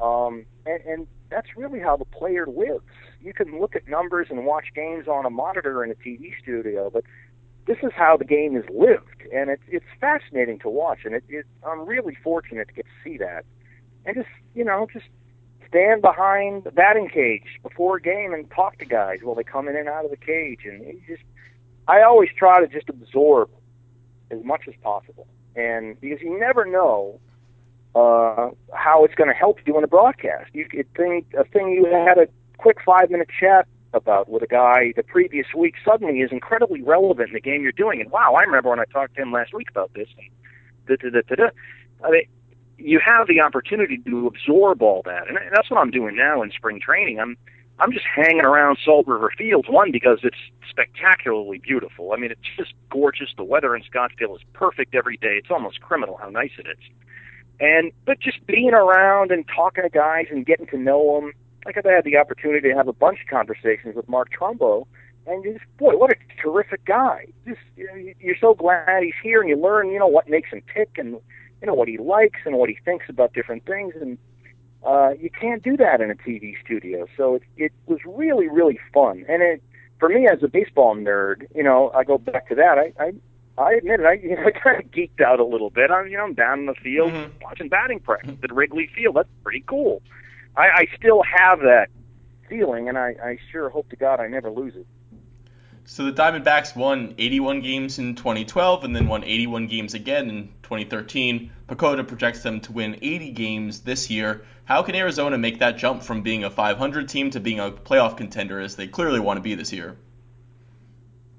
um, 0.00 0.44
and, 0.66 0.82
and 0.84 1.06
that's 1.30 1.56
really 1.56 1.80
how 1.80 1.96
the 1.96 2.04
player 2.04 2.46
lives. 2.46 2.84
You 3.22 3.32
can 3.32 3.58
look 3.60 3.74
at 3.74 3.88
numbers 3.88 4.28
and 4.30 4.44
watch 4.44 4.66
games 4.74 5.08
on 5.08 5.24
a 5.24 5.30
monitor 5.30 5.82
in 5.82 5.90
a 5.90 5.94
TV 5.94 6.32
studio, 6.42 6.90
but 6.92 7.04
this 7.66 7.78
is 7.82 7.90
how 7.96 8.16
the 8.16 8.24
game 8.24 8.56
is 8.56 8.64
lived, 8.70 9.22
and 9.32 9.50
it's 9.50 9.62
it's 9.68 9.86
fascinating 10.00 10.58
to 10.60 10.68
watch, 10.68 11.00
and 11.04 11.14
it, 11.14 11.24
it 11.28 11.46
I'm 11.66 11.86
really 11.86 12.16
fortunate 12.22 12.68
to 12.68 12.74
get 12.74 12.84
to 12.84 12.92
see 13.02 13.16
that, 13.18 13.44
and 14.04 14.14
just 14.14 14.28
you 14.54 14.64
know 14.64 14.86
just 14.92 15.06
stand 15.74 16.02
behind 16.02 16.62
the 16.64 16.70
batting 16.70 17.08
cage 17.08 17.58
before 17.62 17.96
a 17.96 18.00
game 18.00 18.32
and 18.32 18.48
talk 18.50 18.78
to 18.78 18.84
guys 18.84 19.18
while 19.22 19.34
they 19.34 19.42
come 19.42 19.66
in 19.68 19.76
and 19.76 19.88
out 19.88 20.04
of 20.04 20.10
the 20.10 20.16
cage, 20.16 20.60
and 20.64 20.82
it 20.82 20.96
just 21.06 21.22
I 21.88 22.02
always 22.02 22.30
try 22.36 22.60
to 22.60 22.68
just 22.68 22.88
absorb 22.88 23.50
as 24.30 24.38
much 24.44 24.62
as 24.68 24.74
possible, 24.82 25.26
and 25.56 26.00
because 26.00 26.20
you 26.22 26.38
never 26.38 26.64
know 26.64 27.18
uh, 27.94 28.50
how 28.72 29.04
it's 29.04 29.14
going 29.14 29.28
to 29.28 29.34
help 29.34 29.58
you 29.66 29.76
in 29.76 29.84
a 29.84 29.88
broadcast. 29.88 30.50
You 30.52 30.66
could 30.66 30.92
think 30.94 31.26
a 31.36 31.44
thing 31.44 31.70
you 31.70 31.86
had 31.86 32.18
a 32.18 32.28
quick 32.58 32.78
five 32.84 33.10
minute 33.10 33.28
chat 33.40 33.66
about 33.92 34.28
with 34.28 34.42
a 34.42 34.46
guy 34.46 34.92
the 34.96 35.02
previous 35.02 35.46
week 35.56 35.74
suddenly 35.84 36.20
is 36.20 36.32
incredibly 36.32 36.82
relevant 36.82 37.28
in 37.28 37.34
the 37.34 37.40
game 37.40 37.62
you're 37.62 37.72
doing. 37.72 38.00
And 38.00 38.10
wow, 38.10 38.34
I 38.34 38.42
remember 38.42 38.70
when 38.70 38.80
I 38.80 38.84
talked 38.86 39.14
to 39.16 39.22
him 39.22 39.32
last 39.32 39.54
week 39.54 39.70
about 39.70 39.92
this. 39.94 40.08
And. 40.18 40.28
I 42.04 42.10
mean, 42.10 42.24
you 42.78 43.00
have 43.04 43.28
the 43.28 43.40
opportunity 43.40 43.98
to 43.98 44.26
absorb 44.26 44.82
all 44.82 45.02
that, 45.04 45.28
and 45.28 45.38
that's 45.54 45.70
what 45.70 45.78
I'm 45.78 45.90
doing 45.90 46.16
now 46.16 46.42
in 46.42 46.50
spring 46.50 46.80
training. 46.80 47.20
I'm 47.20 47.36
I'm 47.78 47.92
just 47.92 48.06
hanging 48.06 48.44
around 48.44 48.78
Salt 48.84 49.06
River 49.06 49.32
Fields. 49.36 49.68
One 49.68 49.90
because 49.90 50.20
it's 50.22 50.36
spectacularly 50.68 51.58
beautiful. 51.58 52.12
I 52.12 52.16
mean, 52.16 52.30
it's 52.30 52.40
just 52.56 52.72
gorgeous. 52.90 53.30
The 53.36 53.44
weather 53.44 53.74
in 53.74 53.82
Scottsdale 53.82 54.36
is 54.36 54.42
perfect 54.52 54.94
every 54.94 55.16
day. 55.16 55.36
It's 55.38 55.50
almost 55.50 55.80
criminal 55.80 56.16
how 56.20 56.30
nice 56.30 56.52
it 56.58 56.66
is. 56.68 56.78
And 57.60 57.92
but 58.04 58.20
just 58.20 58.44
being 58.46 58.74
around 58.74 59.30
and 59.30 59.44
talking 59.54 59.84
to 59.84 59.90
guys 59.90 60.26
and 60.30 60.46
getting 60.46 60.66
to 60.68 60.78
know 60.78 61.20
them. 61.20 61.32
Like 61.64 61.78
I've 61.78 61.84
had 61.84 62.04
the 62.04 62.18
opportunity 62.18 62.68
to 62.68 62.74
have 62.74 62.88
a 62.88 62.92
bunch 62.92 63.20
of 63.22 63.28
conversations 63.28 63.96
with 63.96 64.06
Mark 64.06 64.28
Trumbo, 64.38 64.86
and 65.26 65.42
just 65.42 65.64
boy, 65.78 65.96
what 65.96 66.10
a 66.10 66.16
terrific 66.42 66.84
guy! 66.84 67.26
Just 67.46 67.60
you 67.76 68.14
you're 68.20 68.36
so 68.38 68.54
glad 68.54 69.02
he's 69.02 69.14
here, 69.22 69.40
and 69.40 69.48
you 69.48 69.56
learn 69.56 69.90
you 69.90 69.98
know 69.98 70.06
what 70.06 70.28
makes 70.28 70.50
him 70.50 70.60
tick, 70.74 70.90
and 70.98 71.16
you 71.64 71.66
know 71.66 71.74
what 71.74 71.88
he 71.88 71.96
likes 71.96 72.40
and 72.44 72.56
what 72.58 72.68
he 72.68 72.76
thinks 72.84 73.06
about 73.08 73.32
different 73.32 73.64
things, 73.64 73.94
and 73.98 74.18
uh, 74.86 75.12
you 75.18 75.30
can't 75.30 75.62
do 75.62 75.78
that 75.78 76.02
in 76.02 76.10
a 76.10 76.14
TV 76.14 76.52
studio. 76.62 77.06
So 77.16 77.36
it 77.36 77.42
it 77.56 77.72
was 77.86 78.00
really 78.04 78.48
really 78.48 78.78
fun, 78.92 79.24
and 79.30 79.42
it 79.42 79.62
for 79.98 80.10
me 80.10 80.28
as 80.30 80.42
a 80.42 80.48
baseball 80.48 80.94
nerd, 80.94 81.46
you 81.54 81.62
know, 81.62 81.90
I 81.94 82.04
go 82.04 82.18
back 82.18 82.50
to 82.50 82.54
that. 82.56 82.76
I 82.76 82.92
I, 83.02 83.12
I 83.56 83.72
admit 83.76 84.00
it. 84.00 84.04
I 84.04 84.12
you 84.22 84.36
know 84.36 84.44
I 84.44 84.50
kind 84.50 84.84
of 84.84 84.90
geeked 84.90 85.22
out 85.24 85.40
a 85.40 85.44
little 85.46 85.70
bit. 85.70 85.90
I'm 85.90 86.06
you 86.08 86.18
know 86.18 86.24
I'm 86.24 86.34
down 86.34 86.58
in 86.60 86.66
the 86.66 86.74
field 86.74 87.12
Mhm. 87.12 87.30
watching 87.42 87.70
batting 87.70 88.00
practice 88.00 88.36
at 88.42 88.52
Wrigley 88.54 88.90
Field. 88.94 89.16
That's 89.16 89.28
pretty 89.42 89.64
cool. 89.66 90.02
I, 90.54 90.66
I 90.68 90.86
still 90.98 91.22
have 91.22 91.60
that 91.60 91.88
feeling, 92.46 92.90
and 92.90 92.98
I, 92.98 93.16
I 93.24 93.38
sure 93.50 93.70
hope 93.70 93.88
to 93.88 93.96
God 93.96 94.20
I 94.20 94.28
never 94.28 94.50
lose 94.50 94.74
it. 94.76 94.86
So 95.86 96.04
the 96.04 96.12
Diamondbacks 96.12 96.74
won 96.74 97.14
81 97.18 97.60
games 97.60 97.98
in 97.98 98.14
2012 98.14 98.84
and 98.84 98.96
then 98.96 99.06
won 99.06 99.22
81 99.22 99.66
games 99.66 99.92
again 99.94 100.30
in 100.30 100.48
2013. 100.62 101.50
PECOTA 101.68 102.08
projects 102.08 102.42
them 102.42 102.60
to 102.62 102.72
win 102.72 102.96
80 103.02 103.30
games 103.32 103.80
this 103.80 104.08
year. 104.10 104.44
How 104.64 104.82
can 104.82 104.94
Arizona 104.94 105.36
make 105.36 105.58
that 105.58 105.76
jump 105.76 106.02
from 106.02 106.22
being 106.22 106.42
a 106.44 106.50
500 106.50 107.08
team 107.08 107.30
to 107.30 107.40
being 107.40 107.60
a 107.60 107.70
playoff 107.70 108.16
contender 108.16 108.60
as 108.60 108.76
they 108.76 108.86
clearly 108.86 109.20
want 109.20 109.36
to 109.36 109.42
be 109.42 109.54
this 109.54 109.72
year? 109.72 109.96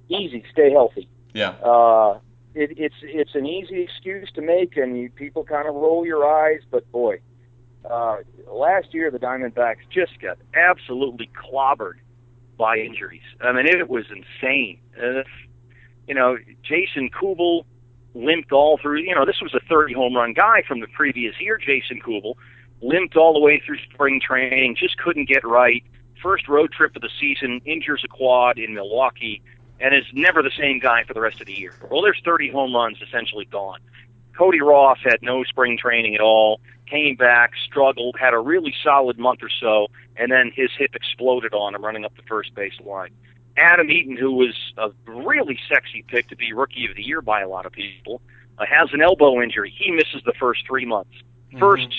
Easy, 0.10 0.44
stay 0.52 0.72
healthy. 0.72 1.10
Yeah. 1.34 1.50
Uh, 1.50 2.20
it, 2.54 2.78
it's 2.78 2.96
it's 3.02 3.34
an 3.34 3.48
easy 3.48 3.82
excuse 3.82 4.32
to 4.36 4.42
make, 4.42 4.78
and 4.78 4.98
you, 4.98 5.10
people 5.10 5.44
kind 5.44 5.68
of 5.68 5.74
roll 5.74 6.06
your 6.06 6.24
eyes. 6.26 6.62
But 6.70 6.90
boy, 6.92 7.20
uh, 7.90 8.18
last 8.48 8.94
year 8.94 9.10
the 9.10 9.20
Diamondbacks 9.20 9.90
just 9.90 10.22
got 10.22 10.38
absolutely 10.54 11.30
clobbered 11.36 11.96
by 12.58 12.78
injuries. 12.78 13.24
I 13.42 13.52
mean, 13.52 13.68
it 13.68 13.90
was 13.90 14.06
insane. 14.10 14.80
Uh, 15.02 15.24
you 16.08 16.14
know, 16.16 16.38
Jason 16.64 17.10
Kubel 17.10 17.66
limped 18.14 18.52
all 18.52 18.78
through. 18.78 19.00
You 19.00 19.16
know, 19.16 19.26
this 19.26 19.42
was 19.42 19.54
a 19.54 19.60
30 19.68 19.94
home 19.94 20.16
run 20.16 20.34
guy 20.34 20.64
from 20.68 20.80
the 20.80 20.88
previous 20.88 21.36
year. 21.40 21.58
Jason 21.58 22.00
Kubel 22.00 22.38
limped 22.82 23.16
all 23.16 23.34
the 23.34 23.40
way 23.40 23.62
through 23.66 23.78
spring 23.92 24.22
training, 24.26 24.76
just 24.76 24.98
couldn't 24.98 25.28
get 25.28 25.44
right. 25.44 25.84
First 26.22 26.48
road 26.48 26.72
trip 26.72 26.96
of 26.96 27.02
the 27.02 27.10
season, 27.20 27.62
injures 27.66 28.04
a 28.04 28.08
quad 28.08 28.58
in 28.58 28.74
Milwaukee, 28.74 29.42
and 29.80 29.94
is 29.94 30.06
never 30.14 30.42
the 30.42 30.52
same 30.58 30.80
guy 30.80 31.04
for 31.04 31.14
the 31.14 31.22
rest 31.22 31.42
of 31.42 31.48
the 31.48 31.54
year. 31.54 31.74
Well, 31.90 32.02
there's 32.02 32.22
30 32.24 32.52
home 32.52 32.76
runs 32.76 32.98
essentially 33.02 33.46
gone. 33.46 33.80
Cody 34.38 34.62
Ross 34.62 34.98
had 35.04 35.22
no 35.22 35.44
spring 35.44 35.78
training 35.78 36.16
at 36.16 36.22
all, 36.22 36.60
came 36.88 37.16
back, 37.16 37.52
struggled, 37.66 38.16
had 38.20 38.34
a 38.34 38.40
really 38.40 38.74
solid 38.84 39.18
month 39.18 39.42
or 39.42 39.50
so, 39.62 39.88
and 40.18 40.32
then 40.32 40.52
his 40.54 40.70
hip 40.78 40.96
exploded 40.96 41.54
on 41.54 41.76
him 41.76 41.84
running 41.84 42.06
up 42.06 42.16
the 42.16 42.24
first 42.24 42.54
base 42.56 42.80
line. 42.84 43.12
Adam 43.58 43.90
Eaton, 43.90 44.18
who 44.18 44.32
was 44.32 44.56
a 44.78 44.90
really 45.06 45.58
sexy 45.70 46.04
pick 46.08 46.28
to 46.28 46.36
be 46.36 46.52
rookie 46.54 46.86
of 46.90 46.96
the 46.96 47.04
year 47.04 47.22
by 47.22 47.42
a 47.42 47.48
lot 47.48 47.66
of 47.66 47.72
people, 47.72 48.22
uh, 48.58 48.66
has 48.66 48.90
an 48.94 49.02
elbow 49.02 49.42
injury. 49.42 49.74
He 49.78 49.92
misses 49.92 50.22
the 50.26 50.34
first 50.40 50.66
three 50.68 50.86
months. 50.86 51.12
1st 51.54 51.94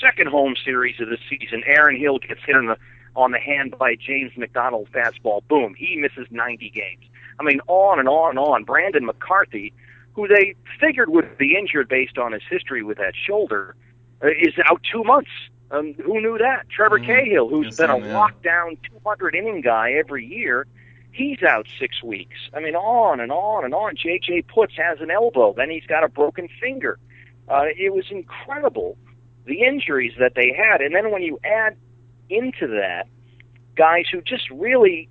second 0.00 0.28
home 0.28 0.54
series 0.64 1.00
of 1.00 1.08
the 1.08 1.18
season, 1.28 1.62
Aaron 1.66 1.98
Hill 1.98 2.18
gets 2.18 2.40
hit 2.46 2.56
on 2.56 2.66
the 2.66 2.76
on 3.16 3.30
the 3.30 3.38
hand 3.38 3.76
by 3.78 3.94
James 3.94 4.32
McDonald 4.36 4.88
fastball. 4.92 5.46
Boom, 5.46 5.74
he 5.76 5.96
misses 5.96 6.26
90 6.32 6.70
games. 6.70 7.04
I 7.38 7.44
mean, 7.44 7.60
on 7.68 8.00
and 8.00 8.08
on 8.08 8.30
and 8.30 8.38
on. 8.40 8.64
Brandon 8.64 9.06
McCarthy, 9.06 9.72
who 10.14 10.26
they 10.26 10.54
figured 10.80 11.08
would 11.10 11.38
be 11.38 11.56
injured 11.56 11.88
based 11.88 12.18
on 12.18 12.32
his 12.32 12.42
history 12.50 12.82
with 12.82 12.98
that 12.98 13.14
shoulder, 13.14 13.76
uh, 14.22 14.28
is 14.28 14.54
out 14.68 14.80
two 14.90 15.04
months. 15.04 15.30
Um, 15.70 15.94
who 15.94 16.20
knew 16.20 16.38
that? 16.38 16.68
Trevor 16.68 16.98
Mhm. 16.98 17.06
Cahill, 17.06 17.48
who's 17.48 17.76
been 17.76 17.90
a 17.90 17.98
yeah. 17.98 18.12
lockdown 18.14 18.78
200 18.82 19.34
inning 19.34 19.60
guy 19.60 19.92
every 19.92 20.24
year, 20.24 20.66
he's 21.12 21.42
out 21.42 21.66
six 21.78 22.02
weeks. 22.02 22.36
I 22.52 22.60
mean, 22.60 22.74
on 22.76 23.20
and 23.20 23.32
on 23.32 23.64
and 23.64 23.74
on. 23.74 23.96
J.J. 23.96 24.42
Putz 24.42 24.72
has 24.76 25.00
an 25.00 25.10
elbow, 25.10 25.52
then 25.56 25.70
he's 25.70 25.86
got 25.86 26.04
a 26.04 26.08
broken 26.08 26.48
finger. 26.60 26.98
Uh, 27.48 27.64
it 27.76 27.92
was 27.92 28.04
incredible 28.10 28.96
the 29.46 29.62
injuries 29.62 30.14
that 30.18 30.34
they 30.34 30.52
had, 30.56 30.80
and 30.80 30.94
then 30.94 31.10
when 31.10 31.22
you 31.22 31.38
add 31.44 31.76
into 32.30 32.66
that 32.66 33.06
guys 33.76 34.06
who 34.10 34.22
just 34.22 34.48
really 34.50 35.08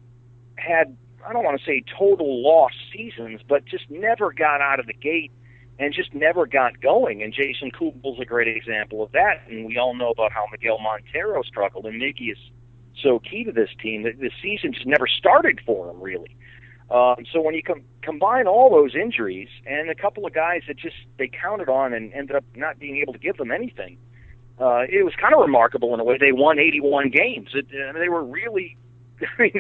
had 0.58 0.96
I 1.26 1.32
don't 1.32 1.44
want 1.46 1.58
to 1.60 1.66
say 1.66 1.84
total 1.98 2.42
lost 2.44 2.76
seasons, 2.92 3.42
but 3.48 3.64
just 3.66 3.90
never 3.90 4.34
got 4.34 4.60
out 4.60 4.80
of 4.80 4.88
the 4.88 4.94
gate 4.94 5.32
and 5.80 5.94
just 5.94 6.14
never 6.14 6.46
got 6.46 6.80
going. 6.82 7.24
And 7.24 7.34
Jason 7.34 7.72
Kubel's 7.72 8.20
a 8.20 8.26
great 8.26 8.48
example 8.48 9.04
of 9.04 9.12
that. 9.14 9.42
And 9.50 9.66
we 9.66 9.78
all 9.78 9.96
know 9.96 10.10
about 10.10 10.32
how 10.32 10.46
Miguel 10.52 10.80
Montero 10.80 11.42
struggled, 11.44 11.86
and 11.86 12.02
Miggy 12.02 12.32
is 12.32 12.38
so 13.02 13.20
key 13.20 13.44
to 13.44 13.52
this 13.52 13.70
team 13.82 14.04
that 14.04 14.20
the 14.20 14.30
season 14.42 14.74
just 14.74 14.86
never 14.86 15.08
started 15.08 15.60
for 15.66 15.90
him 15.90 16.00
really. 16.00 16.36
Um, 16.92 17.26
so 17.32 17.42
when 17.42 17.56
you 17.56 17.64
com- 17.64 17.84
combine 18.02 18.46
all 18.46 18.70
those 18.70 18.94
injuries 18.96 19.50
and 19.66 19.90
a 19.90 19.96
couple 19.96 20.26
of 20.28 20.34
guys 20.34 20.62
that 20.68 20.78
just 20.78 20.96
they 21.18 21.28
counted 21.28 21.70
on 21.70 21.94
and 21.94 22.14
ended 22.14 22.36
up 22.36 22.44
not 22.56 22.78
being 22.78 22.98
able 22.98 23.14
to 23.14 23.20
give 23.20 23.38
them 23.38 23.52
anything, 23.52 23.98
uh, 24.60 24.84
it 24.88 25.04
was 25.04 25.14
kind 25.20 25.34
of 25.34 25.42
remarkable 25.42 25.94
in 25.94 26.00
a 26.00 26.04
way. 26.04 26.18
They 26.20 26.32
won 26.32 26.60
81 26.60 27.10
games. 27.10 27.50
It, 27.56 27.66
uh, 27.68 27.98
they 27.98 28.10
were 28.10 28.24
really, 28.24 28.78
I 29.22 29.42
mean, 29.42 29.54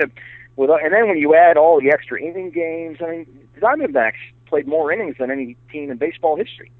with, 0.55 0.69
and 0.69 0.93
then 0.93 1.07
when 1.07 1.17
you 1.17 1.33
add 1.33 1.57
all 1.57 1.79
the 1.81 1.89
extra 1.91 2.21
inning 2.21 2.51
games, 2.51 2.99
I 3.01 3.09
mean, 3.09 3.47
Diamondbacks 3.59 4.21
played 4.53 4.67
more 4.67 4.91
innings 4.91 5.15
than 5.17 5.31
any 5.31 5.57
team 5.71 5.89
in 5.89 5.97
baseball 5.97 6.35
history. 6.35 6.71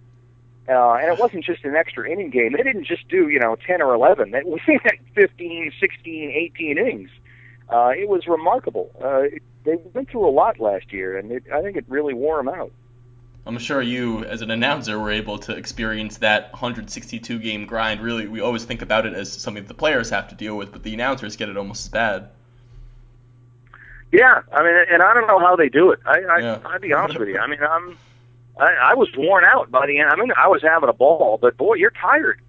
Uh, 0.69 0.93
and 0.93 1.11
it 1.11 1.19
wasn't 1.19 1.43
just 1.43 1.63
an 1.65 1.75
extra 1.75 2.07
inning 2.07 2.29
game. 2.29 2.53
They 2.55 2.61
didn't 2.61 2.85
just 2.85 3.07
do, 3.07 3.29
you 3.29 3.39
know, 3.39 3.57
10 3.65 3.81
or 3.81 3.95
11. 3.95 4.29
They 4.29 4.43
went 4.45 4.61
15, 5.15 5.71
16, 5.79 6.31
18 6.31 6.77
innings. 6.77 7.09
Uh, 7.67 7.91
it 7.97 8.07
was 8.07 8.27
remarkable. 8.27 8.91
Uh, 9.03 9.23
they 9.63 9.77
went 9.95 10.07
through 10.07 10.27
a 10.27 10.29
lot 10.29 10.59
last 10.59 10.93
year, 10.93 11.17
and 11.17 11.31
it, 11.31 11.45
I 11.51 11.63
think 11.63 11.75
it 11.75 11.85
really 11.87 12.13
wore 12.13 12.37
them 12.37 12.47
out. 12.47 12.71
I'm 13.47 13.57
sure 13.57 13.81
you, 13.81 14.23
as 14.25 14.43
an 14.43 14.51
announcer, 14.51 14.99
were 14.99 15.09
able 15.09 15.39
to 15.39 15.53
experience 15.53 16.17
that 16.17 16.53
162 16.53 17.39
game 17.39 17.65
grind. 17.65 18.01
Really, 18.01 18.27
we 18.27 18.39
always 18.39 18.65
think 18.65 18.83
about 18.83 19.07
it 19.07 19.13
as 19.15 19.33
something 19.33 19.63
that 19.63 19.67
the 19.67 19.73
players 19.73 20.11
have 20.11 20.27
to 20.27 20.35
deal 20.35 20.55
with, 20.55 20.71
but 20.71 20.83
the 20.83 20.93
announcers 20.93 21.35
get 21.37 21.49
it 21.49 21.57
almost 21.57 21.87
as 21.87 21.89
bad. 21.89 22.29
Yeah, 24.13 24.41
I 24.51 24.63
mean, 24.63 24.75
and 24.91 25.01
I 25.01 25.15
don't 25.15 25.25
know 25.25 25.39
how 25.39 25.55
they 25.55 25.69
do 25.69 25.89
it. 25.91 25.99
I, 26.05 26.19
I 26.19 26.37
yeah. 26.37 26.59
I'd 26.65 26.81
be 26.81 26.93
honest 26.93 27.17
with 27.17 27.29
you. 27.29 27.39
I 27.39 27.47
mean, 27.47 27.57
I'm, 27.67 27.97
I, 28.59 28.91
I 28.91 28.93
was 28.93 29.09
worn 29.17 29.43
out 29.43 29.71
by 29.71 29.87
the 29.87 29.97
end. 29.97 30.11
I 30.11 30.15
mean, 30.15 30.31
I 30.37 30.47
was 30.47 30.61
having 30.61 30.87
a 30.87 30.93
ball, 30.93 31.39
but 31.41 31.57
boy, 31.57 31.73
you're 31.75 31.89
tired. 31.99 32.39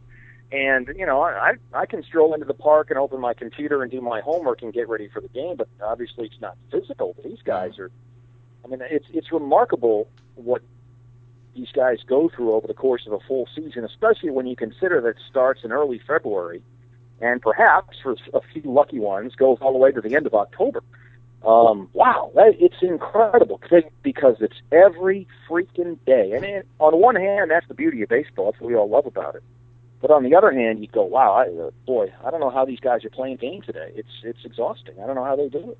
And 0.52 0.88
you 0.94 1.06
know, 1.06 1.22
I 1.22 1.54
I 1.72 1.86
can 1.86 2.02
stroll 2.02 2.34
into 2.34 2.44
the 2.44 2.52
park 2.52 2.90
and 2.90 2.98
open 2.98 3.18
my 3.18 3.32
computer 3.32 3.82
and 3.82 3.90
do 3.90 4.02
my 4.02 4.20
homework 4.20 4.60
and 4.60 4.74
get 4.74 4.90
ready 4.90 5.08
for 5.08 5.22
the 5.22 5.28
game, 5.28 5.56
but 5.56 5.66
obviously 5.82 6.26
it's 6.26 6.38
not 6.38 6.58
physical. 6.70 7.16
These 7.24 7.40
guys 7.42 7.78
are. 7.78 7.90
I 8.62 8.68
mean, 8.68 8.80
it's 8.82 9.06
it's 9.14 9.32
remarkable 9.32 10.06
what 10.34 10.60
these 11.56 11.72
guys 11.72 11.96
go 12.06 12.28
through 12.28 12.52
over 12.52 12.66
the 12.66 12.74
course 12.74 13.06
of 13.06 13.14
a 13.14 13.20
full 13.20 13.48
season, 13.56 13.84
especially 13.84 14.30
when 14.30 14.46
you 14.46 14.54
consider 14.54 15.00
that 15.00 15.08
it 15.08 15.16
starts 15.30 15.64
in 15.64 15.72
early 15.72 16.00
February, 16.06 16.62
and 17.22 17.40
perhaps 17.40 17.96
for 18.02 18.16
a 18.34 18.40
few 18.52 18.62
lucky 18.70 18.98
ones 18.98 19.34
goes 19.34 19.56
all 19.62 19.72
the 19.72 19.78
way 19.78 19.92
to 19.92 20.02
the 20.02 20.14
end 20.14 20.26
of 20.26 20.34
October. 20.34 20.82
Um, 21.44 21.90
wow, 21.92 22.30
that, 22.34 22.54
it's 22.58 22.80
incredible 22.80 23.60
because 24.02 24.36
it's 24.40 24.56
every 24.72 25.28
freaking 25.48 25.98
day. 26.06 26.32
And 26.32 26.44
it, 26.44 26.66
on 26.78 26.98
one 26.98 27.16
hand, 27.16 27.50
that's 27.50 27.68
the 27.68 27.74
beauty 27.74 28.02
of 28.02 28.08
baseball. 28.08 28.50
That's 28.50 28.60
what 28.60 28.68
we 28.68 28.76
all 28.76 28.88
love 28.88 29.06
about 29.06 29.34
it. 29.34 29.42
But 30.00 30.10
on 30.10 30.22
the 30.22 30.34
other 30.34 30.52
hand, 30.52 30.80
you 30.80 30.86
go, 30.86 31.02
wow, 31.02 31.32
I, 31.32 31.48
uh, 31.48 31.70
boy, 31.86 32.12
I 32.24 32.30
don't 32.30 32.40
know 32.40 32.50
how 32.50 32.64
these 32.64 32.80
guys 32.80 33.04
are 33.04 33.10
playing 33.10 33.36
games 33.36 33.66
today. 33.66 33.92
It's 33.94 34.08
it's 34.22 34.44
exhausting. 34.44 34.94
I 35.02 35.06
don't 35.06 35.14
know 35.14 35.24
how 35.24 35.36
they 35.36 35.48
do 35.48 35.70
it. 35.70 35.78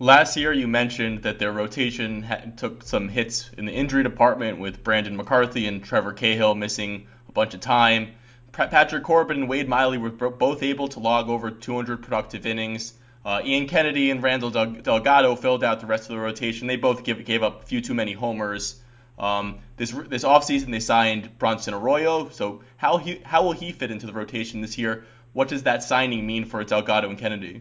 Last 0.00 0.36
year, 0.36 0.52
you 0.52 0.68
mentioned 0.68 1.22
that 1.22 1.40
their 1.40 1.52
rotation 1.52 2.26
took 2.56 2.84
some 2.84 3.08
hits 3.08 3.50
in 3.56 3.66
the 3.66 3.72
injury 3.72 4.04
department 4.04 4.58
with 4.58 4.84
Brandon 4.84 5.16
McCarthy 5.16 5.66
and 5.66 5.82
Trevor 5.82 6.12
Cahill 6.12 6.54
missing 6.54 7.06
a 7.28 7.32
bunch 7.32 7.54
of 7.54 7.60
time. 7.60 8.14
Patrick 8.52 9.04
Corbin 9.04 9.38
and 9.38 9.48
Wade 9.48 9.68
Miley 9.68 9.98
were 9.98 10.10
both 10.10 10.62
able 10.62 10.88
to 10.88 11.00
log 11.00 11.28
over 11.28 11.50
200 11.50 12.02
productive 12.02 12.46
innings. 12.46 12.94
Uh, 13.28 13.42
Ian 13.44 13.68
Kennedy 13.68 14.10
and 14.10 14.22
Randall 14.22 14.48
Delgado 14.48 15.36
filled 15.36 15.62
out 15.62 15.80
the 15.80 15.86
rest 15.86 16.04
of 16.04 16.16
the 16.16 16.18
rotation. 16.18 16.66
They 16.66 16.76
both 16.76 17.04
give, 17.04 17.22
gave 17.26 17.42
up 17.42 17.62
a 17.62 17.66
few 17.66 17.82
too 17.82 17.92
many 17.92 18.14
homers. 18.14 18.80
Um, 19.18 19.58
this 19.76 19.90
this 19.90 20.24
offseason, 20.24 20.70
they 20.70 20.80
signed 20.80 21.36
Bronson 21.36 21.74
Arroyo. 21.74 22.30
So 22.30 22.62
how 22.78 22.96
he 22.96 23.20
how 23.22 23.42
will 23.42 23.52
he 23.52 23.72
fit 23.72 23.90
into 23.90 24.06
the 24.06 24.14
rotation 24.14 24.62
this 24.62 24.78
year? 24.78 25.04
What 25.34 25.48
does 25.48 25.64
that 25.64 25.82
signing 25.82 26.26
mean 26.26 26.46
for 26.46 26.64
Delgado 26.64 27.10
and 27.10 27.18
Kennedy? 27.18 27.60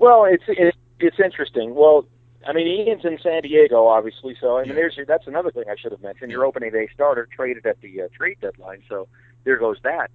Well, 0.00 0.24
it's 0.24 0.42
it's, 0.48 0.76
it's 0.98 1.20
interesting. 1.20 1.72
Well, 1.76 2.04
I 2.44 2.52
mean, 2.52 2.66
Ian's 2.66 3.04
in 3.04 3.16
San 3.22 3.42
Diego, 3.42 3.86
obviously. 3.86 4.36
So 4.40 4.56
I 4.56 4.62
mean, 4.62 4.70
yeah. 4.70 4.74
there's 4.74 4.98
that's 5.06 5.28
another 5.28 5.52
thing 5.52 5.66
I 5.70 5.76
should 5.80 5.92
have 5.92 6.02
mentioned. 6.02 6.32
Your 6.32 6.44
opening 6.44 6.72
day 6.72 6.88
starter 6.92 7.28
traded 7.32 7.64
at 7.66 7.80
the 7.80 8.02
uh, 8.02 8.08
trade 8.12 8.38
deadline, 8.40 8.82
so 8.88 9.06
there 9.44 9.56
goes 9.56 9.76
that. 9.84 10.10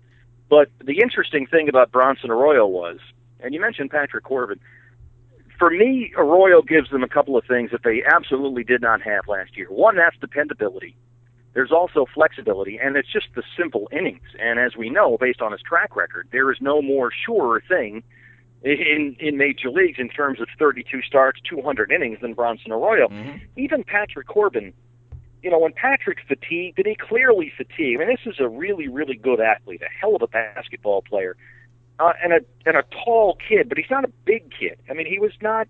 But 0.49 0.67
the 0.83 0.99
interesting 0.99 1.47
thing 1.47 1.69
about 1.69 1.93
Bronson 1.93 2.29
Arroyo 2.29 2.67
was, 2.67 2.99
and 3.39 3.53
you 3.53 3.61
mentioned 3.61 3.91
Patrick 3.91 4.23
Corbin. 4.23 4.59
For 5.57 5.71
me, 5.71 6.13
Arroyo 6.15 6.61
gives 6.61 6.91
them 6.91 7.03
a 7.03 7.07
couple 7.07 7.35
of 7.35 7.43
things 7.45 7.71
that 7.71 7.81
they 7.83 8.03
absolutely 8.03 8.63
did 8.63 8.81
not 8.81 9.01
have 9.01 9.27
last 9.27 9.57
year. 9.57 9.67
One, 9.69 9.95
that's 9.95 10.15
dependability. 10.17 10.95
There's 11.53 11.71
also 11.71 12.05
flexibility, 12.13 12.77
and 12.77 12.95
it's 12.95 13.11
just 13.11 13.27
the 13.35 13.41
simple 13.57 13.89
innings. 13.91 14.27
And 14.39 14.59
as 14.59 14.75
we 14.77 14.91
know, 14.91 15.17
based 15.19 15.41
on 15.41 15.51
his 15.51 15.61
track 15.61 15.95
record, 15.95 16.27
there 16.31 16.51
is 16.51 16.57
no 16.61 16.83
more 16.83 17.09
sure 17.25 17.63
thing 17.67 18.03
in 18.63 19.15
in 19.19 19.37
major 19.37 19.69
leagues 19.71 19.97
in 19.99 20.09
terms 20.09 20.39
of 20.39 20.47
32 20.59 21.01
starts, 21.01 21.39
200 21.49 21.91
innings 21.91 22.19
than 22.21 22.33
Bronson 22.33 22.71
Arroyo. 22.71 23.07
Mm-hmm. 23.07 23.37
Even 23.55 23.83
Patrick 23.83 24.27
Corbin, 24.27 24.73
you 25.41 25.49
know, 25.49 25.59
when 25.59 25.73
Patrick 25.73 26.19
fatigued, 26.27 26.77
and 26.77 26.87
he 26.87 26.95
clearly 26.95 27.51
fatigued. 27.55 28.01
I 28.01 28.05
mean, 28.05 28.15
this 28.15 28.33
is 28.33 28.39
a 28.39 28.49
really, 28.49 28.87
really 28.87 29.15
good 29.15 29.39
athlete, 29.39 29.81
a 29.81 29.89
hell 29.99 30.15
of 30.15 30.21
a 30.21 30.27
basketball 30.27 31.01
player, 31.01 31.35
uh, 31.99 32.13
and 32.23 32.33
a 32.33 32.39
and 32.65 32.77
a 32.77 32.83
tall 33.03 33.37
kid, 33.47 33.69
but 33.69 33.77
he's 33.77 33.89
not 33.89 34.03
a 34.03 34.11
big 34.25 34.51
kid. 34.57 34.77
I 34.89 34.93
mean, 34.93 35.07
he 35.07 35.19
was 35.19 35.31
not. 35.41 35.67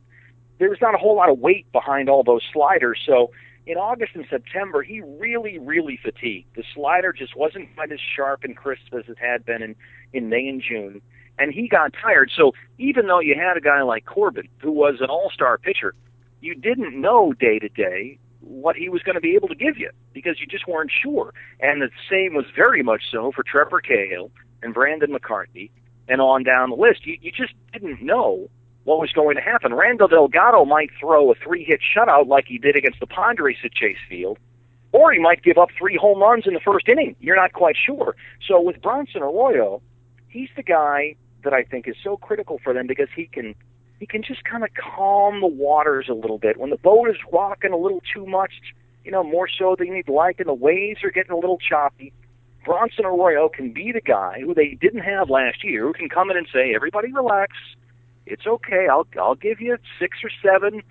There 0.60 0.70
was 0.70 0.82
not 0.82 0.96
a 0.96 0.98
whole 0.98 1.16
lot 1.16 1.30
of 1.30 1.40
weight 1.40 1.72
behind 1.72 2.10
all 2.10 2.24
those 2.24 2.44
sliders, 2.52 3.00
so. 3.06 3.32
In 3.70 3.76
August 3.76 4.12
and 4.16 4.26
September, 4.30 4.82
he 4.82 5.02
really, 5.02 5.60
really 5.60 6.00
fatigued. 6.02 6.56
The 6.56 6.64
slider 6.74 7.12
just 7.12 7.36
wasn't 7.36 7.68
quite 7.76 7.92
as 7.92 8.00
sharp 8.00 8.46
and 8.46 8.56
crisp 8.56 8.94
as 8.94 9.04
it 9.10 9.18
had 9.20 9.46
been 9.46 9.62
in, 9.62 9.76
in 10.14 10.30
May 10.30 10.48
and 10.48 10.62
June 10.62 11.02
and 11.40 11.54
he 11.54 11.68
got 11.68 11.94
tired. 11.94 12.32
So 12.36 12.54
even 12.78 13.08
though 13.08 13.20
you 13.20 13.36
had 13.36 13.58
a 13.58 13.62
guy 13.62 13.82
like 13.82 14.06
Corbin, 14.06 14.48
who 14.60 14.72
was 14.72 14.96
an 15.02 15.10
all-star 15.10 15.58
pitcher, 15.58 15.94
you 16.42 16.56
didn't 16.56 17.00
know 17.00 17.34
day 17.34 17.60
to 17.60 17.70
day 17.70 18.20
what 18.42 18.76
he 18.76 18.90
was 18.90 19.02
going 19.04 19.16
to 19.16 19.22
be 19.22 19.36
able 19.36 19.48
to 19.48 19.56
give 19.56 19.78
you 19.78 19.90
because 20.14 20.40
you 20.40 20.48
just 20.48 20.68
weren't 20.68 20.92
sure. 20.92 21.34
And 21.60 21.82
the 21.82 21.90
same 22.10 22.34
was 22.34 22.46
very 22.56 22.84
much 22.84 23.04
so 23.12 23.32
for 23.32 23.44
Trevor 23.44 23.82
Cahill 23.82 24.32
and 24.62 24.74
Brandon 24.74 25.12
McCarthy 25.12 25.72
and 26.08 26.22
on 26.22 26.43
down 26.43 26.70
the 26.70 26.76
list. 26.76 27.05
You, 27.05 27.18
you 27.22 27.32
just 27.32 27.53
didn't 27.74 28.01
know 28.01 28.49
what 28.84 28.99
was 28.99 29.12
going 29.12 29.36
to 29.36 29.41
happen. 29.41 29.74
Randall 29.74 30.08
Delgado 30.08 30.64
might 30.64 30.89
throw 30.99 31.32
a 31.32 31.36
three-hit 31.36 31.82
shutout 31.95 32.28
like 32.28 32.45
he 32.47 32.58
did 32.58 32.78
against 32.78 32.99
the 32.99 33.08
Padres 33.08 33.58
at 33.64 33.74
Chase 33.74 33.97
Field, 34.08 34.38
or 34.93 35.12
he 35.12 35.20
might 35.20 35.43
give 35.43 35.58
up 35.58 35.70
three 35.78 35.97
home 35.97 36.20
runs 36.22 36.47
in 36.47 36.53
the 36.53 36.62
first 36.62 36.88
inning. 36.88 37.16
You're 37.20 37.36
not 37.36 37.51
quite 37.51 37.76
sure. 37.76 38.16
So 38.47 38.62
with 38.62 38.82
Bronson 38.82 39.22
Arroyo, 39.22 39.82
he's 40.30 40.49
the 40.55 40.64
guy 40.64 41.16
that 41.43 41.53
I 41.53 41.64
think 41.64 41.88
is 41.88 41.95
so 42.03 42.16
critical 42.18 42.60
for 42.64 42.74
them 42.74 42.88
because 42.88 43.10
he 43.16 43.26
can 43.26 43.55
he 43.99 44.05
can 44.05 44.22
just 44.24 44.43
kind 44.43 44.64
of 44.64 44.70
calm 44.74 45.41
the 45.41 45.47
waters 45.47 46.08
a 46.10 46.14
little 46.14 46.38
bit 46.38 46.58
when 46.58 46.70
the 46.70 46.78
boat 46.78 47.10
is 47.10 47.16
rocking 47.32 47.74
a 47.74 47.78
little 47.78 48.01
too 48.14 48.26
much, 48.26 48.51
you 49.03 49.12
know, 49.12 49.24
more 49.24 49.47
so 49.47 49.76
than 49.78 49.88
you'd 49.88 50.08
like, 50.08 50.39
and 50.39 50.47
the 50.47 50.53
waves 50.53 51.03
are 51.03 51.10
getting 51.10 51.32
a 51.32 51.36
little 51.36 51.58
choppy. 51.58 52.14
Bronson 52.68 53.05
Arroyo 53.05 53.47
can 53.47 53.72
be 53.72 53.93
the 53.93 54.01
guy 54.01 54.41
who 54.41 54.53
they 54.53 54.78
didn't 54.82 54.99
have 54.99 55.30
last 55.30 55.63
year, 55.63 55.88
who 55.88 55.93
can 55.93 56.09
come 56.09 56.30
in 56.30 56.36
and 56.36 56.47
say, 56.53 56.76
"Everybody, 56.76 57.13
relax. 57.13 57.53
It's 58.26 58.45
okay. 58.45 58.89
I'll 58.91 59.07
I'll 59.18 59.36
give 59.36 59.61
you 59.61 59.78
six 59.97 60.18
or 60.22 60.30
seven 60.43 60.84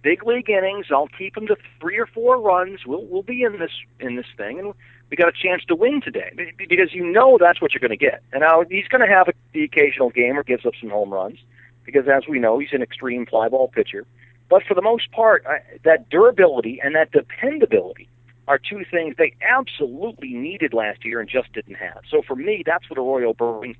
big 0.00 0.24
league 0.24 0.48
innings. 0.48 0.86
I'll 0.92 1.08
keep 1.08 1.34
them 1.34 1.48
to 1.48 1.56
three 1.80 1.98
or 1.98 2.06
four 2.06 2.40
runs. 2.40 2.86
We'll 2.86 3.04
we'll 3.06 3.24
be 3.24 3.42
in 3.42 3.58
this 3.58 3.72
in 3.98 4.14
this 4.14 4.28
thing, 4.36 4.60
and 4.60 4.74
we 5.10 5.16
got 5.16 5.28
a 5.28 5.32
chance 5.32 5.64
to 5.64 5.74
win 5.74 6.00
today 6.00 6.30
because 6.56 6.94
you 6.94 7.04
know 7.04 7.36
that's 7.40 7.60
what 7.60 7.74
you're 7.74 7.80
going 7.80 7.90
to 7.90 7.96
get. 7.96 8.22
And 8.32 8.42
now 8.42 8.62
he's 8.70 8.86
going 8.86 9.00
to 9.06 9.12
have 9.12 9.26
a, 9.26 9.32
the 9.52 9.64
occasional 9.64 10.10
game 10.10 10.38
or 10.38 10.44
gives 10.44 10.64
up 10.64 10.74
some 10.80 10.90
home 10.90 11.12
runs 11.12 11.38
because, 11.84 12.04
as 12.06 12.28
we 12.28 12.38
know, 12.38 12.60
he's 12.60 12.72
an 12.72 12.80
extreme 12.80 13.26
fly 13.26 13.48
ball 13.48 13.66
pitcher. 13.66 14.06
But 14.48 14.62
for 14.62 14.74
the 14.74 14.82
most 14.82 15.10
part, 15.10 15.44
I, 15.48 15.58
that 15.82 16.08
durability 16.10 16.80
and 16.80 16.94
that 16.94 17.10
dependability 17.10 18.08
are 18.46 18.58
two 18.58 18.84
things 18.90 19.14
they 19.16 19.34
absolutely 19.40 20.34
needed 20.34 20.74
last 20.74 21.04
year 21.04 21.20
and 21.20 21.28
just 21.28 21.52
didn't 21.52 21.76
have. 21.76 22.00
So 22.10 22.22
for 22.22 22.36
me, 22.36 22.62
that's 22.64 22.88
what 22.90 22.98
Arroyo 22.98 23.32
brings. 23.32 23.76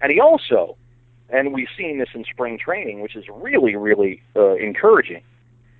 And 0.00 0.12
he 0.12 0.20
also, 0.20 0.76
and 1.28 1.52
we've 1.52 1.68
seen 1.76 1.98
this 1.98 2.08
in 2.14 2.24
spring 2.24 2.58
training, 2.58 3.00
which 3.00 3.16
is 3.16 3.24
really, 3.30 3.76
really 3.76 4.22
uh, 4.36 4.54
encouraging, 4.54 5.22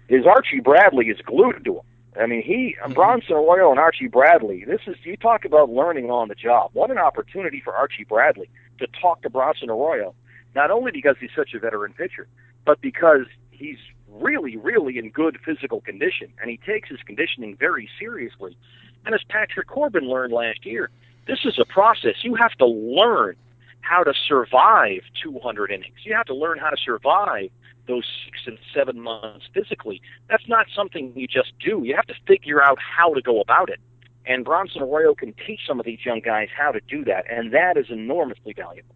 is 0.09 0.27
Archie 0.27 0.61
Bradley 0.61 1.07
is 1.07 1.19
glued 1.25 1.65
to 1.65 1.77
him. 1.77 1.85
I 2.19 2.27
mean, 2.27 2.43
he 2.43 2.77
mm-hmm. 2.83 2.93
Bronson 2.93 3.35
Arroyo 3.35 3.71
and 3.71 3.79
Archie 3.79 4.09
Bradley. 4.09 4.65
This 4.65 4.81
is 4.87 4.97
you 5.05 5.17
talk 5.17 5.45
about 5.45 5.71
learning 5.71 6.11
on 6.11 6.29
the 6.29 6.35
job. 6.35 6.71
What 6.73 6.91
an 6.91 6.99
opportunity 6.99 7.61
for 7.63 7.75
Archie 7.75 8.05
Bradley 8.05 8.51
to 8.79 8.87
talk 9.01 9.23
to 9.23 9.31
Bronson 9.31 9.71
Arroyo, 9.71 10.15
not 10.55 10.71
only 10.71 10.91
because 10.91 11.17
he's 11.21 11.31
such 11.37 11.55
a 11.55 11.59
veteran 11.59 11.93
pitcher, 11.93 12.27
but 12.65 12.81
because 12.81 13.27
he's 13.51 13.79
really, 14.11 14.57
really 14.57 14.99
in 14.99 15.11
good 15.11 15.39
physical 15.45 15.81
condition, 15.81 16.33
and 16.41 16.51
he 16.51 16.59
takes 16.59 16.89
his 16.89 16.99
conditioning 17.07 17.57
very 17.57 17.89
seriously. 17.99 18.57
And 19.05 19.15
as 19.15 19.21
Patrick 19.29 19.69
Corbin 19.69 20.09
learned 20.09 20.33
last 20.33 20.65
year, 20.65 20.91
this 21.27 21.41
is 21.45 21.59
a 21.59 21.65
process. 21.65 22.15
You 22.23 22.35
have 22.37 22.53
to 22.53 22.67
learn 22.67 23.37
how 23.81 24.03
to 24.03 24.13
survive 24.27 25.01
200 25.23 25.71
innings. 25.71 25.97
You 26.05 26.15
have 26.15 26.27
to 26.27 26.35
learn 26.35 26.59
how 26.59 26.71
to 26.71 26.77
survive 26.77 27.51
those 27.87 28.05
six 28.25 28.39
and 28.47 28.59
seven 28.75 29.01
months 29.01 29.47
physically. 29.55 30.01
That's 30.29 30.47
not 30.47 30.67
something 30.75 31.13
you 31.17 31.27
just 31.27 31.53
do. 31.59 31.83
You 31.85 31.97
have 31.97 32.07
to 32.07 32.15
figure 32.27 32.63
out 32.63 32.79
how 32.79 33.15
to 33.15 33.23
go 33.23 33.41
about 33.41 33.71
it. 33.71 33.81
And 34.27 34.45
Bronson 34.45 34.83
Arroyo 34.83 35.15
can 35.15 35.35
teach 35.47 35.61
some 35.67 35.81
of 35.81 35.87
these 35.87 36.05
young 36.05 36.21
guys 36.21 36.49
how 36.57 36.71
to 36.71 36.81
do 36.87 37.03
that, 37.07 37.25
and 37.31 37.53
that 37.55 37.79
is 37.79 37.87
enormously 37.89 38.53
valuable. 38.53 38.95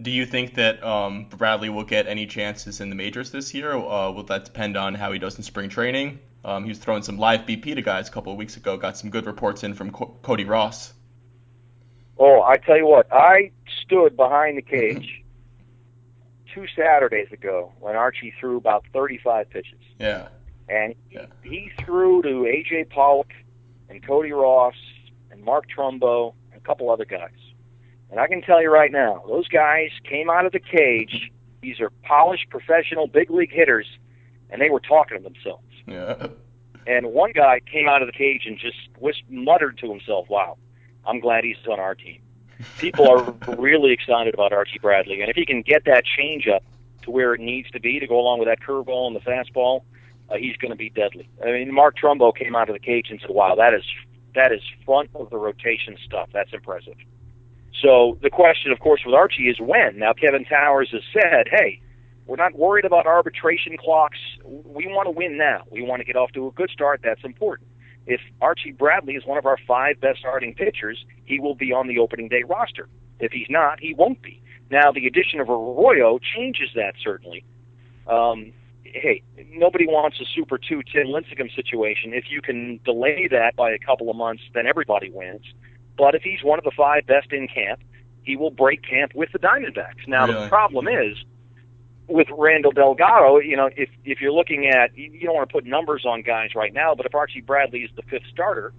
Do 0.00 0.10
you 0.10 0.24
think 0.24 0.54
that 0.54 0.82
um, 0.82 1.26
Bradley 1.28 1.68
will 1.68 1.84
get 1.84 2.06
any 2.06 2.26
chances 2.26 2.80
in 2.80 2.88
the 2.88 2.94
majors 2.94 3.30
this 3.30 3.52
year? 3.52 3.72
Uh, 3.72 4.10
will 4.10 4.24
that 4.24 4.46
depend 4.46 4.76
on 4.76 4.94
how 4.94 5.12
he 5.12 5.18
does 5.18 5.36
in 5.36 5.42
spring 5.42 5.68
training? 5.68 6.18
Um, 6.44 6.64
he 6.64 6.70
was 6.70 6.78
throwing 6.78 7.02
some 7.02 7.18
live 7.18 7.40
BP 7.40 7.74
to 7.74 7.82
guys 7.82 8.08
a 8.08 8.10
couple 8.10 8.32
of 8.32 8.38
weeks 8.38 8.56
ago. 8.56 8.76
Got 8.76 8.96
some 8.96 9.10
good 9.10 9.26
reports 9.26 9.64
in 9.64 9.74
from 9.74 9.90
Co- 9.92 10.16
Cody 10.22 10.44
Ross. 10.44 10.92
Oh, 12.18 12.42
I 12.42 12.56
tell 12.56 12.76
you 12.76 12.86
what, 12.86 13.12
I 13.12 13.50
stood 13.82 14.16
behind 14.16 14.56
the 14.56 14.62
cage 14.62 15.22
two 16.54 16.66
Saturdays 16.76 17.32
ago 17.32 17.72
when 17.80 17.96
Archie 17.96 18.32
threw 18.38 18.56
about 18.56 18.84
35 18.92 19.50
pitches. 19.50 19.80
Yeah. 19.98 20.28
And 20.68 20.94
he, 21.08 21.16
yeah. 21.16 21.26
he 21.42 21.70
threw 21.84 22.22
to 22.22 22.28
AJ 22.28 22.90
Pollock 22.90 23.32
and 23.88 24.04
Cody 24.06 24.32
Ross 24.32 24.74
and 25.30 25.42
Mark 25.42 25.64
Trumbo 25.74 26.34
and 26.52 26.60
a 26.60 26.64
couple 26.64 26.90
other 26.90 27.04
guys. 27.04 27.30
And 28.12 28.20
I 28.20 28.28
can 28.28 28.42
tell 28.42 28.60
you 28.60 28.70
right 28.70 28.92
now, 28.92 29.24
those 29.26 29.48
guys 29.48 29.88
came 30.04 30.28
out 30.28 30.44
of 30.44 30.52
the 30.52 30.60
cage. 30.60 31.32
These 31.62 31.80
are 31.80 31.88
polished 32.02 32.50
professional 32.50 33.06
big 33.06 33.30
league 33.30 33.50
hitters, 33.50 33.86
and 34.50 34.60
they 34.60 34.68
were 34.68 34.80
talking 34.80 35.16
to 35.16 35.24
themselves. 35.24 35.64
Yeah. 35.86 36.26
And 36.86 37.06
one 37.06 37.32
guy 37.32 37.60
came 37.60 37.88
out 37.88 38.02
of 38.02 38.08
the 38.08 38.12
cage 38.12 38.42
and 38.44 38.58
just 38.58 38.76
whis- 38.98 39.22
muttered 39.30 39.78
to 39.78 39.88
himself, 39.88 40.28
"Wow, 40.28 40.58
I'm 41.06 41.20
glad 41.20 41.44
he's 41.44 41.56
on 41.66 41.80
our 41.80 41.94
team." 41.94 42.20
People 42.78 43.08
are 43.08 43.56
really 43.56 43.92
excited 43.92 44.34
about 44.34 44.52
Archie 44.52 44.78
Bradley, 44.78 45.22
and 45.22 45.30
if 45.30 45.36
he 45.36 45.46
can 45.46 45.62
get 45.62 45.86
that 45.86 46.04
changeup 46.04 46.60
to 47.02 47.10
where 47.10 47.32
it 47.32 47.40
needs 47.40 47.70
to 47.70 47.80
be 47.80 47.98
to 47.98 48.06
go 48.06 48.20
along 48.20 48.40
with 48.40 48.48
that 48.48 48.60
curveball 48.60 49.06
and 49.06 49.16
the 49.16 49.20
fastball, 49.20 49.84
uh, 50.28 50.36
he's 50.36 50.56
going 50.58 50.70
to 50.70 50.76
be 50.76 50.90
deadly. 50.90 51.28
I 51.42 51.52
mean, 51.52 51.72
Mark 51.72 51.96
Trumbo 51.96 52.36
came 52.36 52.54
out 52.54 52.68
of 52.68 52.74
the 52.74 52.80
cage 52.80 53.06
and 53.08 53.18
said, 53.22 53.30
"Wow, 53.30 53.54
that 53.54 53.72
is 53.72 53.84
that 54.34 54.52
is 54.52 54.60
front 54.84 55.08
of 55.14 55.30
the 55.30 55.38
rotation 55.38 55.96
stuff. 56.04 56.28
That's 56.34 56.52
impressive." 56.52 56.96
So 57.82 58.16
the 58.22 58.30
question, 58.30 58.70
of 58.70 58.78
course, 58.78 59.02
with 59.04 59.14
Archie 59.14 59.48
is 59.48 59.58
when. 59.60 59.98
Now 59.98 60.12
Kevin 60.12 60.44
Towers 60.44 60.90
has 60.92 61.02
said, 61.12 61.48
"Hey, 61.50 61.80
we're 62.26 62.36
not 62.36 62.54
worried 62.54 62.84
about 62.84 63.06
arbitration 63.06 63.76
clocks. 63.76 64.18
We 64.44 64.86
want 64.86 65.06
to 65.06 65.10
win 65.10 65.36
now. 65.36 65.64
We 65.70 65.82
want 65.82 66.00
to 66.00 66.04
get 66.04 66.16
off 66.16 66.30
to 66.32 66.46
a 66.46 66.52
good 66.52 66.70
start. 66.70 67.00
That's 67.02 67.24
important." 67.24 67.68
If 68.06 68.20
Archie 68.40 68.72
Bradley 68.72 69.14
is 69.14 69.24
one 69.26 69.38
of 69.38 69.46
our 69.46 69.58
five 69.66 70.00
best 70.00 70.20
starting 70.20 70.54
pitchers, 70.54 71.04
he 71.24 71.38
will 71.40 71.54
be 71.54 71.72
on 71.72 71.88
the 71.88 71.98
opening 71.98 72.28
day 72.28 72.42
roster. 72.42 72.88
If 73.20 73.32
he's 73.32 73.48
not, 73.48 73.80
he 73.80 73.94
won't 73.94 74.22
be. 74.22 74.40
Now, 74.70 74.90
the 74.90 75.06
addition 75.06 75.40
of 75.40 75.48
Arroyo 75.48 76.18
changes 76.18 76.70
that 76.74 76.94
certainly. 77.02 77.44
Um, 78.06 78.52
hey, 78.82 79.22
nobody 79.50 79.86
wants 79.86 80.20
a 80.20 80.24
Super 80.24 80.58
2 80.58 80.82
Tim 80.92 81.08
Lincecum 81.08 81.54
situation. 81.54 82.12
If 82.12 82.24
you 82.30 82.40
can 82.42 82.80
delay 82.84 83.28
that 83.30 83.54
by 83.54 83.70
a 83.70 83.78
couple 83.78 84.10
of 84.10 84.16
months, 84.16 84.42
then 84.54 84.66
everybody 84.66 85.10
wins. 85.10 85.44
But 85.96 86.14
if 86.14 86.22
he's 86.22 86.42
one 86.42 86.58
of 86.58 86.64
the 86.64 86.72
five 86.76 87.06
best 87.06 87.32
in 87.32 87.48
camp, 87.48 87.80
he 88.22 88.36
will 88.36 88.50
break 88.50 88.82
camp 88.82 89.12
with 89.14 89.30
the 89.32 89.38
Diamondbacks. 89.38 90.06
Now, 90.06 90.26
Really? 90.26 90.42
the 90.44 90.48
problem 90.48 90.88
is 90.88 91.16
with 92.08 92.28
Randall 92.36 92.72
Delgado, 92.72 93.38
you 93.38 93.56
know, 93.56 93.70
if 93.76 93.88
if 94.04 94.20
you're 94.20 94.32
looking 94.32 94.66
at, 94.66 94.96
you 94.96 95.10
you 95.12 95.26
don't 95.26 95.34
want 95.34 95.48
to 95.48 95.52
put 95.52 95.64
numbers 95.64 96.04
on 96.06 96.22
guys 96.22 96.54
right 96.54 96.72
now, 96.72 96.94
but 96.94 97.06
if 97.06 97.14
Archie 97.14 97.40
Bradley 97.40 97.80
is 97.80 97.90
the 97.96 98.02
fifth 98.02 98.26
starter, 98.30 98.72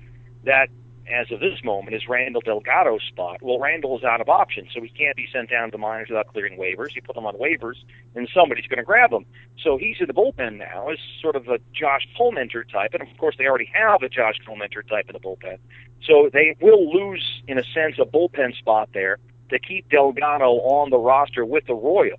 that 0.44 0.68
as 1.08 1.32
of 1.32 1.40
this 1.40 1.64
moment 1.64 1.96
is 1.96 2.08
Randall 2.08 2.42
Delgado's 2.42 3.04
spot. 3.04 3.42
Well, 3.42 3.60
Randall 3.60 3.98
is 3.98 4.04
out 4.04 4.22
of 4.22 4.30
options, 4.30 4.70
so 4.74 4.82
he 4.82 4.90
can't 4.90 5.16
be 5.16 5.28
sent 5.32 5.50
down 5.50 5.68
to 5.68 5.72
the 5.72 5.78
minors 5.78 6.10
without 6.10 6.28
clearing 6.28 6.58
waivers. 6.58 6.96
You 6.96 7.02
put 7.02 7.18
him 7.18 7.26
on 7.26 7.36
waivers, 7.36 7.76
and 8.16 8.30
somebody's 8.34 8.68
going 8.68 8.78
to 8.78 8.84
grab 8.84 9.12
him. 9.12 9.26
So 9.62 9.78
he's 9.78 9.98
in 10.00 10.08
the 10.08 10.14
bullpen 10.14 10.58
now 10.58 10.90
as 10.90 10.98
sort 11.22 11.36
of 11.36 11.48
a 11.48 11.60
Josh 11.74 12.08
Collmenter 12.20 12.70
type, 12.70 12.94
and 12.94 13.02
of 13.02 13.18
course 13.18 13.36
they 13.38 13.46
already 13.46 13.70
have 13.74 14.02
a 14.04 14.10
Josh 14.10 14.36
Collmenter 14.48 14.88
type 14.88 15.06
in 15.08 15.14
the 15.14 15.20
bullpen. 15.20 15.58
So 16.06 16.30
they 16.32 16.56
will 16.62 16.92
lose, 16.94 17.44
in 17.48 17.58
a 17.58 17.64
sense, 17.64 17.96
a 18.00 18.06
bullpen 18.06 18.56
spot 18.56 18.90
there 18.94 19.18
to 19.50 19.60
keep 19.60 19.90
Delgado 19.90 20.52
on 20.62 20.90
the 20.90 20.98
roster 20.98 21.46
with 21.46 21.70
Arroyo. 21.70 22.16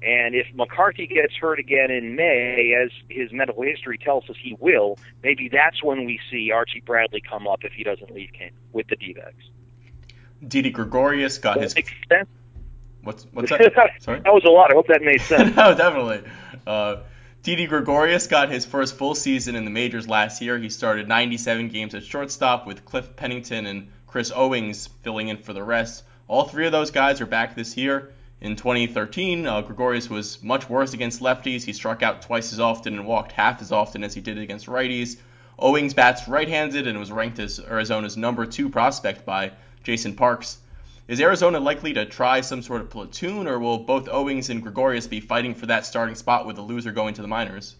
And 0.00 0.34
if 0.34 0.46
McCarthy 0.54 1.06
gets 1.08 1.34
hurt 1.34 1.58
again 1.58 1.90
in 1.90 2.14
May, 2.14 2.72
as 2.84 2.90
his 3.08 3.32
medical 3.32 3.62
history 3.64 3.98
tells 3.98 4.28
us 4.30 4.36
he 4.40 4.56
will, 4.60 4.96
maybe 5.24 5.48
that's 5.48 5.82
when 5.82 6.04
we 6.04 6.20
see 6.30 6.52
Archie 6.52 6.82
Bradley 6.86 7.20
come 7.20 7.48
up 7.48 7.64
if 7.64 7.72
he 7.72 7.82
doesn't 7.82 8.12
leave 8.12 8.30
camp 8.32 8.54
with 8.72 8.86
the 8.86 8.96
D-backs. 8.96 9.34
Didi 10.46 10.70
Gregorius 10.70 11.38
got 11.38 11.60
his. 11.60 11.74
Makes 11.74 11.92
sense? 12.08 12.28
What's 13.02 13.26
what's 13.32 13.50
that? 13.50 13.90
Sorry. 14.00 14.20
that 14.20 14.32
was 14.32 14.44
a 14.44 14.50
lot. 14.50 14.70
I 14.70 14.74
hope 14.74 14.86
that 14.86 15.02
made 15.02 15.20
sense. 15.20 15.56
no, 15.56 15.74
definitely. 15.74 16.22
Uh, 16.66 16.98
Didi 17.42 17.66
Gregorius 17.66 18.26
got 18.26 18.50
his 18.50 18.64
first 18.66 18.96
full 18.96 19.14
season 19.14 19.56
in 19.56 19.64
the 19.64 19.70
majors 19.70 20.06
last 20.06 20.42
year. 20.42 20.58
He 20.58 20.68
started 20.68 21.08
97 21.08 21.68
games 21.68 21.94
at 21.94 22.04
shortstop 22.04 22.66
with 22.66 22.84
Cliff 22.84 23.16
Pennington 23.16 23.66
and 23.66 23.88
Chris 24.06 24.30
Owings 24.34 24.88
filling 25.02 25.28
in 25.28 25.38
for 25.38 25.52
the 25.52 25.62
rest. 25.62 26.04
All 26.26 26.44
three 26.44 26.66
of 26.66 26.72
those 26.72 26.90
guys 26.90 27.20
are 27.20 27.26
back 27.26 27.54
this 27.54 27.76
year. 27.76 28.12
In 28.40 28.54
2013, 28.54 29.46
uh, 29.46 29.62
Gregorius 29.62 30.08
was 30.08 30.42
much 30.42 30.70
worse 30.70 30.94
against 30.94 31.20
lefties. 31.20 31.64
He 31.64 31.72
struck 31.72 32.02
out 32.02 32.22
twice 32.22 32.52
as 32.52 32.60
often 32.60 32.94
and 32.94 33.06
walked 33.06 33.32
half 33.32 33.60
as 33.60 33.72
often 33.72 34.04
as 34.04 34.14
he 34.14 34.20
did 34.20 34.38
against 34.38 34.66
righties. 34.66 35.16
Owings 35.58 35.92
bats 35.92 36.28
right-handed 36.28 36.86
and 36.86 36.98
was 37.00 37.10
ranked 37.10 37.40
as 37.40 37.58
Arizona's 37.58 38.16
number 38.16 38.46
two 38.46 38.68
prospect 38.68 39.26
by 39.26 39.50
Jason 39.82 40.14
Parks. 40.14 40.58
Is 41.08 41.20
Arizona 41.20 41.58
likely 41.58 41.94
to 41.94 42.06
try 42.06 42.42
some 42.42 42.62
sort 42.62 42.80
of 42.80 42.90
platoon, 42.90 43.48
or 43.48 43.58
will 43.58 43.78
both 43.78 44.08
Owings 44.08 44.50
and 44.50 44.62
Gregorius 44.62 45.08
be 45.08 45.20
fighting 45.20 45.54
for 45.54 45.66
that 45.66 45.84
starting 45.84 46.14
spot 46.14 46.46
with 46.46 46.56
the 46.56 46.62
loser 46.62 46.92
going 46.92 47.14
to 47.14 47.22
the 47.22 47.28
minors? 47.28 47.74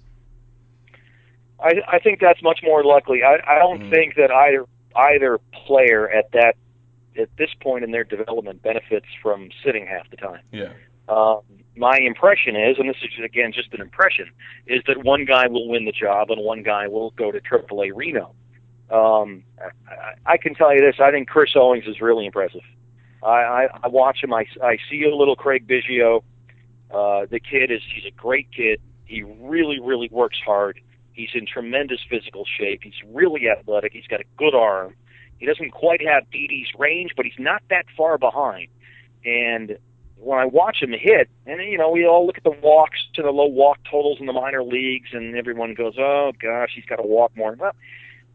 I, 1.61 1.75
I 1.87 1.99
think 2.01 2.21
that's 2.21 2.43
much 2.43 2.61
more 2.65 2.83
likely. 2.83 3.23
I, 3.23 3.39
I 3.47 3.59
don't 3.59 3.83
Mhm. 3.83 3.91
think 3.91 4.15
that 4.17 4.33
either 4.33 4.65
either 4.97 5.39
player 5.53 6.09
at 6.09 6.33
that 6.33 6.57
at 7.19 7.29
this 7.37 7.51
point 7.61 7.85
in 7.85 7.91
their 7.91 8.05
development 8.05 8.63
benefits 8.63 9.07
from 9.23 9.51
sitting 9.65 9.87
half 9.87 10.09
the 10.11 10.17
time. 10.17 10.41
Yeah. 10.53 10.73
Uh, 11.09 11.41
my 11.77 11.97
impression 11.99 12.57
is, 12.57 12.77
and 12.79 12.89
this 12.89 12.97
is 13.03 13.25
again 13.25 13.53
just 13.53 13.73
an 13.73 13.81
impression, 13.81 14.31
is 14.67 14.83
that 14.87 15.05
one 15.05 15.25
guy 15.25 15.47
will 15.47 15.69
win 15.69 15.85
the 15.85 15.93
job 15.93 16.31
and 16.31 16.43
one 16.43 16.63
guy 16.63 16.89
will 16.89 17.11
go 17.13 17.31
to 17.31 17.41
AAA 17.41 17.93
Reno. 17.95 18.35
Um, 18.91 19.45
I, 19.89 20.33
I 20.33 20.37
can 20.37 20.55
tell 20.55 20.75
you 20.75 20.81
this: 20.81 20.97
I 21.01 21.11
think 21.11 21.29
Chris 21.29 21.51
Owings 21.55 21.87
is 21.87 22.01
really 22.01 22.27
impressive. 22.27 22.63
I, 23.23 23.29
I, 23.29 23.69
I 23.85 23.89
watch 23.89 24.23
him. 24.23 24.33
I, 24.33 24.47
I 24.63 24.79
see 24.91 25.05
a 25.05 25.15
little 25.15 25.37
Craig 25.37 25.67
Biggio. 25.67 26.23
Uh, 26.91 27.27
the 27.31 27.41
kid 27.41 27.71
is—he's 27.71 28.07
a 28.07 28.15
great 28.15 28.49
kid. 28.51 28.81
He 29.05 29.23
really, 29.23 29.81
really 29.81 30.09
works 30.11 30.39
hard. 30.45 30.81
He's 31.13 31.31
in 31.35 31.47
tremendous 31.47 32.01
physical 32.09 32.45
shape. 32.59 32.83
He's 32.83 33.01
really 33.07 33.49
athletic. 33.49 33.93
He's 33.93 34.07
got 34.07 34.21
a 34.21 34.25
good 34.37 34.55
arm. 34.55 34.95
He 35.39 35.47
doesn't 35.47 35.71
quite 35.71 36.07
have 36.07 36.25
Didi's 36.31 36.69
range, 36.79 37.13
but 37.17 37.25
he's 37.25 37.39
not 37.39 37.63
that 37.71 37.87
far 37.97 38.19
behind. 38.19 38.69
And 39.25 39.79
when 40.17 40.39
I 40.39 40.45
watch 40.45 40.83
him 40.83 40.93
hit, 40.93 41.29
and 41.47 41.63
you 41.63 41.79
know, 41.79 41.91
we 41.91 42.07
all 42.07 42.27
look 42.27 42.39
at 42.39 42.45
the 42.45 42.51
walks 42.51 42.99
to 43.15 43.23
the 43.23 43.31
low 43.31 43.47
walk 43.47 43.79
totals 43.91 44.19
in 44.21 44.27
the 44.27 44.33
minor 44.33 44.63
leagues, 44.63 45.11
and 45.13 45.37
everyone 45.37 45.75
goes, 45.75 45.95
"Oh 45.99 46.33
gosh, 46.41 46.73
he's 46.75 46.85
got 46.85 46.97
to 46.97 47.07
walk 47.07 47.37
more." 47.37 47.53
Well, 47.53 47.73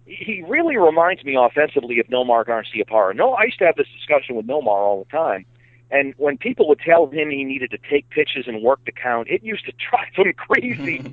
he 0.06 0.44
really 0.48 0.78
reminds 0.78 1.24
me 1.24 1.36
offensively 1.36 2.00
of 2.00 2.08
Nomar 2.08 2.46
Garciaparra. 2.46 3.16
No, 3.16 3.34
I 3.34 3.44
used 3.44 3.60
to 3.60 3.66
have 3.66 3.76
this 3.76 3.88
discussion 3.96 4.36
with 4.36 4.48
Nomar 4.48 4.68
all 4.68 5.04
the 5.04 5.18
time, 5.18 5.46
and 5.94 6.16
when 6.18 6.40
people 6.40 6.68
would 6.70 6.80
tell 6.80 7.06
him 7.06 7.30
he 7.30 7.44
needed 7.44 7.70
to 7.70 7.78
take 7.78 8.10
pitches 8.10 8.46
and 8.48 8.64
work 8.64 8.84
the 8.86 8.92
count, 8.92 9.28
it 9.30 9.44
used 9.44 9.64
to 9.66 9.74
drive 9.90 10.08
him 10.16 10.34
crazy. 10.38 11.04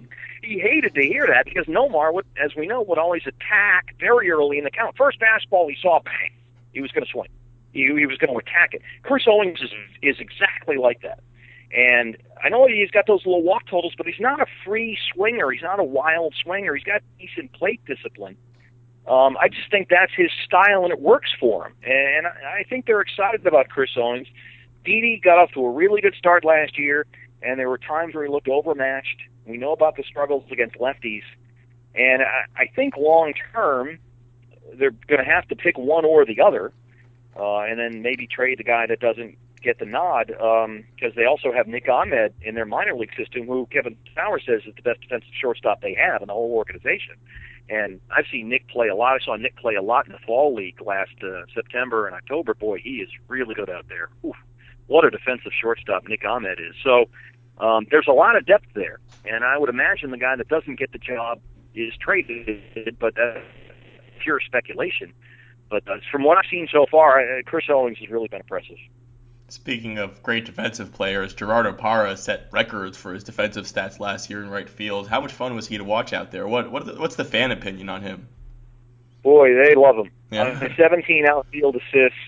he 0.42 0.58
hated 0.58 0.94
to 0.94 1.02
hear 1.02 1.26
that 1.26 1.44
because 1.44 1.66
Nomar, 1.66 2.14
would, 2.14 2.24
as 2.42 2.56
we 2.56 2.66
know, 2.66 2.80
would 2.80 2.98
always 2.98 3.22
attack 3.26 3.94
very 4.00 4.30
early 4.30 4.56
in 4.56 4.64
the 4.64 4.70
count. 4.70 4.96
First 4.96 5.18
fastball 5.20 5.68
he 5.68 5.76
saw, 5.80 6.00
bang, 6.02 6.32
he 6.72 6.80
was 6.80 6.90
going 6.92 7.04
to 7.04 7.10
swing. 7.10 7.28
He, 7.72 7.80
he 7.94 8.06
was 8.06 8.16
going 8.16 8.32
to 8.32 8.38
attack 8.38 8.72
it. 8.72 8.80
Chris 9.02 9.24
Owings 9.28 9.60
is 9.60 9.70
is 10.02 10.16
exactly 10.18 10.78
like 10.78 11.02
that. 11.02 11.20
And 11.72 12.16
I 12.42 12.48
know 12.48 12.66
he's 12.66 12.90
got 12.90 13.06
those 13.06 13.24
little 13.26 13.42
walk 13.42 13.66
totals, 13.70 13.92
but 13.96 14.06
he's 14.06 14.18
not 14.18 14.40
a 14.40 14.46
free 14.64 14.98
swinger. 15.12 15.50
He's 15.50 15.62
not 15.62 15.78
a 15.78 15.84
wild 15.84 16.34
swinger. 16.42 16.74
He's 16.74 16.84
got 16.84 17.02
decent 17.18 17.52
plate 17.52 17.80
discipline. 17.86 18.36
Um, 19.06 19.36
I 19.40 19.48
just 19.48 19.70
think 19.70 19.88
that's 19.88 20.12
his 20.16 20.30
style, 20.44 20.84
and 20.84 20.92
it 20.92 21.00
works 21.00 21.30
for 21.38 21.66
him. 21.66 21.74
And 21.84 22.26
I 22.26 22.60
I 22.60 22.62
think 22.64 22.86
they're 22.86 23.02
excited 23.02 23.46
about 23.46 23.68
Chris 23.68 23.90
Owings. 23.96 24.26
Didi 24.84 25.20
got 25.22 25.38
off 25.38 25.50
to 25.52 25.64
a 25.64 25.70
really 25.70 26.00
good 26.00 26.14
start 26.14 26.44
last 26.44 26.78
year, 26.78 27.06
and 27.42 27.58
there 27.58 27.68
were 27.68 27.78
times 27.78 28.14
where 28.14 28.24
he 28.24 28.30
looked 28.30 28.48
overmatched. 28.48 29.22
We 29.46 29.56
know 29.56 29.72
about 29.72 29.96
the 29.96 30.02
struggles 30.02 30.44
against 30.50 30.76
lefties, 30.76 31.22
and 31.94 32.22
I, 32.22 32.62
I 32.62 32.66
think 32.74 32.96
long 32.96 33.34
term 33.52 33.98
they're 34.74 34.92
going 35.08 35.24
to 35.24 35.30
have 35.30 35.48
to 35.48 35.56
pick 35.56 35.76
one 35.76 36.04
or 36.04 36.24
the 36.24 36.40
other, 36.40 36.72
uh, 37.36 37.60
and 37.60 37.78
then 37.78 38.02
maybe 38.02 38.26
trade 38.26 38.58
the 38.58 38.64
guy 38.64 38.86
that 38.86 39.00
doesn't 39.00 39.36
get 39.62 39.78
the 39.78 39.84
nod 39.84 40.28
because 40.28 41.14
they 41.16 41.24
also 41.24 41.52
have 41.52 41.66
Nick 41.66 41.88
Ahmed 41.88 42.32
in 42.42 42.54
their 42.54 42.64
minor 42.64 42.94
league 42.94 43.14
system, 43.16 43.46
who 43.46 43.66
Kevin 43.70 43.96
Sauer 44.14 44.40
says 44.40 44.62
is 44.66 44.74
the 44.74 44.82
best 44.82 45.00
defensive 45.02 45.30
shortstop 45.38 45.80
they 45.82 45.94
have 45.94 46.22
in 46.22 46.28
the 46.28 46.34
whole 46.34 46.52
organization. 46.52 47.16
And 47.68 48.00
I've 48.10 48.24
seen 48.32 48.48
Nick 48.48 48.68
play 48.68 48.88
a 48.88 48.96
lot. 48.96 49.14
I 49.14 49.24
saw 49.24 49.36
Nick 49.36 49.56
play 49.56 49.74
a 49.74 49.82
lot 49.82 50.06
in 50.06 50.12
the 50.12 50.18
fall 50.26 50.54
league 50.54 50.80
last 50.80 51.12
uh, 51.22 51.42
September 51.54 52.06
and 52.06 52.16
October. 52.16 52.54
Boy, 52.54 52.80
he 52.82 52.96
is 52.96 53.08
really 53.28 53.54
good 53.54 53.70
out 53.70 53.86
there. 53.88 54.08
Oof, 54.24 54.36
what 54.90 55.04
a 55.04 55.10
defensive 55.10 55.52
shortstop 55.58 56.08
Nick 56.08 56.24
Ahmed 56.24 56.58
is. 56.58 56.74
So 56.82 57.04
um, 57.64 57.86
there's 57.92 58.08
a 58.08 58.12
lot 58.12 58.36
of 58.36 58.44
depth 58.44 58.66
there, 58.74 58.98
and 59.24 59.44
I 59.44 59.56
would 59.56 59.68
imagine 59.68 60.10
the 60.10 60.18
guy 60.18 60.34
that 60.34 60.48
doesn't 60.48 60.80
get 60.80 60.90
the 60.90 60.98
job 60.98 61.40
is 61.76 61.92
traded, 62.00 62.98
but 62.98 63.14
that's 63.14 63.38
pure 64.20 64.40
speculation. 64.44 65.12
But 65.70 65.88
uh, 65.88 65.98
from 66.10 66.24
what 66.24 66.38
I've 66.38 66.50
seen 66.50 66.66
so 66.72 66.86
far, 66.90 67.20
uh, 67.20 67.42
Chris 67.46 67.66
Owings 67.70 67.98
has 67.98 68.10
really 68.10 68.26
been 68.26 68.40
impressive. 68.40 68.78
Speaking 69.46 69.98
of 69.98 70.20
great 70.24 70.44
defensive 70.44 70.92
players, 70.92 71.34
Gerardo 71.34 71.72
Parra 71.72 72.16
set 72.16 72.48
records 72.50 72.96
for 72.98 73.14
his 73.14 73.22
defensive 73.22 73.66
stats 73.66 74.00
last 74.00 74.28
year 74.28 74.42
in 74.42 74.50
right 74.50 74.68
field. 74.68 75.08
How 75.08 75.20
much 75.20 75.32
fun 75.32 75.54
was 75.54 75.68
he 75.68 75.78
to 75.78 75.84
watch 75.84 76.12
out 76.12 76.32
there? 76.32 76.48
What, 76.48 76.72
what 76.72 76.98
what's 76.98 77.14
the 77.14 77.24
fan 77.24 77.52
opinion 77.52 77.88
on 77.88 78.02
him? 78.02 78.28
Boy, 79.22 79.54
they 79.54 79.76
love 79.76 79.96
him. 79.96 80.10
Yeah. 80.32 80.58
Uh, 80.60 80.68
17 80.76 81.26
outfield 81.26 81.76
assists. 81.76 82.18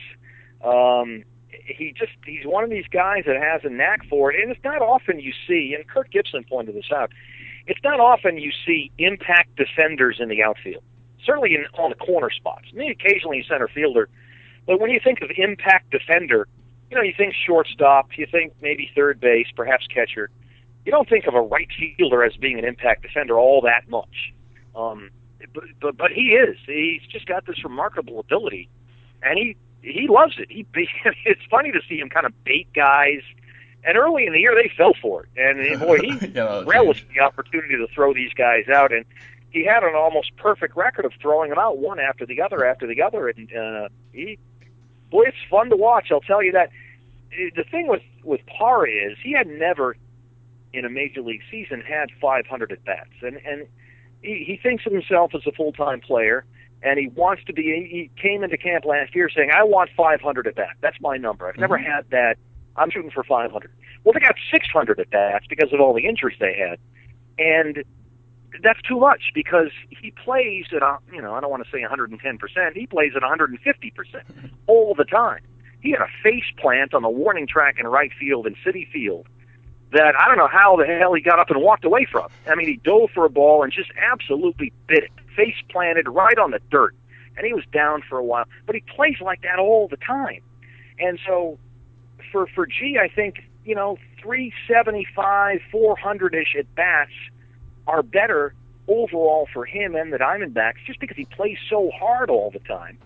Um, 0.62 1.24
he 1.52 1.92
just 1.96 2.12
he's 2.24 2.44
one 2.44 2.64
of 2.64 2.70
these 2.70 2.88
guys 2.90 3.24
that 3.26 3.36
has 3.36 3.62
a 3.64 3.70
knack 3.70 4.06
for 4.08 4.32
it, 4.32 4.40
and 4.40 4.50
it's 4.50 4.64
not 4.64 4.82
often 4.82 5.20
you 5.20 5.32
see. 5.46 5.74
And 5.76 5.86
Kirk 5.88 6.10
Gibson 6.10 6.44
pointed 6.44 6.74
this 6.74 6.90
out. 6.94 7.10
It's 7.66 7.80
not 7.84 8.00
often 8.00 8.38
you 8.38 8.50
see 8.66 8.90
impact 8.98 9.56
defenders 9.56 10.18
in 10.18 10.28
the 10.28 10.42
outfield. 10.42 10.82
certainly 11.24 11.54
in 11.54 11.64
on 11.78 11.90
the 11.90 11.96
corner 11.96 12.30
spots. 12.30 12.72
Mean, 12.72 12.90
occasionally 12.90 13.40
a 13.40 13.44
center 13.44 13.68
fielder, 13.68 14.08
but 14.66 14.80
when 14.80 14.90
you 14.90 15.00
think 15.02 15.20
of 15.22 15.30
impact 15.36 15.90
defender, 15.90 16.48
you 16.90 16.96
know, 16.96 17.02
you 17.02 17.14
think 17.16 17.34
shortstop, 17.34 18.08
you 18.16 18.26
think 18.30 18.52
maybe 18.60 18.90
third 18.94 19.20
base, 19.20 19.46
perhaps 19.54 19.86
catcher. 19.86 20.30
You 20.84 20.92
don't 20.92 21.08
think 21.08 21.26
of 21.26 21.34
a 21.34 21.40
right 21.40 21.68
fielder 21.96 22.24
as 22.24 22.36
being 22.36 22.58
an 22.58 22.64
impact 22.64 23.02
defender 23.02 23.38
all 23.38 23.60
that 23.62 23.88
much. 23.88 24.32
Um, 24.74 25.10
but, 25.54 25.64
but 25.80 25.96
but 25.96 26.10
he 26.12 26.32
is. 26.32 26.56
He's 26.66 27.02
just 27.10 27.26
got 27.26 27.46
this 27.46 27.62
remarkable 27.64 28.20
ability, 28.20 28.68
and 29.22 29.38
he 29.38 29.56
he 29.82 30.06
loves 30.08 30.34
it. 30.38 30.50
He 30.50 30.66
it's 31.24 31.42
funny 31.50 31.72
to 31.72 31.80
see 31.88 31.98
him 31.98 32.08
kind 32.08 32.26
of 32.26 32.32
bait 32.44 32.68
guys. 32.74 33.20
And 33.84 33.96
early 33.96 34.26
in 34.26 34.32
the 34.32 34.38
year, 34.38 34.54
they 34.54 34.70
fell 34.76 34.94
for 35.02 35.24
it, 35.24 35.28
and 35.36 35.80
boy, 35.80 35.98
he 35.98 36.26
Yeah, 36.34 36.62
relished 36.64 37.06
the 37.12 37.20
opportunity 37.20 37.76
to 37.76 37.88
throw 37.92 38.14
these 38.14 38.32
guys 38.32 38.68
out. 38.68 38.92
And 38.92 39.04
he 39.50 39.64
had 39.64 39.82
an 39.82 39.94
almost 39.96 40.36
perfect 40.36 40.76
record 40.76 41.04
of 41.04 41.12
throwing 41.20 41.50
them 41.50 41.58
out 41.58 41.78
one 41.78 41.98
after 41.98 42.24
the 42.24 42.40
other 42.40 42.64
after 42.64 42.86
the 42.86 43.02
other. 43.02 43.28
And 43.28 43.52
uh, 43.52 43.88
he, 44.12 44.38
boy, 45.10 45.24
it's 45.26 45.36
fun 45.50 45.68
to 45.70 45.76
watch. 45.76 46.12
I'll 46.12 46.20
tell 46.20 46.42
you 46.42 46.52
that. 46.52 46.68
Uh, 47.32 47.50
The 47.56 47.64
thing 47.64 47.88
with 47.88 48.02
with 48.22 48.40
Parr 48.46 48.86
is 48.86 49.18
he 49.20 49.32
had 49.32 49.48
never 49.48 49.96
in 50.72 50.84
a 50.84 50.88
major 50.88 51.20
league 51.20 51.42
season 51.50 51.80
had 51.80 52.08
500 52.20 52.70
at 52.72 52.84
bats, 52.84 53.10
and 53.20 53.36
and 53.44 53.66
he, 54.22 54.44
he 54.46 54.56
thinks 54.62 54.86
of 54.86 54.92
himself 54.92 55.34
as 55.34 55.42
a 55.46 55.52
full 55.52 55.72
time 55.72 56.00
player, 56.00 56.44
and 56.82 56.98
he 56.98 57.08
wants 57.08 57.44
to 57.44 57.52
be. 57.52 57.62
He 57.62 58.10
came 58.20 58.42
into 58.42 58.56
camp 58.56 58.84
last 58.84 59.14
year 59.14 59.28
saying, 59.28 59.50
"I 59.54 59.62
want 59.62 59.90
500 59.96 60.46
at 60.46 60.54
bats. 60.54 60.78
That's 60.80 61.00
my 61.00 61.16
number. 61.16 61.48
I've 61.48 61.58
never 61.58 61.78
mhm. 61.78 61.84
had 61.84 62.10
that. 62.10 62.36
I'm 62.76 62.90
shooting 62.90 63.10
for 63.10 63.22
500." 63.22 63.70
Well, 64.04 64.12
they 64.12 64.20
got 64.20 64.34
600 64.50 64.98
at 64.98 65.10
bats 65.10 65.46
because 65.48 65.72
of 65.72 65.80
all 65.80 65.94
the 65.94 66.06
injuries 66.06 66.36
they 66.40 66.54
had, 66.54 66.78
and 67.38 67.84
that's 68.62 68.82
too 68.82 68.98
much 68.98 69.30
because 69.34 69.70
he 69.88 70.10
plays 70.10 70.66
at 70.74 70.82
a 70.82 70.98
you 71.12 71.22
know 71.22 71.34
I 71.34 71.40
don't 71.40 71.50
want 71.50 71.64
to 71.64 71.70
say 71.70 71.80
110 71.80 72.38
percent. 72.38 72.76
He 72.76 72.86
plays 72.86 73.12
at 73.14 73.22
150 73.22 73.90
percent 73.92 74.24
all 74.66 74.94
the 74.94 75.04
time. 75.04 75.40
He 75.80 75.90
had 75.90 76.00
a 76.00 76.08
face 76.22 76.44
plant 76.58 76.94
on 76.94 77.02
the 77.02 77.08
warning 77.08 77.46
track 77.46 77.76
in 77.78 77.86
right 77.86 78.12
field 78.18 78.46
in 78.46 78.54
Citi 78.64 78.90
Field 78.90 79.26
that 79.92 80.14
I 80.18 80.26
don't 80.26 80.38
know 80.38 80.48
how 80.48 80.76
the 80.76 80.86
hell 80.86 81.12
he 81.14 81.20
got 81.20 81.38
up 81.38 81.50
and 81.50 81.60
walked 81.60 81.84
away 81.84 82.06
from. 82.10 82.28
I 82.46 82.54
mean, 82.54 82.66
he 82.66 82.76
dove 82.76 83.10
for 83.14 83.24
a 83.26 83.30
ball 83.30 83.62
and 83.62 83.72
just 83.72 83.90
absolutely 83.96 84.72
bit 84.86 85.04
it, 85.04 85.10
face 85.36 85.56
planted 85.70 86.08
right 86.08 86.38
on 86.38 86.50
the 86.50 86.60
dirt, 86.70 86.94
and 87.36 87.46
he 87.46 87.52
was 87.52 87.64
down 87.72 88.02
for 88.08 88.18
a 88.18 88.24
while. 88.24 88.44
But 88.66 88.74
he 88.74 88.82
plays 88.94 89.16
like 89.20 89.42
that 89.42 89.58
all 89.58 89.88
the 89.88 89.96
time, 89.98 90.40
and 90.98 91.18
so 91.26 91.58
for 92.30 92.46
for 92.54 92.66
G, 92.66 92.98
I 93.00 93.08
think 93.08 93.36
you 93.64 93.74
know 93.74 93.96
375, 94.22 95.60
400 95.70 96.34
ish 96.34 96.56
at 96.58 96.74
bats 96.74 97.10
are 97.86 98.02
better 98.02 98.54
overall 98.88 99.48
for 99.52 99.64
him 99.64 99.94
and 99.94 100.12
the 100.12 100.18
Diamondbacks 100.18 100.84
just 100.86 101.00
because 101.00 101.16
he 101.16 101.24
plays 101.26 101.56
so 101.70 101.90
hard 101.98 102.30
all 102.30 102.50
the 102.50 102.58
time. 102.60 102.98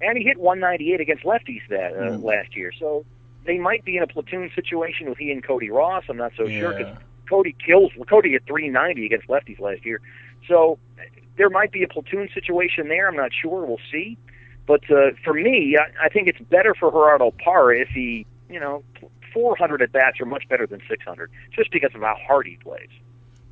And 0.00 0.16
he 0.18 0.24
hit 0.24 0.38
198 0.38 1.00
against 1.00 1.24
lefties 1.24 1.60
that 1.68 1.92
uh, 1.92 2.16
Mm. 2.18 2.24
last 2.24 2.56
year. 2.56 2.72
So 2.78 3.04
they 3.44 3.58
might 3.58 3.84
be 3.84 3.96
in 3.96 4.02
a 4.02 4.06
platoon 4.06 4.50
situation 4.54 5.08
with 5.08 5.18
he 5.18 5.30
and 5.30 5.42
Cody 5.44 5.70
Ross. 5.70 6.04
I'm 6.08 6.16
not 6.16 6.32
so 6.36 6.48
sure 6.48 6.74
because 6.76 6.92
Cody 7.28 7.54
kills. 7.64 7.92
Cody 8.08 8.30
hit 8.32 8.42
390 8.46 9.06
against 9.06 9.28
lefties 9.28 9.60
last 9.60 9.84
year. 9.84 10.00
So 10.48 10.78
there 11.40 11.48
might 11.48 11.72
be 11.72 11.82
a 11.82 11.88
platoon 11.88 12.28
situation 12.34 12.88
there. 12.88 13.08
I'm 13.08 13.16
not 13.16 13.30
sure. 13.32 13.64
We'll 13.64 13.80
see. 13.90 14.18
But 14.66 14.82
uh, 14.90 15.12
for 15.24 15.32
me, 15.32 15.74
I, 15.74 16.04
I 16.04 16.08
think 16.10 16.28
it's 16.28 16.38
better 16.38 16.74
for 16.74 16.92
Gerardo 16.92 17.30
Parra 17.30 17.80
if 17.80 17.88
he, 17.88 18.26
you 18.50 18.60
know, 18.60 18.84
400 19.32 19.80
at 19.80 19.90
bats 19.90 20.20
are 20.20 20.26
much 20.26 20.46
better 20.50 20.66
than 20.66 20.82
600, 20.86 21.30
just 21.50 21.72
because 21.72 21.94
of 21.94 22.02
how 22.02 22.14
hard 22.26 22.46
he 22.46 22.58
plays. 22.58 22.90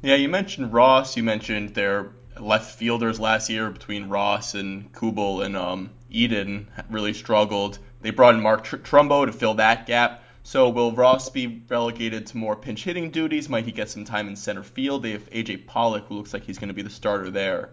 Yeah, 0.03 0.17
you 0.17 0.29
mentioned 0.29 0.71
Ross. 0.71 1.17
You 1.17 1.23
mentioned 1.23 1.71
their 1.71 2.11
left 2.39 2.79
fielders 2.79 3.19
last 3.19 3.49
year 3.49 3.71
between 3.71 4.11
Ross 4.11 4.55
and 4.55 4.93
Kubel 4.93 5.41
and 5.41 5.57
um, 5.57 5.89
Eaton 6.11 6.69
really 6.91 7.15
struggled. 7.15 7.79
They 8.03 8.11
brought 8.11 8.35
in 8.35 8.43
Mark 8.43 8.65
Tr- 8.65 8.77
Trumbo 8.77 9.25
to 9.25 9.33
fill 9.33 9.55
that 9.55 9.87
gap. 9.87 10.23
So 10.43 10.69
will 10.69 10.93
Ross 10.93 11.29
be 11.31 11.63
relegated 11.69 12.27
to 12.29 12.37
more 12.37 12.57
pinch 12.57 12.85
hitting 12.85 13.11
duties? 13.11 13.49
Might 13.49 13.65
he 13.65 13.73
get 13.73 13.91
some 13.91 14.05
time 14.05 14.29
in 14.29 14.37
center 14.37 14.63
field? 14.63 15.03
They 15.03 15.11
have 15.13 15.29
AJ 15.31 15.67
Pollock, 15.67 16.07
who 16.07 16.15
looks 16.15 16.33
like 16.33 16.45
he's 16.45 16.59
going 16.59 16.69
to 16.69 16.75
be 16.75 16.83
the 16.83 16.91
starter 16.91 17.31
there. 17.31 17.71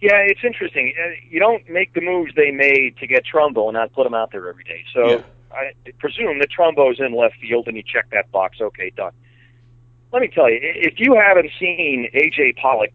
Yeah, 0.00 0.16
it's 0.16 0.40
interesting. 0.44 0.94
Uh, 0.98 1.10
You 1.28 1.38
don't 1.40 1.68
make 1.68 1.92
the 1.94 2.00
moves 2.00 2.32
they 2.34 2.50
made 2.50 2.96
to 2.98 3.06
get 3.06 3.24
Trumbo 3.24 3.68
and 3.68 3.74
not 3.74 3.92
put 3.92 4.06
him 4.06 4.14
out 4.14 4.32
there 4.32 4.48
every 4.48 4.64
day. 4.64 4.84
So 4.94 5.08
Yeah. 5.10 5.22
I 5.52 5.72
presume 5.98 6.38
that 6.38 6.48
Trumbo's 6.50 7.00
in 7.00 7.14
left 7.14 7.36
field 7.36 7.68
and 7.68 7.76
you 7.76 7.82
check 7.82 8.08
that 8.10 8.30
box. 8.30 8.60
Okay, 8.60 8.90
done. 8.90 9.12
Let 10.12 10.22
me 10.22 10.28
tell 10.28 10.50
you, 10.50 10.58
if 10.62 10.98
you 10.98 11.14
haven't 11.14 11.50
seen 11.58 12.08
AJ 12.14 12.56
Pollock, 12.56 12.92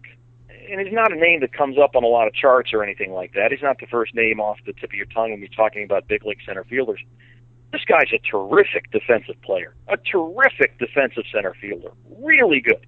and 0.69 0.81
he's 0.81 0.93
not 0.93 1.11
a 1.11 1.15
name 1.15 1.41
that 1.41 1.53
comes 1.53 1.77
up 1.77 1.95
on 1.95 2.03
a 2.03 2.07
lot 2.07 2.27
of 2.27 2.33
charts 2.33 2.73
or 2.73 2.83
anything 2.83 3.11
like 3.13 3.33
that. 3.33 3.51
He's 3.51 3.61
not 3.61 3.79
the 3.79 3.85
first 3.85 4.15
name 4.15 4.39
off 4.39 4.57
the 4.65 4.73
tip 4.73 4.89
of 4.89 4.95
your 4.95 5.05
tongue 5.05 5.29
when 5.31 5.39
you're 5.39 5.47
talking 5.49 5.83
about 5.83 6.07
big 6.07 6.25
league 6.25 6.39
center 6.43 6.63
fielders. 6.63 6.99
This 7.71 7.83
guy's 7.85 8.11
a 8.13 8.17
terrific 8.19 8.89
defensive 8.91 9.39
player, 9.43 9.75
a 9.87 9.97
terrific 9.97 10.79
defensive 10.79 11.25
center 11.31 11.53
fielder, 11.61 11.91
really 12.19 12.61
good 12.61 12.85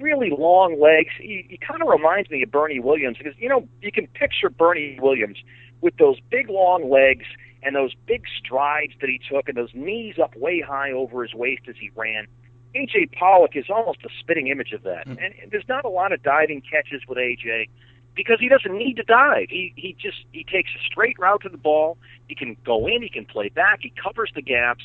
really 0.00 0.30
long 0.30 0.80
legs. 0.80 1.10
He, 1.18 1.46
he 1.48 1.58
kind 1.58 1.82
of 1.82 1.88
reminds 1.88 2.30
me 2.30 2.42
of 2.42 2.50
Bernie 2.50 2.80
Williams 2.80 3.18
because 3.18 3.34
you 3.38 3.48
know 3.48 3.68
you 3.80 3.92
can 3.92 4.06
picture 4.08 4.50
Bernie 4.50 4.98
Williams 5.00 5.38
with 5.80 5.96
those 5.98 6.18
big 6.30 6.48
long 6.48 6.90
legs 6.90 7.24
and 7.62 7.74
those 7.74 7.94
big 8.06 8.22
strides 8.38 8.92
that 9.00 9.10
he 9.10 9.20
took 9.30 9.48
and 9.48 9.56
those 9.56 9.74
knees 9.74 10.16
up 10.22 10.34
way 10.36 10.60
high 10.60 10.92
over 10.92 11.22
his 11.22 11.34
waist 11.34 11.62
as 11.68 11.74
he 11.78 11.90
ran. 11.96 12.26
AJ 12.74 13.12
Pollock 13.18 13.56
is 13.56 13.66
almost 13.70 13.98
a 14.04 14.08
spitting 14.20 14.48
image 14.48 14.72
of 14.72 14.82
that. 14.82 15.06
Mm. 15.06 15.24
And 15.24 15.50
there's 15.50 15.68
not 15.68 15.84
a 15.84 15.88
lot 15.88 16.12
of 16.12 16.22
diving 16.22 16.62
catches 16.62 17.02
with 17.08 17.18
AJ 17.18 17.68
because 18.14 18.38
he 18.40 18.48
doesn't 18.48 18.76
need 18.76 18.96
to 18.96 19.02
dive. 19.02 19.46
He 19.48 19.72
he 19.76 19.96
just 20.00 20.18
he 20.32 20.44
takes 20.44 20.70
a 20.70 20.82
straight 20.84 21.18
route 21.18 21.42
to 21.42 21.48
the 21.48 21.58
ball. 21.58 21.98
He 22.28 22.34
can 22.34 22.56
go 22.64 22.86
in, 22.86 23.02
he 23.02 23.08
can 23.08 23.24
play 23.24 23.48
back, 23.48 23.80
he 23.82 23.92
covers 24.02 24.30
the 24.34 24.42
gaps. 24.42 24.84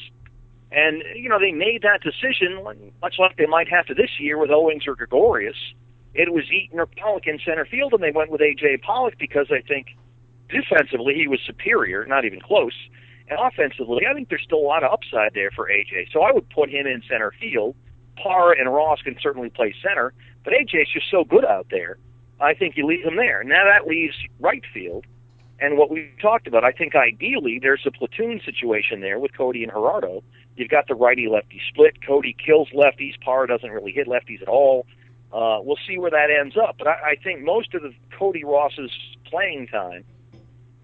And 0.72 1.04
you 1.16 1.28
know 1.28 1.40
they 1.40 1.52
made 1.52 1.82
that 1.82 2.02
decision, 2.02 2.64
much 3.02 3.16
like 3.20 3.36
they 3.38 3.46
might 3.46 3.68
have 3.70 3.86
to 3.88 3.94
this 3.94 4.20
year 4.20 4.38
with 4.38 4.52
Owings 4.52 4.88
or 4.88 4.96
Gregorius. 4.96 5.58
It 6.14 6.34
was 6.34 6.46
Eaton 6.52 6.80
or 6.80 6.86
Pollock 6.86 7.28
in 7.28 7.40
center 7.46 7.66
field, 7.66 7.94
and 7.94 8.04
they 8.04 8.12
went 8.12 8.32
with 8.32 8.42
AJ 8.42 8.82
Pollock 8.82 9.16
because 9.18 9.48
I 9.52 9.62
think 9.62 9.88
defensively 10.50 11.16
he 11.16 11.28
was 11.28 11.40
superior, 11.46 12.06
not 12.06 12.26
even 12.26 12.40
close. 12.40 12.74
And 13.30 13.40
offensively, 13.40 14.06
I 14.10 14.14
think 14.14 14.30
there's 14.30 14.44
still 14.44 14.60
a 14.60 14.68
lot 14.68 14.84
of 14.84 14.92
upside 14.92 15.34
there 15.34 15.52
for 15.52 15.70
AJ. 15.70 16.12
So 16.12 16.22
I 16.22 16.32
would 16.32 16.50
put 16.50 16.70
him 16.70 16.86
in 16.86 17.02
center 17.10 17.34
field. 17.40 17.76
Parr 18.22 18.52
and 18.52 18.72
Ross 18.72 19.02
can 19.02 19.16
certainly 19.22 19.50
play 19.50 19.74
center, 19.82 20.14
but 20.44 20.54
AJ's 20.54 20.92
just 20.94 21.10
so 21.10 21.24
good 21.24 21.46
out 21.46 21.68
there. 21.72 21.98
I 22.40 22.54
think 22.54 22.76
you 22.76 22.86
leave 22.86 23.04
him 23.04 23.16
there. 23.16 23.44
Now 23.44 23.64
that 23.66 23.88
leaves 23.88 24.16
right 24.40 24.64
field. 24.74 25.06
And 25.60 25.78
what 25.78 25.92
we 25.92 26.10
talked 26.20 26.48
about, 26.48 26.64
I 26.64 26.72
think 26.72 26.96
ideally 26.96 27.60
there's 27.62 27.84
a 27.86 27.92
platoon 27.92 28.42
situation 28.44 29.00
there 29.00 29.20
with 29.20 29.38
Cody 29.38 29.64
and 29.64 29.72
Gerardo. 29.72 30.24
You've 30.56 30.70
got 30.70 30.88
the 30.88 30.96
righty 30.96 31.28
lefty 31.28 31.62
split. 31.70 32.06
Cody 32.06 32.36
kills 32.46 32.70
lefties. 32.70 33.20
Parr 33.22 33.48
doesn't 33.48 33.70
really 33.70 33.92
hit 33.92 34.08
lefties 34.08 34.42
at 34.42 34.48
all. 34.48 34.86
Uh, 35.32 35.60
we'll 35.62 35.80
see 35.88 35.98
where 35.98 36.12
that 36.12 36.30
ends 36.30 36.56
up. 36.58 36.76
But 36.78 36.88
I, 36.88 37.12
I 37.12 37.16
think 37.24 37.42
most 37.42 37.74
of 37.74 37.82
the 37.82 37.94
Cody 38.18 38.44
Ross's 38.44 38.92
playing 39.26 39.68
time 39.68 40.04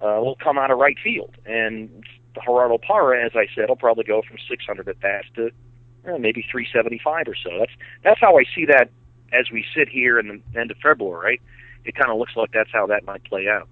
uh, 0.02 0.20
will 0.22 0.38
come 0.42 0.58
out 0.58 0.72
of 0.72 0.78
right 0.78 0.98
field. 1.04 1.36
And 1.46 2.04
Gerardo 2.46 2.78
Parra, 2.78 3.26
as 3.26 3.32
I 3.36 3.48
said, 3.54 3.70
will 3.70 3.76
probably 3.76 4.06
go 4.06 4.22
from 4.22 4.38
600 4.50 4.88
at 4.88 5.00
bats 5.00 5.28
to 5.36 5.48
eh, 6.06 6.18
maybe 6.18 6.46
375 6.50 7.28
or 7.28 7.36
so. 7.36 7.50
That's 7.60 7.72
that's 8.04 8.20
how 8.22 8.38
I 8.38 8.44
see 8.56 8.66
that 8.66 8.90
as 9.34 9.52
we 9.52 9.66
sit 9.76 9.90
here 9.90 10.20
in 10.20 10.28
the 10.54 10.60
end 10.60 10.72
of 10.72 10.78
February. 10.78 11.26
Right? 11.26 11.42
It 11.86 11.96
kind 11.96 12.12
of 12.12 12.18
looks 12.18 12.36
like 12.36 12.52
that's 12.54 12.72
how 12.72 12.88
that 12.88 13.06
might 13.06 13.24
play 13.26 13.48
out. 13.48 13.68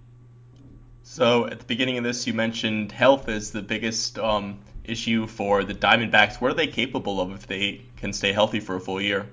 So 1.03 1.45
at 1.45 1.59
the 1.59 1.65
beginning 1.65 1.97
of 1.97 2.03
this, 2.03 2.25
you 2.25 2.33
mentioned 2.33 2.91
health 2.91 3.29
is 3.29 3.51
the 3.51 3.61
biggest 3.61 4.17
um, 4.17 4.59
issue 4.87 5.27
for 5.27 5.63
the 5.63 5.73
Diamondbacks. 5.73 6.41
What 6.41 6.51
are 6.51 6.55
they 6.55 6.67
capable 6.67 7.19
of 7.21 7.31
if 7.31 7.47
they 7.47 7.81
can 7.97 8.13
stay 8.13 8.31
healthy 8.31 8.59
for 8.59 8.75
a 8.75 8.79
full 8.79 9.01
year? 9.01 9.27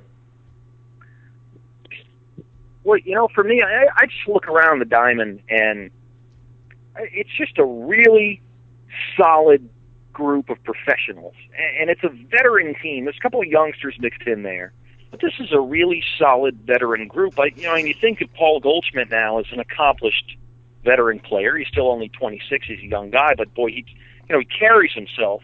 Well, 2.85 2.99
you 2.99 3.15
know, 3.15 3.29
for 3.35 3.45
me, 3.45 3.63
I, 3.63 3.87
I 3.97 4.07
just 4.07 4.27
look 4.27 4.49
around 4.49 4.81
the 4.81 4.85
diamond, 4.85 5.41
and 5.49 5.91
it's 6.97 7.31
just 7.37 7.59
a 7.59 7.65
really 7.65 8.41
solid 9.17 9.69
group 10.13 10.51
of 10.51 10.63
professionals, 10.65 11.35
and 11.81 11.91
it's 11.91 12.03
a 12.03 12.09
veteran 12.09 12.75
team. 12.83 13.05
There's 13.05 13.17
a 13.17 13.23
couple 13.23 13.41
of 13.41 13.47
youngsters 13.47 13.97
mixed 14.01 14.27
in 14.27 14.43
there, 14.43 14.73
but 15.11 15.21
this 15.21 15.33
is 15.39 15.53
a 15.53 15.61
really 15.61 16.03
solid 16.19 16.59
veteran 16.67 17.07
group. 17.07 17.39
I, 17.39 17.53
you 17.57 17.63
know, 17.63 17.75
and 17.75 17.87
you 17.87 17.95
think 17.95 18.21
of 18.21 18.33
Paul 18.35 18.61
Goldschmidt 18.61 19.11
now 19.11 19.39
as 19.39 19.47
an 19.53 19.61
accomplished 19.61 20.37
veteran 20.85 21.21
player. 21.21 21.57
He's 21.57 21.69
still 21.69 21.89
only 21.89 22.09
26. 22.09 22.67
He's 22.67 22.81
a 22.81 22.87
young 22.87 23.11
guy, 23.11 23.35
but 23.37 23.55
boy, 23.55 23.69
he, 23.69 23.87
you 24.33 24.39
know, 24.39 24.45
he 24.49 24.59
carries 24.59 24.93
himself 24.95 25.43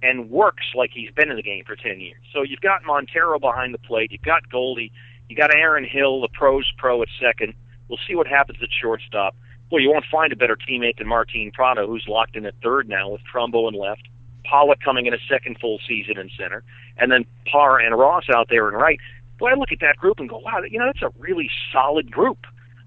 and 0.00 0.30
works 0.30 0.66
like 0.76 0.90
he's 0.94 1.10
been 1.10 1.28
in 1.28 1.36
the 1.36 1.42
game 1.42 1.64
for 1.64 1.74
10 1.74 1.98
years. 1.98 2.20
So 2.32 2.42
you've 2.42 2.60
got 2.60 2.84
Montero 2.84 3.40
behind 3.40 3.74
the 3.74 3.78
plate. 3.78 4.12
You've 4.12 4.22
got 4.22 4.48
Goldie. 4.48 4.92
You 5.28 5.34
got 5.34 5.52
Aaron 5.52 5.84
Hill, 5.84 6.20
the 6.20 6.28
pros 6.28 6.70
pro 6.78 7.02
at 7.02 7.08
second. 7.20 7.54
We'll 7.88 7.98
see 8.06 8.14
what 8.14 8.28
happens 8.28 8.58
at 8.62 8.68
shortstop. 8.70 9.34
Well, 9.72 9.80
you 9.80 9.90
won't 9.90 10.04
find 10.10 10.32
a 10.32 10.36
better 10.36 10.56
teammate 10.56 10.98
than 10.98 11.08
Martin 11.08 11.50
Prado, 11.52 11.88
who's 11.88 12.04
locked 12.06 12.36
in 12.36 12.46
at 12.46 12.54
third 12.62 12.88
now 12.88 13.10
with 13.10 13.22
Trumbo 13.32 13.68
in 13.68 13.74
left. 13.74 14.02
Pollock 14.44 14.80
coming 14.80 15.06
in 15.06 15.14
a 15.14 15.18
second 15.28 15.58
full 15.60 15.80
season 15.88 16.16
in 16.16 16.30
center, 16.38 16.62
and 16.98 17.10
then 17.10 17.24
Parr 17.50 17.80
and 17.80 17.98
Ross 17.98 18.24
out 18.32 18.48
there 18.50 18.68
in 18.68 18.74
right. 18.74 19.00
Boy, 19.38 19.50
I 19.50 19.54
look 19.54 19.72
at 19.72 19.80
that 19.80 19.96
group 19.96 20.20
and 20.20 20.28
go, 20.28 20.38
wow, 20.38 20.60
you 20.68 20.78
know, 20.78 20.86
that's 20.86 21.02
a 21.02 21.10
really 21.18 21.50
solid 21.72 22.10
group. 22.12 22.38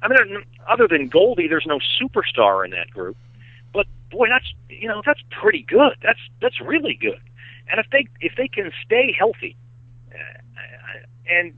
I 0.01 0.07
mean, 0.07 0.43
other 0.69 0.87
than 0.87 1.07
Goldie, 1.07 1.47
there's 1.47 1.65
no 1.65 1.79
superstar 1.99 2.63
in 2.63 2.71
that 2.71 2.89
group. 2.91 3.17
Boy, 4.15 4.27
that's 4.29 4.53
you 4.69 4.87
know 4.87 5.01
that's 5.05 5.19
pretty 5.41 5.65
good. 5.67 5.97
That's 6.01 6.19
that's 6.41 6.61
really 6.61 6.97
good. 6.99 7.19
And 7.69 7.81
if 7.81 7.87
they 7.91 8.07
if 8.21 8.33
they 8.37 8.47
can 8.47 8.71
stay 8.85 9.13
healthy, 9.17 9.57
uh, 10.13 10.39
and 11.27 11.53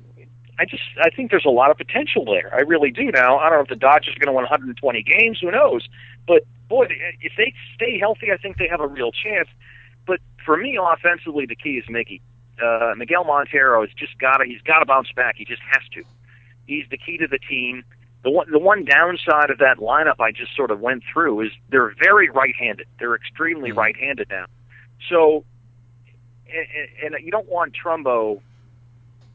I 0.58 0.66
just 0.66 0.82
I 1.00 1.12
think 1.12 1.30
there's 1.30 1.46
a 1.46 1.52
lot 1.52 1.70
of 1.70 1.78
potential 1.78 2.26
there. 2.26 2.50
I 2.56 2.62
really 2.62 2.90
do. 2.90 3.12
Now 3.12 3.38
I 3.38 3.50
don't 3.50 3.60
know 3.60 3.64
if 3.64 3.70
the 3.70 3.76
Dodgers 3.76 4.16
are 4.16 4.20
going 4.20 4.34
to 4.34 4.34
win 4.34 4.44
120 4.44 5.04
games. 5.04 5.38
Who 5.40 5.52
knows? 5.52 5.88
But 6.26 6.46
boy, 6.68 6.88
if 7.22 7.34
they 7.38 7.54
stay 7.76 8.00
healthy, 8.00 8.32
I 8.34 8.38
think 8.38 8.58
they 8.58 8.68
have 8.68 8.82
a 8.82 8.88
real 8.88 9.12
chance. 9.12 9.50
But 10.08 10.20
for 10.44 10.58
me, 10.58 10.80
offensively, 10.82 11.46
the 11.46 11.56
key 11.56 11.78
is 11.78 11.86
Miggy. 11.86 12.22
Uh, 12.60 12.96
Miguel 12.98 13.24
Montero 13.24 13.82
has 13.82 13.92
just 13.94 14.18
got 14.18 14.38
to 14.38 14.46
he's 14.46 14.62
got 14.62 14.80
to 14.80 14.86
bounce 14.88 15.12
back. 15.16 15.36
He 15.38 15.46
just 15.46 15.62
has 15.70 15.84
to. 15.94 16.04
He's 16.66 16.86
the 16.90 16.98
key 16.98 17.18
to 17.18 17.28
the 17.28 17.38
team. 17.38 17.84
The 18.28 18.32
one 18.32 18.52
the 18.52 18.60
one 18.60 18.84
downside 18.84 19.52
of 19.52 19.60
that 19.60 19.78
lineup 19.78 20.20
I 20.20 20.34
just 20.34 20.54
sort 20.54 20.70
of 20.70 20.82
went 20.82 21.02
through 21.14 21.46
is 21.46 21.52
they're 21.70 21.96
very 21.98 22.30
right-handed. 22.30 22.86
They're 23.00 23.16
extremely 23.16 23.70
mm-hmm. 23.70 23.80
right-handed 23.80 24.28
now. 24.30 24.48
So, 25.10 25.46
and, 26.46 27.16
and 27.16 27.26
you 27.26 27.32
don't 27.32 27.48
want 27.48 27.74
Trumbo 27.74 28.42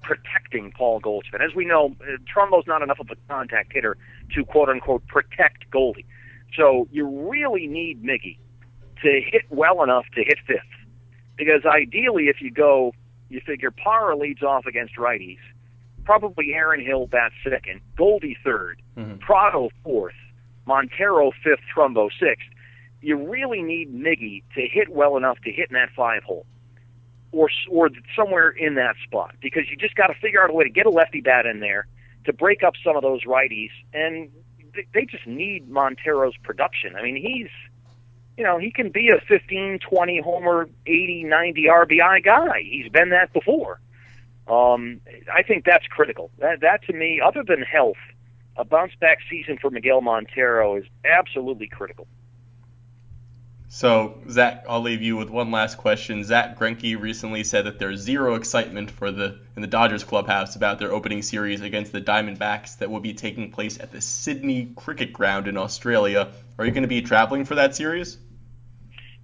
protecting 0.03 0.73
Paul 0.73 1.01
Goldschmidt. 1.01 1.41
As 1.41 1.55
we 1.55 1.65
know, 1.65 1.97
uh, 2.03 2.19
Trumbo's 2.31 2.67
not 2.67 2.83
enough 2.83 3.01
of 3.01 3.09
a 3.11 3.17
contact 3.33 3.73
hitter 3.73 3.97
to 4.35 4.45
quote 4.45 4.69
unquote 4.69 5.07
protect 5.07 5.71
Goldie. 5.71 6.05
So 6.55 6.87
you 6.93 7.09
really 7.31 7.67
need 7.67 8.05
Miggy 8.05 8.37
to 9.03 9.23
hit 9.25 9.47
well 9.49 9.83
enough 9.83 10.05
to 10.17 10.23
hit 10.23 10.37
fifth. 10.47 10.61
Because 11.39 11.65
ideally, 11.65 12.25
if 12.25 12.43
you 12.43 12.51
go, 12.51 12.93
you 13.31 13.41
figure 13.41 13.71
Parra 13.71 14.19
leads 14.19 14.43
off 14.43 14.67
against 14.67 14.97
righties, 14.97 15.41
probably 16.05 16.53
Aaron 16.53 16.85
Hill 16.85 17.07
bats 17.07 17.33
second, 17.43 17.81
Goldie 17.97 18.37
3rd 18.45 18.75
mm-hmm. 18.97 19.19
Prado 19.19 19.71
fourth, 19.83 20.15
Montero 20.67 21.33
fifth, 21.43 21.63
Trumbo 21.75 22.11
sixth. 22.19 22.47
You 23.01 23.17
really 23.17 23.63
need 23.63 23.93
Miggy 23.93 24.43
to 24.55 24.61
hit 24.61 24.89
well 24.89 25.17
enough 25.17 25.39
to 25.45 25.51
hit 25.51 25.71
in 25.71 25.75
that 25.75 25.91
five 25.97 26.23
hole 26.23 26.47
or 27.33 27.49
or 27.71 27.91
somewhere 28.15 28.51
in 28.51 28.75
that 28.75 28.95
spot 29.05 29.35
because 29.41 29.63
you 29.71 29.77
just 29.77 29.95
got 29.95 30.09
to 30.09 30.15
figure 30.15 30.43
out 30.43 30.51
a 30.51 30.53
way 30.53 30.65
to 30.65 30.71
get 30.71 30.87
a 30.87 30.91
lefty 30.91 31.21
bat 31.21 31.47
in 31.47 31.61
there 31.61 31.87
to 32.25 32.33
break 32.33 32.63
up 32.63 32.75
some 32.85 32.97
of 32.97 33.03
those 33.03 33.25
righties, 33.25 33.71
and 33.93 34.31
they 34.95 35.05
just 35.05 35.27
need 35.27 35.69
Montero's 35.69 36.37
production. 36.43 36.95
I 36.95 37.03
mean, 37.03 37.17
he's 37.17 37.51
you 38.37 38.45
know 38.45 38.59
he 38.59 38.71
can 38.71 38.91
be 38.91 39.09
a 39.09 39.21
15, 39.21 39.81
20 39.81 40.21
homer, 40.21 40.69
80, 40.87 41.25
90 41.25 41.65
RBI 41.65 42.25
guy. 42.25 42.63
He's 42.63 42.89
been 42.91 43.11
that 43.11 43.33
before. 43.33 43.81
Um, 44.47 45.01
I 45.33 45.43
think 45.43 45.65
that's 45.65 45.87
critical. 45.87 46.31
That 46.39 46.61
that 46.61 46.85
to 46.85 46.93
me, 46.93 47.21
other 47.25 47.43
than 47.43 47.63
health, 47.63 47.97
a 48.57 48.65
bounce 48.65 48.93
back 49.01 49.19
season 49.31 49.59
for 49.61 49.71
Miguel 49.71 50.01
Montero 50.01 50.77
is 50.77 50.85
absolutely 51.05 51.69
critical. 51.69 52.07
So, 53.75 54.19
Zach, 54.29 54.67
I'll 54.69 54.83
leave 54.83 55.01
you 55.01 55.17
with 55.17 55.31
one 55.31 55.51
last 55.51 55.79
question. 55.79 56.25
Zack 56.25 56.59
Greinke 56.59 57.01
recently 57.01 57.43
said 57.43 57.65
that 57.65 57.79
there's 57.79 58.01
zero 58.01 58.35
excitement 58.35 58.91
for 58.91 59.11
the 59.11 59.39
in 59.57 59.63
the 59.63 59.67
Dodgers 59.67 60.05
clubhouse 60.05 60.57
about 60.57 60.79
their 60.79 60.93
opening 60.93 61.23
series 61.23 61.63
against 61.63 61.91
the 61.91 62.03
Diamondbacks 62.03 62.77
that 62.79 62.91
will 62.91 63.01
be 63.01 63.15
taking 63.15 63.51
place 63.51 63.81
at 63.81 63.91
the 63.91 64.03
Sydney 64.03 64.75
Cricket 64.77 65.15
Ground 65.15 65.49
in 65.49 65.57
Australia. 65.57 66.33
Are 66.59 66.67
you 66.67 66.71
going 66.73 66.83
to 66.83 66.89
be 66.89 67.01
traveling 67.01 67.47
for 67.47 67.55
that 67.55 67.75
series? 67.75 68.19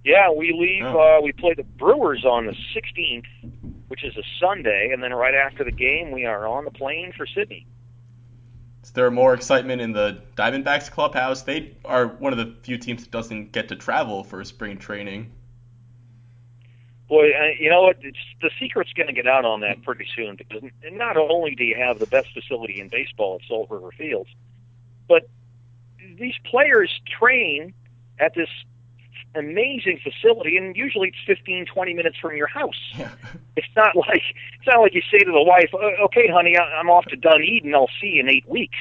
Yeah, 0.03 0.31
we 0.31 0.51
leave. 0.51 0.83
Oh. 0.83 1.19
Uh, 1.19 1.21
we 1.21 1.31
play 1.31 1.53
the 1.53 1.63
Brewers 1.63 2.25
on 2.25 2.47
the 2.47 2.55
16th, 2.75 3.27
which 3.87 4.03
is 4.03 4.17
a 4.17 4.23
Sunday, 4.39 4.89
and 4.91 5.03
then 5.03 5.13
right 5.13 5.35
after 5.35 5.63
the 5.63 5.71
game, 5.71 6.09
we 6.09 6.25
are 6.25 6.47
on 6.47 6.65
the 6.65 6.71
plane 6.71 7.13
for 7.15 7.27
Sydney. 7.27 7.67
Is 8.89 8.93
there 8.93 9.11
more 9.11 9.35
excitement 9.35 9.83
in 9.83 9.91
the 9.91 10.19
Diamondbacks 10.35 10.89
clubhouse? 10.89 11.43
They 11.43 11.77
are 11.85 12.07
one 12.07 12.33
of 12.33 12.39
the 12.39 12.55
few 12.63 12.75
teams 12.79 13.03
that 13.03 13.11
doesn't 13.11 13.51
get 13.51 13.67
to 13.67 13.75
travel 13.75 14.23
for 14.23 14.43
spring 14.43 14.79
training. 14.79 15.31
Boy, 17.07 17.29
you 17.59 17.69
know 17.69 17.83
what? 17.83 17.97
The 18.01 18.49
secret's 18.59 18.91
going 18.93 19.05
to 19.05 19.13
get 19.13 19.27
out 19.27 19.45
on 19.45 19.59
that 19.59 19.83
pretty 19.83 20.07
soon 20.15 20.37
because 20.37 20.63
not 20.91 21.17
only 21.17 21.53
do 21.53 21.65
you 21.65 21.75
have 21.75 21.99
the 21.99 22.07
best 22.07 22.29
facility 22.33 22.81
in 22.81 22.87
baseball 22.87 23.39
at 23.39 23.47
Salt 23.47 23.69
River 23.69 23.91
Fields, 23.95 24.31
but 25.07 25.29
these 26.17 26.39
players 26.45 26.89
train 27.05 27.75
at 28.17 28.33
this 28.33 28.49
amazing 29.35 29.99
facility, 30.03 30.57
and 30.57 30.75
usually 30.75 31.09
it's 31.09 31.17
15, 31.25 31.65
20 31.65 31.93
minutes 31.93 32.17
from 32.17 32.35
your 32.35 32.47
house. 32.47 32.79
Yeah. 32.97 33.11
It's 33.55 33.67
not 33.75 33.95
like 33.95 34.23
it's 34.57 34.67
not 34.67 34.81
like 34.81 34.93
you 34.93 35.01
say 35.11 35.19
to 35.19 35.31
the 35.31 35.41
wife, 35.41 35.69
"Okay, 35.73 36.27
honey, 36.27 36.57
I'm 36.57 36.89
off 36.89 37.05
to 37.05 37.15
Dunedin. 37.15 37.73
I'll 37.75 37.89
see 37.99 38.07
you 38.07 38.21
in 38.21 38.29
eight 38.29 38.47
weeks." 38.47 38.77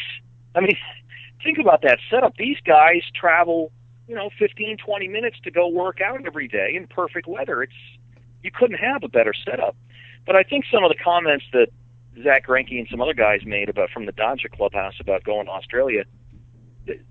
I 0.55 0.61
mean, 0.61 0.77
think 1.43 1.59
about 1.59 1.83
that 1.83 1.99
setup. 2.11 2.37
These 2.37 2.59
guys 2.65 3.03
travel, 3.15 3.73
you 4.07 4.15
know, 4.15 4.31
15, 4.39 4.77
20 4.77 5.09
minutes 5.09 5.37
to 5.45 5.51
go 5.51 5.69
work 5.69 6.01
out 6.01 6.25
every 6.25 6.49
day 6.49 6.75
in 6.75 6.87
perfect 6.87 7.27
weather. 7.27 7.63
It's 7.63 7.73
you 8.43 8.51
couldn't 8.51 8.79
have 8.79 9.03
a 9.03 9.09
better 9.09 9.35
setup. 9.35 9.77
But 10.27 10.37
I 10.37 10.43
think 10.43 10.65
some 10.73 10.85
of 10.85 10.91
the 10.91 11.03
comments 11.03 11.45
that 11.53 11.69
Zack 12.23 12.47
Greinke 12.47 12.79
and 12.79 12.87
some 12.91 13.01
other 13.01 13.15
guys 13.15 13.41
made 13.45 13.69
about 13.69 13.91
from 13.91 14.07
the 14.07 14.13
Dodger 14.13 14.49
clubhouse 14.49 14.95
about 15.01 15.25
going 15.25 15.47
to 15.47 15.53
Australia 15.53 16.05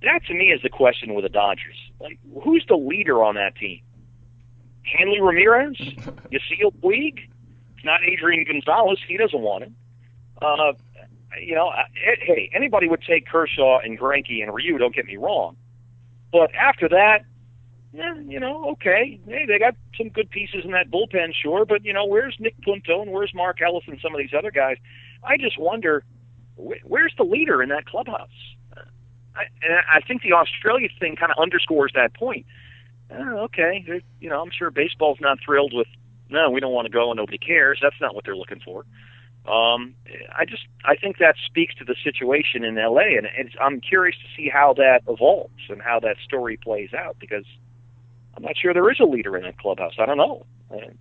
that 0.03 0.25
to 0.28 0.34
me 0.34 0.45
is 0.45 0.61
the 0.61 0.69
question 0.69 1.13
with 1.13 1.23
the 1.23 1.30
Dodgers. 1.30 1.78
Like, 1.99 2.19
who's 2.43 2.65
the 2.67 2.75
leader 2.75 3.23
on 3.23 3.36
that 3.36 3.55
team? 3.55 3.82
Hanley 4.84 5.21
Ramirez? 5.21 5.78
Yasiel 6.32 6.73
Puig? 6.82 7.19
It's 7.75 7.86
not 7.86 8.01
Adrian 8.03 8.43
Gonzalez. 8.45 8.99
He 9.07 9.17
doesn't 9.17 9.39
want 9.39 9.63
it. 9.63 9.71
Uh, 10.41 10.73
you 11.41 11.55
know, 11.55 11.71
hey, 11.93 12.49
anybody 12.53 12.88
would 12.88 13.01
take 13.01 13.28
Kershaw 13.28 13.80
and 13.80 13.99
Greinke 13.99 14.41
and 14.41 14.53
Ryu. 14.53 14.78
Don't 14.78 14.95
get 14.95 15.05
me 15.05 15.17
wrong, 15.17 15.57
but 16.32 16.53
after 16.55 16.89
that, 16.89 17.25
yeah, 17.93 18.15
you 18.28 18.39
know, 18.39 18.69
okay, 18.71 19.19
hey, 19.28 19.45
they 19.47 19.59
got 19.59 19.75
some 19.97 20.09
good 20.09 20.30
pieces 20.30 20.63
in 20.63 20.71
that 20.71 20.91
bullpen, 20.91 21.34
sure, 21.34 21.65
but 21.65 21.84
you 21.84 21.93
know, 21.93 22.05
where's 22.05 22.36
Nick 22.39 22.55
Punto 22.61 23.01
and 23.01 23.11
where's 23.11 23.34
Mark 23.34 23.61
Ellis 23.61 23.86
and 23.88 23.99
some 24.01 24.13
of 24.13 24.19
these 24.19 24.34
other 24.38 24.51
guys? 24.51 24.78
I 25.23 25.38
just 25.38 25.59
wonder, 25.59 26.03
where's 26.55 27.13
the 27.17 27.23
leader 27.23 27.63
in 27.63 27.69
that 27.69 27.86
clubhouse? 27.86 28.30
I, 29.38 29.43
and 29.61 29.73
I 29.91 30.01
think 30.01 30.23
the 30.23 30.33
Australia 30.33 30.89
thing 30.99 31.15
kind 31.15 31.31
of 31.31 31.41
underscores 31.41 31.91
that 31.95 32.13
point. 32.13 32.45
Oh, 33.11 33.38
okay, 33.45 33.85
you 34.19 34.29
know, 34.29 34.41
I'm 34.41 34.51
sure 34.51 34.69
baseball's 34.69 35.19
not 35.21 35.39
thrilled 35.43 35.73
with. 35.73 35.88
No, 36.29 36.49
we 36.49 36.59
don't 36.59 36.73
want 36.73 36.88
to 36.88 36.91
go, 36.91 37.09
and 37.11 37.17
nobody 37.17 37.38
cares. 37.38 37.79
That's 37.81 37.95
not 38.01 38.13
what 38.13 38.25
they're 38.25 38.35
looking 38.35 38.59
for. 38.59 38.83
Um, 39.47 39.95
I 40.38 40.43
just 40.43 40.63
I 40.83 40.97
think 40.97 41.19
that 41.19 41.35
speaks 41.45 41.73
to 41.75 41.85
the 41.85 41.95
situation 42.03 42.65
in 42.65 42.75
LA, 42.75 43.15
and 43.17 43.27
it's, 43.38 43.55
I'm 43.61 43.79
curious 43.79 44.17
to 44.17 44.27
see 44.35 44.49
how 44.49 44.73
that 44.73 45.03
evolves 45.07 45.69
and 45.69 45.81
how 45.81 46.01
that 46.01 46.17
story 46.25 46.57
plays 46.57 46.93
out 46.93 47.15
because 47.17 47.45
I'm 48.35 48.43
not 48.43 48.57
sure 48.57 48.73
there 48.73 48.91
is 48.91 48.99
a 48.99 49.05
leader 49.05 49.38
in 49.38 49.43
that 49.43 49.57
clubhouse. 49.57 49.93
I 49.99 50.05
don't 50.05 50.17
know. 50.17 50.45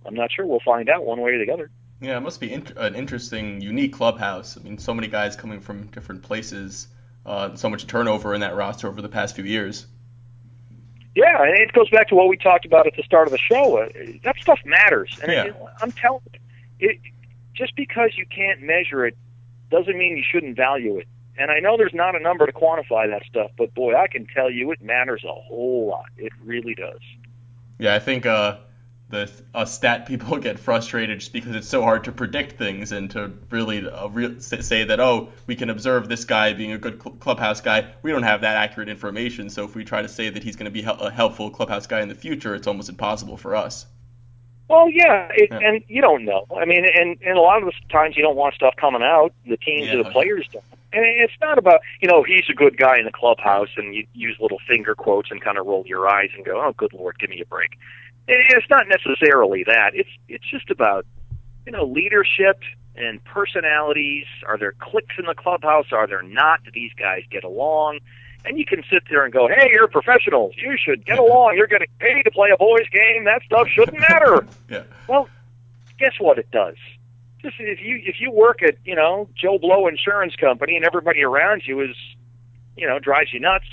I'm 0.05 0.15
not 0.15 0.31
sure. 0.31 0.45
We'll 0.45 0.61
find 0.63 0.87
out 0.87 1.05
one 1.05 1.19
way 1.19 1.31
or 1.31 1.45
the 1.45 1.51
other. 1.51 1.69
Yeah, 1.99 2.17
it 2.17 2.21
must 2.21 2.39
be 2.39 2.53
int- 2.53 2.77
an 2.77 2.95
interesting, 2.95 3.59
unique 3.59 3.91
clubhouse. 3.91 4.57
I 4.57 4.61
mean, 4.61 4.77
so 4.77 4.93
many 4.93 5.07
guys 5.07 5.35
coming 5.35 5.59
from 5.59 5.87
different 5.87 6.23
places 6.23 6.87
uh, 7.27 7.55
so 7.55 7.69
much 7.69 7.85
turnover 7.85 8.33
in 8.33 8.41
that 8.41 8.55
roster 8.55 8.87
over 8.87 9.01
the 9.01 9.09
past 9.09 9.35
few 9.35 9.43
years. 9.43 9.85
Yeah, 11.13 11.43
and 11.43 11.59
it 11.59 11.73
goes 11.73 11.89
back 11.89 12.09
to 12.09 12.15
what 12.15 12.27
we 12.27 12.37
talked 12.37 12.65
about 12.65 12.87
at 12.87 12.95
the 12.95 13.03
start 13.03 13.27
of 13.27 13.31
the 13.31 13.39
show. 13.39 13.77
Uh, 13.77 13.89
that 14.23 14.37
stuff 14.39 14.59
matters, 14.65 15.17
and 15.21 15.31
yeah. 15.31 15.43
it, 15.45 15.55
I'm 15.81 15.91
telling 15.91 16.21
you, 16.79 16.89
it, 16.89 16.99
just 17.53 17.75
because 17.75 18.11
you 18.15 18.25
can't 18.27 18.61
measure 18.61 19.05
it 19.05 19.17
doesn't 19.71 19.97
mean 19.97 20.15
you 20.15 20.23
shouldn't 20.23 20.55
value 20.55 20.97
it. 20.97 21.07
And 21.39 21.51
I 21.51 21.59
know 21.59 21.77
there's 21.77 21.93
not 21.93 22.15
a 22.15 22.19
number 22.19 22.45
to 22.45 22.51
quantify 22.51 23.09
that 23.09 23.23
stuff, 23.29 23.51
but 23.57 23.73
boy, 23.73 23.95
I 23.95 24.07
can 24.07 24.25
tell 24.27 24.49
you 24.49 24.71
it 24.71 24.81
matters 24.81 25.23
a 25.23 25.33
whole 25.33 25.87
lot. 25.87 26.05
It 26.17 26.31
really 26.43 26.73
does. 26.73 26.99
Yeah, 27.79 27.93
I 27.93 27.99
think 27.99 28.25
uh, 28.25 28.57
the 29.09 29.31
uh, 29.53 29.65
stat 29.65 30.05
people 30.05 30.37
get 30.39 30.59
frustrated 30.59 31.19
just 31.19 31.33
because 31.33 31.55
it's 31.55 31.67
so 31.67 31.81
hard 31.81 32.03
to 32.05 32.11
predict 32.11 32.57
things 32.57 32.91
and 32.91 33.11
to 33.11 33.31
really 33.49 33.87
uh, 33.87 34.07
re- 34.09 34.39
say 34.39 34.83
that 34.83 34.99
oh 34.99 35.29
we 35.45 35.55
can 35.55 35.69
observe 35.69 36.09
this 36.09 36.25
guy 36.25 36.53
being 36.53 36.73
a 36.73 36.77
good 36.77 37.01
cl- 37.01 37.15
clubhouse 37.15 37.61
guy. 37.61 37.87
We 38.01 38.11
don't 38.11 38.23
have 38.23 38.41
that 38.41 38.55
accurate 38.55 38.89
information 38.89 39.49
so 39.49 39.63
if 39.63 39.75
we 39.75 39.85
try 39.85 40.01
to 40.01 40.09
say 40.09 40.29
that 40.29 40.43
he's 40.43 40.55
going 40.55 40.65
to 40.65 40.71
be 40.71 40.83
a 40.83 41.09
helpful 41.09 41.49
clubhouse 41.49 41.87
guy 41.87 42.01
in 42.01 42.09
the 42.09 42.15
future 42.15 42.55
it's 42.55 42.67
almost 42.67 42.89
impossible 42.89 43.37
for 43.37 43.55
us. 43.55 43.85
Well 44.67 44.89
yeah, 44.89 45.29
it, 45.33 45.49
yeah. 45.49 45.59
and 45.59 45.83
you 45.87 46.01
don't 46.01 46.25
know. 46.25 46.45
I 46.55 46.65
mean 46.65 46.85
and 46.85 47.17
and 47.21 47.37
a 47.37 47.41
lot 47.41 47.63
of 47.63 47.69
the 47.69 47.73
times 47.89 48.17
you 48.17 48.23
don't 48.23 48.35
want 48.35 48.55
stuff 48.55 48.75
coming 48.75 49.03
out. 49.03 49.33
The 49.47 49.57
teams 49.57 49.87
yeah, 49.87 49.95
or 49.95 50.03
the 50.03 50.11
players 50.11 50.47
don't. 50.51 50.65
And 50.91 51.03
it's 51.05 51.33
not 51.41 51.57
about 51.57 51.79
you 52.01 52.09
know 52.09 52.23
he's 52.23 52.45
a 52.49 52.53
good 52.53 52.77
guy 52.77 52.97
in 52.97 53.05
the 53.05 53.11
clubhouse 53.11 53.69
and 53.77 53.95
you 53.95 54.05
use 54.13 54.35
little 54.41 54.59
finger 54.67 54.95
quotes 54.95 55.31
and 55.31 55.41
kind 55.41 55.57
of 55.57 55.65
roll 55.65 55.83
your 55.85 56.09
eyes 56.09 56.29
and 56.35 56.45
go 56.45 56.61
oh 56.61 56.73
good 56.73 56.91
lord 56.91 57.17
give 57.19 57.29
me 57.29 57.39
a 57.39 57.45
break 57.45 57.77
it's 58.27 58.69
not 58.69 58.85
necessarily 58.87 59.63
that. 59.65 59.91
It's 59.93 60.09
it's 60.27 60.49
just 60.49 60.69
about 60.69 61.05
you 61.65 61.71
know 61.71 61.85
leadership 61.85 62.59
and 62.95 63.23
personalities. 63.23 64.25
Are 64.45 64.57
there 64.57 64.73
cliques 64.79 65.15
in 65.17 65.25
the 65.25 65.35
clubhouse? 65.35 65.87
Are 65.91 66.07
there 66.07 66.23
not? 66.23 66.63
Do 66.63 66.71
these 66.73 66.91
guys 66.97 67.23
get 67.29 67.43
along? 67.43 67.99
And 68.45 68.57
you 68.57 68.65
can 68.65 68.83
sit 68.89 69.03
there 69.09 69.23
and 69.23 69.33
go, 69.33 69.47
"Hey, 69.47 69.69
you're 69.71 69.87
professionals. 69.87 70.55
You 70.57 70.77
should 70.77 71.05
get 71.05 71.19
along. 71.19 71.57
You're 71.57 71.67
getting 71.67 71.87
paid 71.99 72.23
to 72.23 72.31
play 72.31 72.49
a 72.53 72.57
boys' 72.57 72.87
game. 72.91 73.25
That 73.25 73.41
stuff 73.43 73.67
shouldn't 73.67 73.99
matter." 73.99 74.47
yeah. 74.69 74.83
Well, 75.07 75.29
guess 75.99 76.13
what? 76.19 76.37
It 76.37 76.51
does. 76.51 76.75
Just 77.41 77.55
if 77.59 77.79
you 77.81 78.01
if 78.03 78.19
you 78.19 78.31
work 78.31 78.63
at 78.63 78.75
you 78.85 78.95
know 78.95 79.29
Joe 79.35 79.57
Blow 79.57 79.87
Insurance 79.87 80.35
Company 80.35 80.75
and 80.75 80.85
everybody 80.85 81.23
around 81.23 81.63
you 81.65 81.81
is 81.81 81.95
you 82.75 82.87
know 82.87 82.99
drives 82.99 83.33
you 83.33 83.39
nuts, 83.39 83.65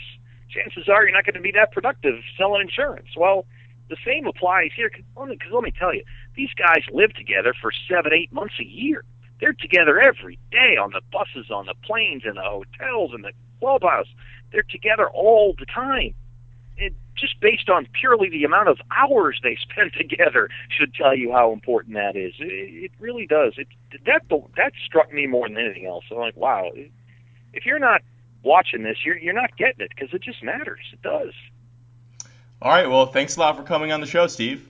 chances 0.50 0.88
are 0.88 1.04
you're 1.04 1.12
not 1.12 1.24
going 1.24 1.34
to 1.34 1.40
be 1.40 1.52
that 1.52 1.72
productive 1.72 2.20
selling 2.36 2.62
insurance. 2.62 3.08
Well, 3.16 3.46
the 3.88 3.96
same 4.04 4.26
applies 4.26 4.70
here. 4.74 4.90
Because 4.90 5.52
let 5.52 5.62
me 5.62 5.72
tell 5.78 5.94
you, 5.94 6.04
these 6.36 6.50
guys 6.56 6.82
live 6.92 7.12
together 7.14 7.54
for 7.60 7.70
seven, 7.88 8.12
eight 8.12 8.32
months 8.32 8.54
a 8.60 8.64
year. 8.64 9.04
They're 9.40 9.52
together 9.52 10.00
every 10.00 10.38
day 10.50 10.76
on 10.80 10.92
the 10.92 11.02
buses, 11.12 11.50
on 11.50 11.66
the 11.66 11.74
planes, 11.84 12.22
in 12.24 12.34
the 12.34 12.42
hotels, 12.42 13.12
in 13.14 13.22
the 13.22 13.32
clubhouse. 13.60 14.06
They're 14.52 14.62
together 14.62 15.08
all 15.08 15.54
the 15.58 15.66
time. 15.66 16.14
And 16.78 16.94
just 17.16 17.40
based 17.40 17.68
on 17.68 17.86
purely 17.98 18.28
the 18.28 18.44
amount 18.44 18.68
of 18.68 18.78
hours 18.90 19.40
they 19.42 19.56
spend 19.70 19.92
together 19.92 20.48
should 20.68 20.94
tell 20.94 21.16
you 21.16 21.32
how 21.32 21.52
important 21.52 21.94
that 21.94 22.16
is. 22.16 22.34
It, 22.38 22.84
it 22.84 22.90
really 22.98 23.26
does. 23.26 23.54
It 23.56 23.68
that 24.06 24.22
that 24.56 24.72
struck 24.84 25.12
me 25.12 25.26
more 25.26 25.48
than 25.48 25.58
anything 25.58 25.86
else. 25.86 26.04
I'm 26.10 26.18
like, 26.18 26.36
wow, 26.36 26.70
if 27.52 27.64
you're 27.64 27.78
not 27.78 28.02
watching 28.42 28.82
this, 28.82 28.98
you're 29.04 29.18
you're 29.18 29.34
not 29.34 29.56
getting 29.56 29.84
it 29.84 29.90
because 29.94 30.12
it 30.12 30.22
just 30.22 30.42
matters. 30.42 30.80
It 30.92 31.02
does. 31.02 31.32
All 32.62 32.70
right. 32.70 32.88
Well, 32.88 33.06
thanks 33.06 33.36
a 33.36 33.40
lot 33.40 33.56
for 33.56 33.62
coming 33.62 33.92
on 33.92 34.00
the 34.00 34.06
show, 34.06 34.26
Steve. 34.26 34.68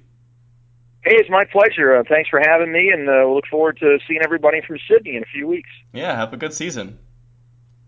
Hey, 1.02 1.16
it's 1.16 1.28
my 1.28 1.44
pleasure. 1.44 1.96
Uh, 1.96 2.02
thanks 2.08 2.30
for 2.30 2.40
having 2.40 2.72
me, 2.72 2.90
and 2.90 3.08
uh, 3.08 3.12
we'll 3.26 3.34
look 3.34 3.46
forward 3.46 3.78
to 3.80 3.98
seeing 4.08 4.20
everybody 4.22 4.62
from 4.66 4.78
Sydney 4.88 5.16
in 5.16 5.22
a 5.22 5.26
few 5.26 5.46
weeks. 5.46 5.68
Yeah, 5.92 6.16
have 6.16 6.32
a 6.32 6.38
good 6.38 6.54
season. 6.54 6.98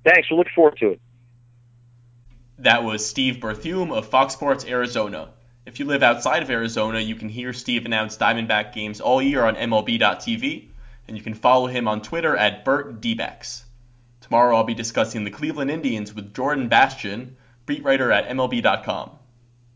Thanks. 0.04 0.30
We'll 0.30 0.38
look 0.38 0.48
forward 0.54 0.76
to 0.80 0.90
it. 0.90 1.00
That 2.58 2.84
was 2.84 3.04
Steve 3.04 3.36
Berthiaume 3.36 3.92
of 3.92 4.08
Fox 4.08 4.34
Sports 4.34 4.64
Arizona. 4.64 5.30
If 5.66 5.80
you 5.80 5.86
live 5.86 6.02
outside 6.02 6.42
of 6.42 6.50
Arizona, 6.50 7.00
you 7.00 7.16
can 7.16 7.28
hear 7.28 7.52
Steve 7.52 7.86
announce 7.86 8.16
Diamondback 8.16 8.72
games 8.72 9.00
all 9.00 9.20
year 9.20 9.44
on 9.44 9.56
MLB.tv, 9.56 10.68
and 11.08 11.16
you 11.16 11.22
can 11.22 11.34
follow 11.34 11.66
him 11.66 11.88
on 11.88 12.02
Twitter 12.02 12.36
at 12.36 12.64
BertDbacks. 12.64 13.62
Tomorrow 14.20 14.56
I'll 14.56 14.64
be 14.64 14.74
discussing 14.74 15.24
the 15.24 15.30
Cleveland 15.30 15.70
Indians 15.70 16.14
with 16.14 16.34
Jordan 16.34 16.68
Bastian, 16.68 17.36
beat 17.64 17.82
writer 17.82 18.12
at 18.12 18.28
MLB.com. 18.28 19.10